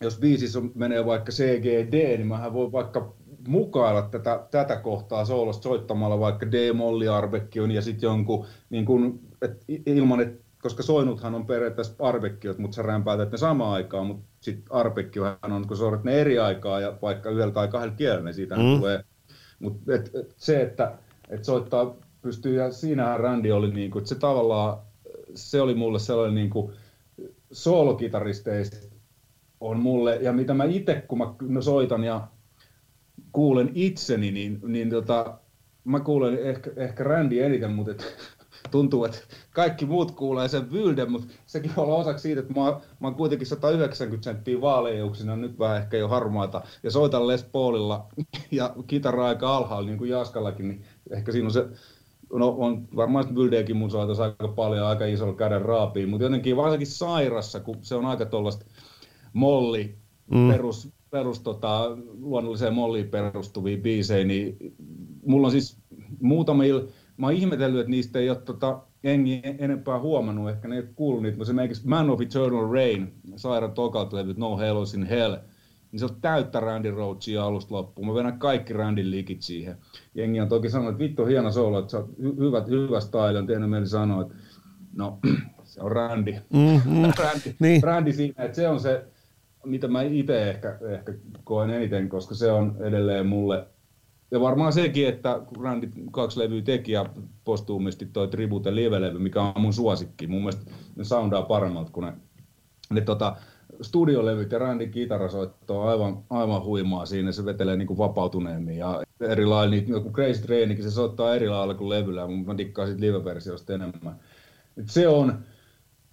jos 0.00 0.18
biisissä 0.18 0.62
menee 0.74 1.06
vaikka 1.06 1.32
CGD, 1.32 2.16
niin 2.16 2.26
mähän 2.26 2.52
voin 2.52 2.72
vaikka 2.72 3.14
mukailla 3.48 4.02
tätä, 4.02 4.46
tätä 4.50 4.76
kohtaa 4.76 5.24
soolosta 5.24 5.62
soittamalla 5.62 6.20
vaikka 6.20 6.46
D-molli 6.50 7.08
arbekkion 7.08 7.70
ja 7.70 7.82
sitten 7.82 8.06
jonkun, 8.06 8.46
niin 8.70 8.84
kun, 8.84 9.20
et 9.42 9.64
ilman, 9.86 10.20
että 10.20 10.43
koska 10.64 10.82
soinuthan 10.82 11.34
on 11.34 11.46
periaatteessa 11.46 11.94
arbekkiot, 11.98 12.58
mutta 12.58 12.74
sä 12.74 12.82
rämpäätät 12.82 13.32
ne 13.32 13.38
samaan 13.38 13.72
aikaan, 13.72 14.06
mutta 14.06 14.24
sitten 14.40 14.64
arbekkiohan 14.70 15.52
on, 15.52 15.68
kun 15.68 15.76
soitat 15.76 16.04
ne 16.04 16.20
eri 16.20 16.38
aikaa 16.38 16.80
ja 16.80 16.98
vaikka 17.02 17.30
yhdellä 17.30 17.52
tai 17.52 17.68
kahdella 17.68 17.94
kielellä, 17.96 18.24
niin 18.24 18.34
siitä 18.34 18.56
Mm. 18.56 18.76
tulee. 18.76 19.04
Mutta 19.58 19.94
et, 19.94 20.10
et 20.14 20.34
se, 20.36 20.62
että 20.62 20.92
et 21.28 21.44
soittaa 21.44 21.94
pystyy, 22.22 22.56
ja 22.56 22.72
siinähän 22.72 23.20
Randy 23.20 23.50
oli, 23.50 23.70
niinku, 23.70 23.98
että 23.98 24.08
se 24.08 24.14
tavallaan, 24.14 24.78
se 25.34 25.60
oli 25.60 25.74
mulle 25.74 25.98
sellainen 25.98 26.34
niinku, 26.34 26.72
soolokitaristeista 27.52 28.76
on 29.60 29.78
mulle, 29.80 30.16
ja 30.16 30.32
mitä 30.32 30.54
mä 30.54 30.64
itse, 30.64 31.04
kun 31.08 31.18
mä 31.18 31.34
no, 31.42 31.62
soitan 31.62 32.04
ja 32.04 32.28
kuulen 33.32 33.70
itseni, 33.74 34.30
niin, 34.30 34.60
niin 34.66 34.90
tota, 34.90 35.38
mä 35.84 36.00
kuulen 36.00 36.38
ehkä, 36.38 36.70
ehkä 36.76 37.04
Randy 37.04 37.42
eniten, 37.42 37.70
mutta 37.70 37.92
et, 37.92 38.16
tuntuu, 38.74 39.04
että 39.04 39.18
kaikki 39.50 39.86
muut 39.86 40.10
kuulee 40.10 40.48
sen 40.48 40.72
Vylden, 40.72 41.12
mutta 41.12 41.26
sekin 41.46 41.70
voi 41.76 41.84
olla 41.84 41.94
osaksi 41.96 42.22
siitä, 42.22 42.40
että 42.40 42.54
mä, 42.54 42.64
oon- 42.64 42.80
mä 43.00 43.06
oon 43.08 43.14
kuitenkin 43.14 43.46
190 43.46 44.24
senttiä 44.24 44.60
vaaleijuksina, 44.60 45.36
nyt 45.36 45.58
vähän 45.58 45.76
ehkä 45.76 45.96
jo 45.96 46.08
harmaata, 46.08 46.62
ja 46.82 46.90
soitan 46.90 47.26
Les 47.26 47.44
Paulilla 47.44 48.06
ja 48.50 48.74
kitara 48.86 49.26
aika 49.26 49.56
alhaalla, 49.56 49.86
niin 49.86 49.98
kuin 49.98 50.10
Jaskallakin, 50.10 50.68
niin 50.68 50.82
ehkä 51.10 51.32
siinä 51.32 51.46
on 51.46 51.52
se, 51.52 51.66
no 52.32 52.54
on 52.58 52.88
varmaan 52.96 53.34
Vyldeäkin 53.34 53.76
mun 53.76 53.90
soitos 53.90 54.20
aika 54.20 54.48
paljon, 54.48 54.86
aika 54.86 55.04
isolla 55.06 55.34
käden 55.34 55.62
raapiin, 55.62 56.08
mutta 56.08 56.24
jotenkin 56.24 56.56
varsinkin 56.56 56.86
Sairassa, 56.86 57.60
kun 57.60 57.76
se 57.82 57.94
on 57.94 58.06
aika 58.06 58.26
tuollaista 58.26 58.64
molli, 59.32 59.94
Mm. 60.30 60.38
mm. 60.38 60.50
perus, 60.52 60.88
perus 61.10 61.40
tota, 61.40 61.96
luonnolliseen 62.20 62.74
molliin 62.74 63.08
perustuvia 63.08 63.78
biisejä, 63.78 64.24
niin 64.24 64.56
mulla 65.26 65.46
on 65.46 65.50
siis 65.52 65.78
muutamilla, 66.20 66.82
mä 67.16 67.26
oon 67.26 67.34
ihmetellyt, 67.34 67.80
että 67.80 67.90
niistä 67.90 68.18
ei 68.18 68.30
ole 68.30 68.38
tota, 68.38 68.80
engi 69.04 69.42
enempää 69.58 69.98
huomannut, 70.00 70.50
ehkä 70.50 70.68
ne 70.68 70.74
ei 70.74 70.80
ole 70.80 70.88
kuullut 70.96 71.22
niitä, 71.22 71.36
mutta 71.38 71.50
esimerkiksi 71.50 71.88
Man 71.88 72.10
of 72.10 72.20
Eternal 72.20 72.72
Rain, 72.72 73.14
Saira 73.36 73.68
Tokalta 73.68 74.16
levyt 74.16 74.36
No 74.36 74.58
Hell 74.58 74.82
is 74.82 74.94
in 74.94 75.06
Hell, 75.06 75.36
niin 75.92 76.00
se 76.00 76.04
on 76.04 76.16
täyttä 76.20 76.60
Randy 76.60 76.90
Rhodesia 76.90 77.44
alusta 77.44 77.74
loppuun. 77.74 78.08
Mä 78.08 78.14
vedän 78.14 78.38
kaikki 78.38 78.72
Randyn 78.72 79.10
likit 79.10 79.42
siihen. 79.42 79.76
Jengi 80.14 80.40
on 80.40 80.48
toki 80.48 80.70
sanonut, 80.70 80.92
että 80.92 81.04
vittu 81.04 81.24
hieno 81.26 81.52
solo, 81.52 81.78
että 81.78 81.90
sä 81.90 81.98
oot 81.98 82.08
hy- 82.08 82.38
hyvä, 82.38 82.64
hyvä 82.68 83.00
style, 83.00 83.38
on 83.38 83.46
tehnyt 83.46 83.70
mieli 83.70 83.86
sanoa, 83.86 84.22
että 84.22 84.34
no, 84.96 85.18
se 85.64 85.80
on 85.80 85.92
Randy. 85.92 86.32
Mm, 86.32 86.80
mm. 86.84 87.12
Randy, 87.24 87.54
Niin. 87.58 87.82
Randy 87.82 88.12
siinä, 88.12 88.44
että 88.44 88.56
se 88.56 88.68
on 88.68 88.80
se, 88.80 89.04
mitä 89.64 89.88
mä 89.88 90.02
itse 90.02 90.50
ehkä, 90.50 90.78
ehkä 90.90 91.12
koen 91.44 91.70
eniten, 91.70 92.08
koska 92.08 92.34
se 92.34 92.52
on 92.52 92.76
edelleen 92.80 93.26
mulle, 93.26 93.66
ja 94.34 94.40
varmaan 94.40 94.72
sekin, 94.72 95.08
että 95.08 95.40
Randy 95.60 95.90
kaksi 96.10 96.38
levyä 96.38 96.62
teki 96.62 96.92
ja 96.92 97.06
postuumisti 97.44 98.06
toi 98.06 98.28
Tribute 98.28 98.74
live-levy, 98.74 99.18
mikä 99.18 99.42
on 99.42 99.62
mun 99.62 99.72
suosikki. 99.72 100.26
Mun 100.26 100.40
mielestä 100.40 100.70
ne 100.96 101.04
soundaa 101.04 101.42
paremmalta 101.42 101.90
kuin 101.90 102.06
ne, 102.06 102.12
ne 102.90 103.00
tota, 103.00 103.36
studiolevyt 103.82 104.52
ja 104.52 104.58
Randin 104.58 104.90
kitarasoitto 104.90 105.82
on 105.82 105.88
aivan, 105.88 106.24
aivan 106.30 106.64
huimaa 106.64 107.06
siinä, 107.06 107.32
se 107.32 107.44
vetelee 107.44 107.76
niin 107.76 107.86
kuin 107.86 107.98
vapautuneemmin 107.98 108.76
ja 108.76 109.02
erilainen, 109.20 109.70
niin 109.70 109.88
joku 109.88 110.10
Crazy 110.10 110.42
Trainikin, 110.42 110.84
se 110.84 110.90
soittaa 110.90 111.34
eri 111.34 111.48
lailla 111.48 111.74
kuin 111.74 111.88
levyllä, 111.88 112.26
mä 112.46 112.58
dikkaan 112.58 112.88
siitä 112.88 113.00
live-versiosta 113.00 113.74
enemmän. 113.74 114.20
Et 114.76 114.90
se 114.90 115.08
on, 115.08 115.38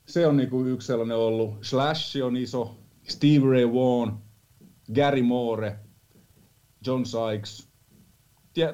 se 0.06 0.28
on 0.28 0.38
niin 0.38 0.50
kuin 0.50 0.68
yksi 0.68 0.88
sellainen 0.88 1.18
ollut. 1.18 1.58
Slash 1.62 2.24
on 2.24 2.38
iso, 2.38 2.76
Steve 3.04 3.46
Ray 3.46 3.74
Vaughan, 3.74 4.20
Gary 4.96 5.22
Moore, 5.22 5.80
John 6.86 7.04
Sykes. 7.06 7.71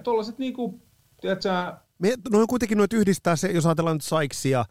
Tuollaiset 0.03 0.37
niinku, 0.37 0.81
tiedätkö, 1.21 1.49
me, 1.99 2.13
no 2.31 2.47
kuitenkin 2.47 2.77
noit 2.77 2.93
yhdistää 2.93 3.35
se, 3.35 3.51
jos 3.51 3.65
ajatellaan 3.65 3.95
nyt 3.95 4.03
Sykesia, 4.03 4.65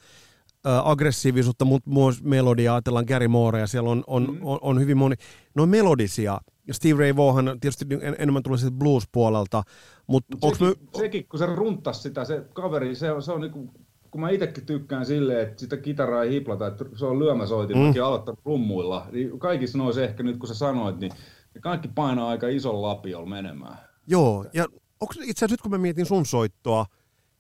aggressiivisuutta, 0.85 1.65
mutta 1.65 1.91
myös 1.91 2.23
melodiaa, 2.23 2.75
ajatellaan 2.75 3.05
Gary 3.09 3.29
Moorea, 3.29 3.67
siellä 3.67 3.91
on, 3.91 4.05
on, 4.07 4.23
mm. 4.23 4.39
on, 4.43 4.59
on 4.63 4.81
hyvin 4.81 4.97
moni, 4.97 5.17
no 5.55 5.63
on 5.63 5.69
melodisia. 5.69 6.41
Steve 6.73 6.99
Ray 6.99 7.17
Vaughan 7.17 7.61
tietysti 7.61 7.87
en, 7.91 8.17
enemmän 8.19 8.43
tulee 8.43 8.59
siitä 8.59 8.77
blues-puolelta, 8.77 9.63
mutta 10.07 10.37
onko 10.43 10.57
me... 10.61 10.75
Sekin, 10.99 11.29
kun 11.29 11.39
se 11.39 11.47
runtas 11.47 12.03
sitä, 12.03 12.25
se 12.25 12.45
kaveri, 12.53 12.95
se 12.95 13.13
on, 13.13 13.23
se 13.23 13.33
on 13.33 13.41
niinku, 13.41 13.71
kun 14.11 14.21
mä 14.21 14.31
itsekin 14.31 14.67
tykkään 14.67 15.07
silleen, 15.07 15.49
että 15.49 15.61
sitä 15.61 15.77
kitaraa 15.77 16.23
ei 16.23 16.31
hiplata, 16.31 16.67
että 16.67 16.85
se 16.97 17.07
on 17.07 17.19
lyömäsoitin, 17.19 17.77
mm. 17.77 18.03
aloittanut 18.05 18.41
rummuilla, 18.45 19.07
niin 19.13 19.39
kaikissa 19.39 19.79
noissa 19.79 20.03
ehkä 20.03 20.23
nyt 20.23 20.39
kun 20.39 20.49
sä 20.49 20.55
sanoit, 20.55 20.99
niin 20.99 21.13
kaikki 21.61 21.89
painaa 21.89 22.29
aika 22.29 22.49
ison 22.49 22.83
lapiolla 22.83 23.29
menemään. 23.29 23.79
Joo, 24.07 24.47
ja 24.53 24.67
onko 25.07 25.15
itse 25.23 25.45
asiassa 25.45 25.53
nyt 25.55 25.63
kun 25.63 25.71
mä 25.71 25.79
mietin 25.79 26.07
sun 26.07 26.27
soittoa, 26.27 26.87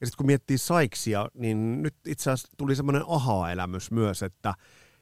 ja 0.00 0.06
sitten 0.06 0.16
kun 0.16 0.26
miettii 0.26 0.58
Saiksia, 0.58 1.28
niin 1.34 1.82
nyt 1.82 1.94
itse 2.06 2.30
asiassa 2.30 2.48
tuli 2.56 2.76
semmoinen 2.76 3.02
aha-elämys 3.06 3.90
myös, 3.90 4.22
että 4.22 4.54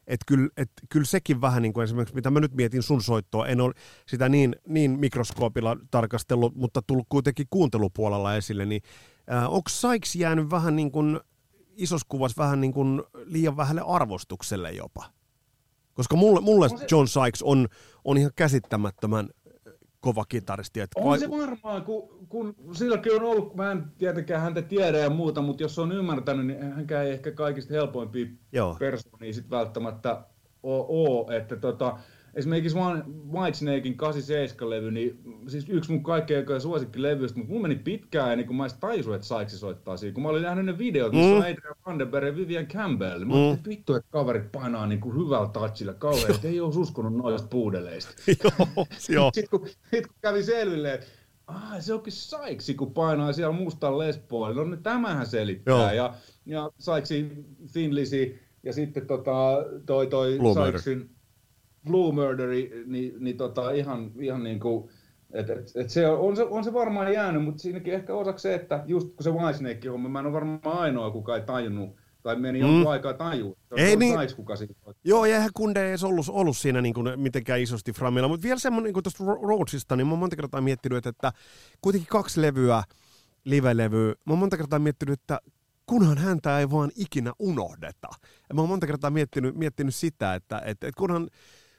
et 0.07 0.21
kyllä, 0.27 0.49
et 0.57 0.71
kyllä 0.89 1.07
sekin 1.07 1.41
vähän 1.41 1.63
niin 1.63 1.73
kuin 1.73 1.85
esimerkiksi, 1.85 2.15
mitä 2.15 2.31
mä 2.31 2.41
nyt 2.41 2.55
mietin 2.55 2.83
sun 2.83 3.03
soittoa, 3.03 3.47
en 3.47 3.61
ole 3.61 3.75
sitä 4.07 4.29
niin, 4.29 4.57
niin 4.69 4.99
mikroskoopilla 4.99 5.77
tarkastellut, 5.91 6.55
mutta 6.55 6.83
tullut 6.83 7.07
kuitenkin 7.09 7.47
kuuntelupuolella 7.51 8.37
esille, 8.37 8.67
niin 8.67 8.83
äh, 9.33 9.45
onko 9.45 9.69
Sykes 9.69 10.17
jäänyt 10.17 10.51
vähän 10.51 10.77
niin 10.77 10.93
kuin 10.93 11.21
isossa 11.77 12.07
kuvassa 12.09 12.43
vähän 12.43 12.61
niin 12.61 12.73
kuin 12.73 13.03
liian 13.25 13.57
vähälle 13.57 13.83
arvostukselle 13.87 14.73
jopa? 14.73 15.05
Koska 15.95 16.17
mulle, 16.17 16.41
mulle 16.41 16.69
John 16.91 17.09
Sykes 17.09 17.43
on, 17.43 17.69
on 18.05 18.19
ihan 18.19 18.33
käsittämättömän 18.37 19.29
kova 20.05 20.25
kitaristi. 20.25 20.81
Että 20.81 21.01
on 21.01 21.11
vai... 21.11 21.19
se 21.19 21.31
varmaan, 21.31 21.83
kun, 21.83 22.27
kun 22.29 22.55
silläkin 22.73 23.13
on 23.13 23.23
ollut, 23.23 23.55
mä 23.55 23.73
en 23.73 23.85
tietenkään 23.99 24.43
häntä 24.43 24.63
tiedä 24.63 24.99
ja 24.99 25.11
muuta, 25.11 25.43
mutta 25.43 25.63
jos 25.63 25.79
on 25.79 25.93
ymmärtänyt, 25.93 26.47
niin 26.47 26.63
hän 26.63 26.87
ei 27.05 27.13
ehkä 27.13 27.31
kaikista 27.31 27.75
helpoimpia 27.75 28.27
persoonia 28.79 29.33
sit 29.33 29.51
välttämättä 29.51 30.25
ole, 30.63 31.37
että 31.37 31.57
tota, 31.57 31.99
esimerkiksi 32.37 32.79
Whitesnakein 33.33 33.97
87-levy, 33.97 34.91
niin 34.91 35.19
siis 35.49 35.69
yksi 35.69 35.93
mun 35.93 36.03
kaikkein 36.03 36.47
suosikkilevyistä, 36.59 37.39
mutta 37.39 37.53
mun 37.53 37.63
meni 37.63 37.77
pitkään 37.77 38.33
ennen 38.33 38.47
kuin 38.47 38.57
mä 38.57 38.65
edes 38.65 38.77
tajusin, 38.81 39.15
että 39.15 39.27
Saiksi 39.27 39.59
soittaa 39.59 39.97
siinä. 39.97 40.15
Kun 40.15 40.23
mä 40.23 40.29
olin 40.29 40.43
nähnyt 40.43 40.65
ne 40.65 40.79
videot, 40.79 41.13
missä 41.13 41.31
mm. 41.31 41.37
on 41.37 41.43
Adrian 41.43 41.75
Vandenberg 41.87 42.27
ja 42.27 42.37
Vivian 42.37 42.67
Campbell, 42.67 43.19
niin 43.19 43.29
mä 43.29 43.35
mm. 43.35 43.55
että 43.55 43.69
vittu, 43.69 43.95
että 43.95 44.11
kaverit 44.11 44.53
painaa 44.53 44.87
niin 44.87 45.01
kuin 45.01 45.17
hyvällä 45.17 45.49
touchilla 45.49 45.95
kauhean, 45.95 46.31
että 46.35 46.49
ei 46.49 46.61
ole 46.61 46.75
uskonut 46.77 47.17
noista 47.17 47.49
puudeleista. 47.49 48.13
joo, 49.09 49.31
Sitten 49.35 49.61
kun, 49.61 49.69
sit, 49.69 50.07
kun 50.07 50.17
kävi 50.21 50.43
selville, 50.43 50.95
että 50.95 51.07
ah, 51.47 51.81
se 51.81 51.95
onkin 51.95 52.13
Saiksi, 52.13 52.75
kun 52.75 52.95
painaa 52.95 53.33
siellä 53.33 53.53
mustan 53.53 53.99
lespoon. 53.99 54.57
No 54.57 54.65
niin 54.65 54.83
tämähän 54.83 55.27
selittää. 55.27 55.75
Joo. 55.75 55.93
Ja, 55.93 56.15
ja 56.47 56.71
Saiksi 56.79 57.29
Finlisi 57.73 58.41
ja 58.63 58.73
sitten 58.73 59.07
tota, 59.07 59.65
toi, 59.87 60.07
toi 60.07 60.39
Saiksin 60.55 61.11
Blue 61.87 62.13
Murderi, 62.13 62.85
niin, 62.87 63.15
niin 63.19 63.37
tota, 63.37 63.71
ihan, 63.71 64.13
ihan 64.21 64.43
niin 64.43 64.61
kuin, 64.61 64.91
et, 65.33 65.51
et, 65.51 65.73
et 65.75 65.91
se 65.91 66.09
on, 66.09 66.19
on, 66.19 66.37
se, 66.37 66.43
on 66.43 66.65
se 66.65 66.73
varmaan 66.73 67.13
jäänyt, 67.13 67.45
mutta 67.45 67.63
siinäkin 67.63 67.95
ehkä 67.95 68.15
osaksi 68.15 68.43
se, 68.43 68.55
että 68.55 68.85
just 68.87 69.09
kun 69.09 69.25
se 69.25 69.31
Whitesnake 69.31 69.89
homma, 69.89 70.09
mä 70.09 70.21
en 70.21 70.27
ole 70.27 70.35
varmaan 70.35 70.61
ainoa, 70.65 71.11
kuka 71.11 71.37
ei 71.37 71.43
tajunnut, 71.43 71.97
tai 72.23 72.37
meni 72.37 72.63
mm. 72.63 72.67
jonkun 72.67 72.93
aikaa 72.93 73.15
tajua. 73.15 73.57
Se 73.77 73.83
ei 73.83 73.97
niin, 73.97 74.19
kuka 74.37 74.57
siitä 74.57 74.75
Joo, 75.05 75.25
ja 75.25 75.35
eihän 75.35 75.51
kunde 75.55 75.83
ei 75.83 75.89
edes 75.89 76.05
ollut, 76.05 76.27
ollut 76.29 76.57
siinä 76.57 76.81
niin 76.81 76.95
kuin 76.95 77.21
mitenkään 77.21 77.61
isosti 77.61 77.93
framilla, 77.93 78.29
mutta 78.29 78.45
vielä 78.45 78.59
semmoinen 78.59 78.93
niin 78.93 79.03
tuosta 79.03 79.25
Rhodesista, 79.25 79.97
niin 79.97 80.07
mä 80.07 80.13
oon 80.13 80.19
monta 80.19 80.37
kertaa 80.37 80.61
miettinyt, 80.61 81.07
että 81.07 81.33
kuitenkin 81.81 82.09
kaksi 82.09 82.43
levyä, 82.43 82.83
live-levyä, 83.45 84.09
mä 84.09 84.33
oon 84.33 84.39
monta 84.39 84.57
kertaa 84.57 84.79
miettinyt, 84.79 85.21
että 85.21 85.41
kunhan 85.87 86.19
häntä 86.19 86.59
ei 86.59 86.71
vaan 86.71 86.91
ikinä 86.97 87.33
unohdeta. 87.39 88.09
Ja 88.49 88.55
mä 88.55 88.61
oon 88.61 88.69
monta 88.69 88.87
kertaa 88.87 89.11
miettinyt, 89.11 89.57
miettinyt 89.57 89.95
sitä, 89.95 90.35
että, 90.35 90.59
että, 90.59 90.71
että 90.89 90.99
kunhan 90.99 91.29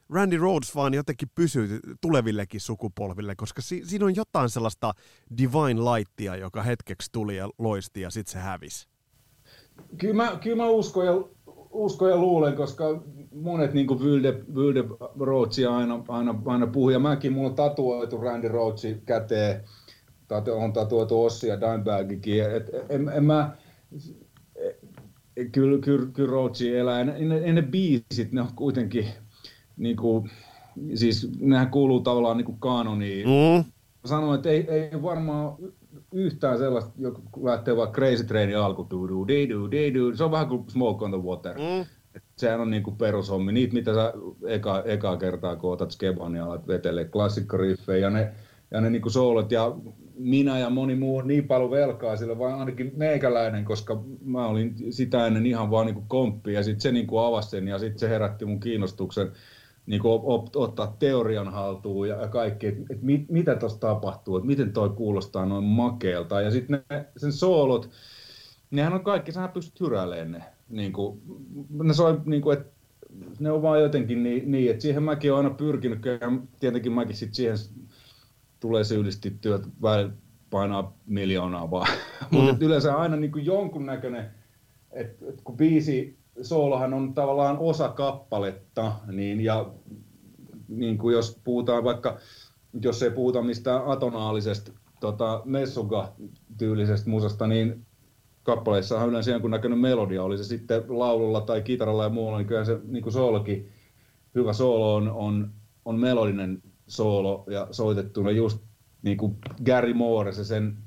Randy 0.09 0.37
Rhodes 0.37 0.75
vaan 0.75 0.93
jotenkin 0.93 1.29
pysyy 1.35 1.79
tulevillekin 2.01 2.61
sukupolville, 2.61 3.35
koska 3.35 3.61
si- 3.61 3.85
siinä 3.85 4.05
on 4.05 4.15
jotain 4.15 4.49
sellaista 4.49 4.93
divine 5.37 5.81
lightia, 5.81 6.35
joka 6.35 6.63
hetkeksi 6.63 7.09
tuli 7.11 7.37
ja 7.37 7.49
loisti 7.57 8.01
ja 8.01 8.09
sitten 8.09 8.31
se 8.31 8.39
hävisi. 8.39 8.87
Kyllä 9.97 10.13
mä, 10.13 10.39
kyllä 10.43 10.55
mä 10.55 10.69
uskon, 10.69 11.05
ja, 11.05 11.13
uskon 11.71 12.09
ja 12.09 12.17
luulen, 12.17 12.55
koska 12.55 13.03
monet 13.41 13.73
niin 13.73 13.87
kuin 13.87 14.03
Vilde, 14.03 14.33
Vilde 14.55 14.83
Rhodesia 15.19 15.75
aina, 15.75 16.03
aina, 16.07 16.35
aina 16.45 16.67
puhuu, 16.67 16.89
ja 16.89 16.99
mäkin, 16.99 17.33
mulla 17.33 17.49
on 17.49 17.55
tatuoitu 17.55 18.17
Randy 18.17 18.47
Rhodesin 18.47 19.01
käteen, 19.05 19.63
on 20.51 20.73
tatuoitu 20.73 21.23
Ossi 21.23 21.47
ja 21.47 21.61
Dimebagikin, 21.61 22.43
et, 22.43 22.69
en, 22.89 23.09
en 23.09 23.25
mä, 23.25 23.57
kyllä, 25.51 25.79
kyllä, 25.81 26.07
kyllä 26.13 26.29
Rhodesi 26.29 26.77
elää, 26.77 26.99
ja 26.99 27.05
ne, 27.05 27.53
ne 27.53 27.61
biisit, 27.61 28.31
ne 28.31 28.41
on 28.41 28.53
kuitenkin 28.55 29.07
niin 29.77 29.97
kuin, 29.97 30.31
siis 30.93 31.29
nehän 31.39 31.69
kuuluu 31.69 31.99
tavallaan 31.99 32.37
niin 32.37 32.45
kuin 32.45 32.59
kanoniin. 32.59 33.27
Mm. 33.27 33.63
Sanoin, 34.05 34.35
että 34.35 34.49
ei, 34.49 34.67
ei 34.69 35.01
varmaan 35.01 35.55
yhtään 36.11 36.57
sellaista, 36.57 36.91
joka 36.97 37.21
lähtee 37.43 37.77
vaikka 37.77 37.95
Crazy 37.95 38.23
Trainin 38.23 38.57
alku, 38.57 38.87
du, 38.89 39.07
du, 39.07 39.27
du, 39.27 39.71
du, 39.71 40.15
se 40.17 40.23
on 40.23 40.31
vähän 40.31 40.47
kuin 40.47 40.69
Smoke 40.69 41.05
on 41.05 41.11
the 41.11 41.21
Water. 41.21 41.57
Mm. 41.57 41.85
sehän 42.37 42.59
on 42.59 42.69
niinku 42.69 42.91
perushommi. 42.91 43.51
Niitä, 43.51 43.73
mitä 43.73 43.93
sä 43.93 44.13
eka, 44.47 44.83
eka 44.85 45.17
kertaa 45.17 45.55
kun 45.55 45.73
otat 45.73 45.91
Skeban 45.91 46.35
ja 46.35 46.45
alat 46.45 46.67
vetele 46.67 47.05
klassikkoriffejä 47.05 47.99
ja 47.99 48.09
ne, 48.09 48.31
ja 48.71 48.81
ne 48.81 48.89
niinku 48.89 49.09
soolot 49.09 49.51
ja 49.51 49.75
minä 50.17 50.59
ja 50.59 50.69
moni 50.69 50.95
muu 50.95 51.17
on 51.17 51.27
niin 51.27 51.47
paljon 51.47 51.71
velkaa 51.71 52.15
sille, 52.15 52.39
vaan 52.39 52.59
ainakin 52.59 52.91
meikäläinen, 52.95 53.65
koska 53.65 54.03
mä 54.25 54.47
olin 54.47 54.75
sitä 54.89 55.27
ennen 55.27 55.45
ihan 55.45 55.71
vaan 55.71 55.85
niinku 55.85 56.03
komppi 56.07 56.53
ja 56.53 56.63
sitten 56.63 56.81
se 56.81 56.91
niinku 56.91 57.17
avasi 57.17 57.49
sen 57.49 57.67
ja 57.67 57.79
sitten 57.79 57.99
se 57.99 58.09
herätti 58.09 58.45
mun 58.45 58.59
kiinnostuksen 58.59 59.31
niin 59.85 60.01
kuin 60.01 60.21
op, 60.23 60.55
ottaa 60.55 60.95
teorian 60.99 61.51
haltuun 61.51 62.09
ja, 62.09 62.27
kaikki, 62.27 62.67
että 62.67 62.81
et 62.89 63.01
mit, 63.01 63.29
mitä 63.29 63.55
tuossa 63.55 63.79
tapahtuu, 63.79 64.37
että 64.37 64.47
miten 64.47 64.73
toi 64.73 64.89
kuulostaa 64.89 65.45
noin 65.45 65.63
makeelta. 65.63 66.41
Ja 66.41 66.51
sitten 66.51 66.83
sen 67.17 67.33
soolot, 67.33 67.89
nehän 68.71 68.93
on 68.93 69.03
kaikki, 69.03 69.31
sähän 69.31 69.51
pystyt 69.51 69.79
hyräilemään 69.79 70.31
ne. 70.31 70.43
Niin 70.69 70.93
kuin, 70.93 71.21
ne 71.69 71.93
soi, 71.93 72.21
niin 72.25 72.41
kuin, 72.41 72.57
että 72.57 72.75
ne 73.39 73.51
on 73.51 73.61
vaan 73.61 73.81
jotenkin 73.81 74.23
niin, 74.23 74.51
niin, 74.51 74.71
että 74.71 74.81
siihen 74.81 75.03
mäkin 75.03 75.33
olen 75.33 75.45
aina 75.45 75.57
pyrkinyt, 75.57 76.05
ja 76.05 76.31
tietenkin 76.59 76.91
mäkin 76.91 77.15
sitten 77.15 77.35
siihen 77.35 77.57
tulee 78.59 78.83
syyllistettyä, 78.83 79.55
että 79.55 79.69
painaa 80.49 80.97
miljoonaa 81.05 81.71
vaan. 81.71 81.87
Mm. 82.31 82.37
Mutta 82.37 82.65
yleensä 82.65 82.95
aina 82.95 83.15
niin 83.15 83.31
kuin 83.31 83.45
jonkunnäköinen, 83.45 84.31
että, 84.91 85.25
että 85.29 85.41
kun 85.43 85.57
biisi 85.57 86.17
soolohan 86.41 86.93
on 86.93 87.13
tavallaan 87.13 87.57
osa 87.57 87.89
kappaletta, 87.89 88.91
niin, 89.11 89.41
ja 89.41 89.71
niin 90.67 90.97
kuin 90.97 91.13
jos 91.13 91.41
puhutaan 91.43 91.83
vaikka, 91.83 92.17
jos 92.81 93.03
ei 93.03 93.11
puhuta 93.11 93.41
mistään 93.41 93.85
atonaalisesta 93.85 94.71
tota, 94.99 95.41
messuga-tyylisestä 95.45 97.09
musasta, 97.09 97.47
niin 97.47 97.85
kappaleissa 98.43 98.99
on 98.99 99.09
yleensä 99.09 99.39
näköinen 99.49 99.79
melodia, 99.79 100.23
oli 100.23 100.37
se 100.37 100.43
sitten 100.43 100.83
laululla 100.87 101.41
tai 101.41 101.61
kitaralla 101.61 102.03
ja 102.03 102.09
muulla, 102.09 102.37
niin 102.37 102.47
kyllä 102.47 102.65
se 102.65 102.79
niin 102.83 103.03
kuin 103.03 103.13
soolokin, 103.13 103.69
hyvä 104.35 104.53
soolo 104.53 104.95
on, 104.95 105.11
on, 105.11 105.51
on 105.85 105.99
melodinen 105.99 106.61
soolo 106.87 107.43
ja 107.47 107.67
soitettuna 107.71 108.31
just 108.31 108.59
niin 109.01 109.17
kuin 109.17 109.37
Gary 109.65 109.93
Moore, 109.93 110.31
se 110.31 110.43
sen, 110.43 110.77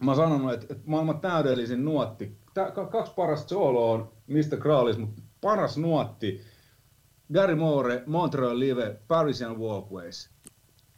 mä 0.00 0.10
oon 0.10 0.16
sanonut, 0.16 0.52
että, 0.52 0.66
että 0.70 0.90
maailman 0.90 1.20
täydellisin 1.20 1.84
nuotti 1.84 2.39
tää, 2.54 2.70
kaksi 2.70 3.12
parasta 3.16 3.48
soloa 3.48 3.92
on 3.92 4.12
Mr. 4.26 4.58
Crawlis, 4.60 4.98
mutta 4.98 5.22
paras 5.40 5.78
nuotti 5.78 6.40
Gary 7.32 7.54
Moore, 7.54 8.02
Montreal 8.06 8.58
Live, 8.58 9.00
Parisian 9.08 9.60
Walkways. 9.60 10.30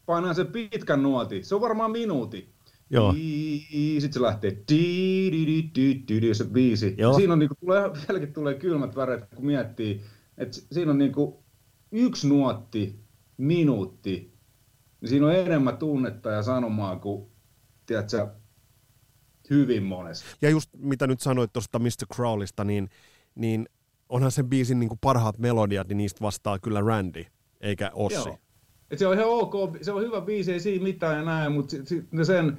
Painaa 0.06 0.34
se 0.34 0.44
pitkän 0.44 1.02
nuoti, 1.02 1.44
se 1.44 1.54
on 1.54 1.60
varmaan 1.60 1.90
minuutti. 1.90 2.52
Joo. 2.90 3.14
Sitten 3.98 4.12
se 4.12 4.22
lähtee 4.22 4.50
di, 4.50 5.30
di, 5.32 5.46
di, 5.46 5.70
di, 5.74 6.04
di, 6.08 6.22
di, 6.22 6.34
se 6.34 6.44
biisi. 6.44 6.94
Joo. 6.98 7.14
Siinä 7.14 7.32
on 7.32 7.38
niinku, 7.38 7.54
tulee, 7.60 7.90
vieläkin 7.92 8.32
tulee 8.32 8.54
kylmät 8.54 8.96
väreet, 8.96 9.24
kun 9.34 9.46
miettii, 9.46 10.00
että 10.38 10.58
siinä 10.72 10.90
on 10.90 10.98
niinku 10.98 11.44
yksi 11.92 12.28
nuotti, 12.28 13.00
minuutti, 13.36 14.32
niin 15.00 15.08
siinä 15.08 15.26
on 15.26 15.34
enemmän 15.34 15.76
tunnetta 15.76 16.30
ja 16.30 16.42
sanomaa 16.42 16.96
kuin, 16.96 17.30
tiedätkö, 17.86 18.28
hyvin 19.50 19.82
monesti. 19.82 20.26
Ja 20.42 20.50
just 20.50 20.70
mitä 20.76 21.06
nyt 21.06 21.20
sanoit 21.20 21.52
tuosta 21.52 21.78
Mr. 21.78 22.14
Crawlista, 22.14 22.64
niin, 22.64 22.88
niin 23.34 23.68
onhan 24.08 24.30
sen 24.30 24.48
biisin 24.48 24.80
niin 24.80 24.88
kuin 24.88 24.98
parhaat 25.00 25.38
melodiat, 25.38 25.88
niin 25.88 25.96
niistä 25.96 26.20
vastaa 26.20 26.58
kyllä 26.58 26.80
Randy, 26.80 27.24
eikä 27.60 27.90
Ossi. 27.94 28.28
Joo. 28.28 28.38
Et 28.90 28.98
se 28.98 29.06
on 29.06 29.14
ihan 29.14 29.28
ok, 29.28 29.54
se 29.82 29.92
on 29.92 30.02
hyvä 30.02 30.20
biisi, 30.20 30.52
ei 30.52 30.60
siinä 30.60 30.82
mitään 30.82 31.16
ja 31.16 31.24
näin, 31.24 31.52
mutta 31.52 31.76
ne 32.10 32.24
sen, 32.24 32.58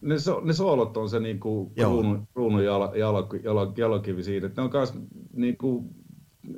ne, 0.00 0.18
so, 0.18 0.40
ne 0.44 0.52
soolot 0.52 0.96
on 0.96 1.08
se 1.08 1.20
niinku 1.20 1.72
kruunun, 1.74 2.28
kruunun 2.32 2.64
jala, 2.64 2.92
jala, 2.94 3.28
jala, 3.42 3.72
jalokivi 3.76 4.22
siitä, 4.22 4.46
että 4.46 4.60
ne 4.60 4.64
on 4.64 4.70
kans 4.70 4.94
niinku, 5.32 5.84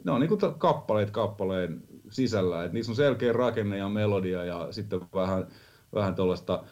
ne 0.05 0.12
on 0.12 0.20
niinku 0.20 0.39
kappaleet 0.59 1.11
kappaleen 1.11 1.83
sisällä, 2.11 2.64
että 2.64 2.75
niissä 2.75 2.93
on 2.93 2.97
selkeä 2.97 3.33
rakenne 3.33 3.77
ja 3.77 3.89
melodia 3.89 4.45
ja 4.45 4.68
sitten 4.70 5.01
vähän, 5.14 5.47
vähän 5.95 6.14
tuollaista 6.14 6.64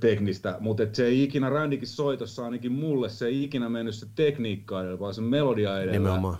teknistä, 0.00 0.56
mutta 0.60 0.82
se 0.92 1.06
ei 1.06 1.22
ikinä 1.22 1.50
Randikin 1.50 1.88
soitossa 1.88 2.44
ainakin 2.44 2.72
mulle, 2.72 3.08
se 3.08 3.26
ei 3.26 3.44
ikinä 3.44 3.68
mennyt 3.68 3.94
se 3.94 4.06
tekniikka 4.14 4.80
edellä, 4.80 4.98
vaan 4.98 5.14
se 5.14 5.20
melodia 5.20 5.80
edellä. 5.80 5.92
Nimenomaan. 5.92 6.38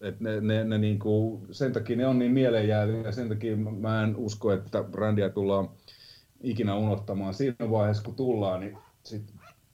Et 0.00 0.20
ne, 0.20 0.40
ne, 0.40 0.64
ne 0.64 0.78
niinku, 0.78 1.40
sen 1.50 1.72
takia 1.72 1.96
ne 1.96 2.06
on 2.06 2.18
niin 2.18 2.32
mieleenjääviä 2.32 3.02
ja 3.02 3.12
sen 3.12 3.28
takia 3.28 3.56
mä 3.56 4.02
en 4.02 4.16
usko, 4.16 4.52
että 4.52 4.82
brändiä 4.82 5.30
tullaan 5.30 5.68
ikinä 6.42 6.74
unohtamaan. 6.74 7.34
Siinä 7.34 7.70
vaiheessa 7.70 8.02
kun 8.02 8.14
tullaan, 8.14 8.60
niin 8.60 8.78
sit 9.04 9.22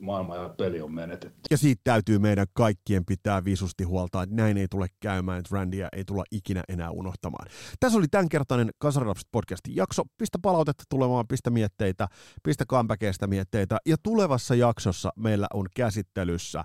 maailma 0.03 0.37
ja 0.37 0.49
peli 0.49 0.81
on 0.81 0.95
menetetty. 0.95 1.41
Ja 1.51 1.59
siitä 1.59 1.81
täytyy 1.85 2.19
meidän 2.19 2.47
kaikkien 2.53 3.05
pitää 3.05 3.45
visusti 3.45 3.85
huolta, 3.85 4.23
että 4.23 4.37
näin 4.37 4.57
ei 4.57 4.69
tule 4.69 4.87
käymään, 5.01 5.39
että 5.39 5.57
Randia 5.57 5.89
ei 5.93 6.05
tulla 6.05 6.25
ikinä 6.31 6.63
enää 6.69 6.91
unohtamaan. 6.91 7.49
Tässä 7.81 7.99
oli 7.99 8.07
tämänkertainen 8.11 8.71
Kasarilapset 8.79 9.29
podcastin 9.33 9.77
jakso. 9.77 10.03
Pistä 10.19 10.39
palautetta 10.43 10.85
tulemaan, 10.89 11.29
pistä 11.29 11.51
mietteitä, 11.51 12.09
pistä 12.43 12.65
comebackeista 12.67 13.27
mietteitä. 13.27 13.79
Ja 13.87 13.97
tulevassa 14.03 14.55
jaksossa 14.55 15.13
meillä 15.17 15.47
on 15.55 15.67
käsittelyssä 15.75 16.65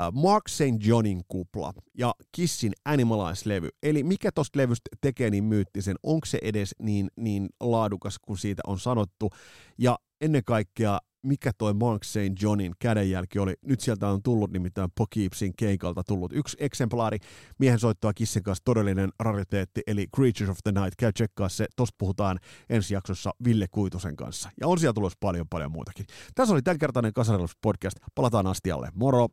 Äh, 0.00 0.12
Mark 0.12 0.48
St. 0.48 0.86
Johnin 0.86 1.22
kupla 1.28 1.72
ja 1.98 2.14
Kissin 2.32 2.72
Animalize-levy. 2.84 3.68
Eli 3.82 4.02
mikä 4.02 4.32
tosta 4.32 4.58
levystä 4.58 4.88
tekee 5.00 5.30
niin 5.30 5.44
myyttisen, 5.44 5.96
onko 6.02 6.26
se 6.26 6.38
edes 6.42 6.74
niin, 6.82 7.08
niin 7.16 7.48
laadukas 7.60 8.18
kuin 8.18 8.38
siitä 8.38 8.62
on 8.66 8.78
sanottu, 8.78 9.30
ja 9.78 9.98
ennen 10.20 10.42
kaikkea 10.44 10.98
mikä 11.22 11.52
toi 11.58 11.74
Mark 11.74 12.04
St. 12.04 12.42
Johnin 12.42 12.72
kädenjälki 12.78 13.38
oli. 13.38 13.54
Nyt 13.62 13.80
sieltä 13.80 14.08
on 14.08 14.22
tullut 14.22 14.50
nimittäin 14.50 14.90
Pokipsin 14.94 15.52
keikalta 15.56 16.02
tullut 16.04 16.32
yksi 16.32 16.56
eksemplaari. 16.60 17.18
Miehen 17.58 17.78
soittaa 17.78 18.14
Kissin 18.14 18.42
kanssa 18.42 18.64
todellinen 18.64 19.10
rariteetti, 19.18 19.80
eli 19.86 20.06
Creatures 20.16 20.50
of 20.50 20.58
the 20.62 20.72
Night. 20.72 20.94
Käy 20.98 21.12
tsekkaa 21.12 21.48
se. 21.48 21.66
Tosta 21.76 21.94
puhutaan 21.98 22.38
ensi 22.70 22.94
jaksossa 22.94 23.30
Ville 23.44 23.66
Kuitusen 23.70 24.16
kanssa. 24.16 24.50
Ja 24.60 24.68
on 24.68 24.78
siellä 24.78 24.94
tulossa 24.94 25.18
paljon 25.20 25.46
paljon 25.48 25.72
muutakin. 25.72 26.06
Tässä 26.34 26.54
oli 26.54 26.62
tämänkertainen 26.62 27.12
Kasarilus 27.12 27.56
podcast. 27.62 27.96
Palataan 28.14 28.46
astialle. 28.46 28.88
Moro! 28.94 29.28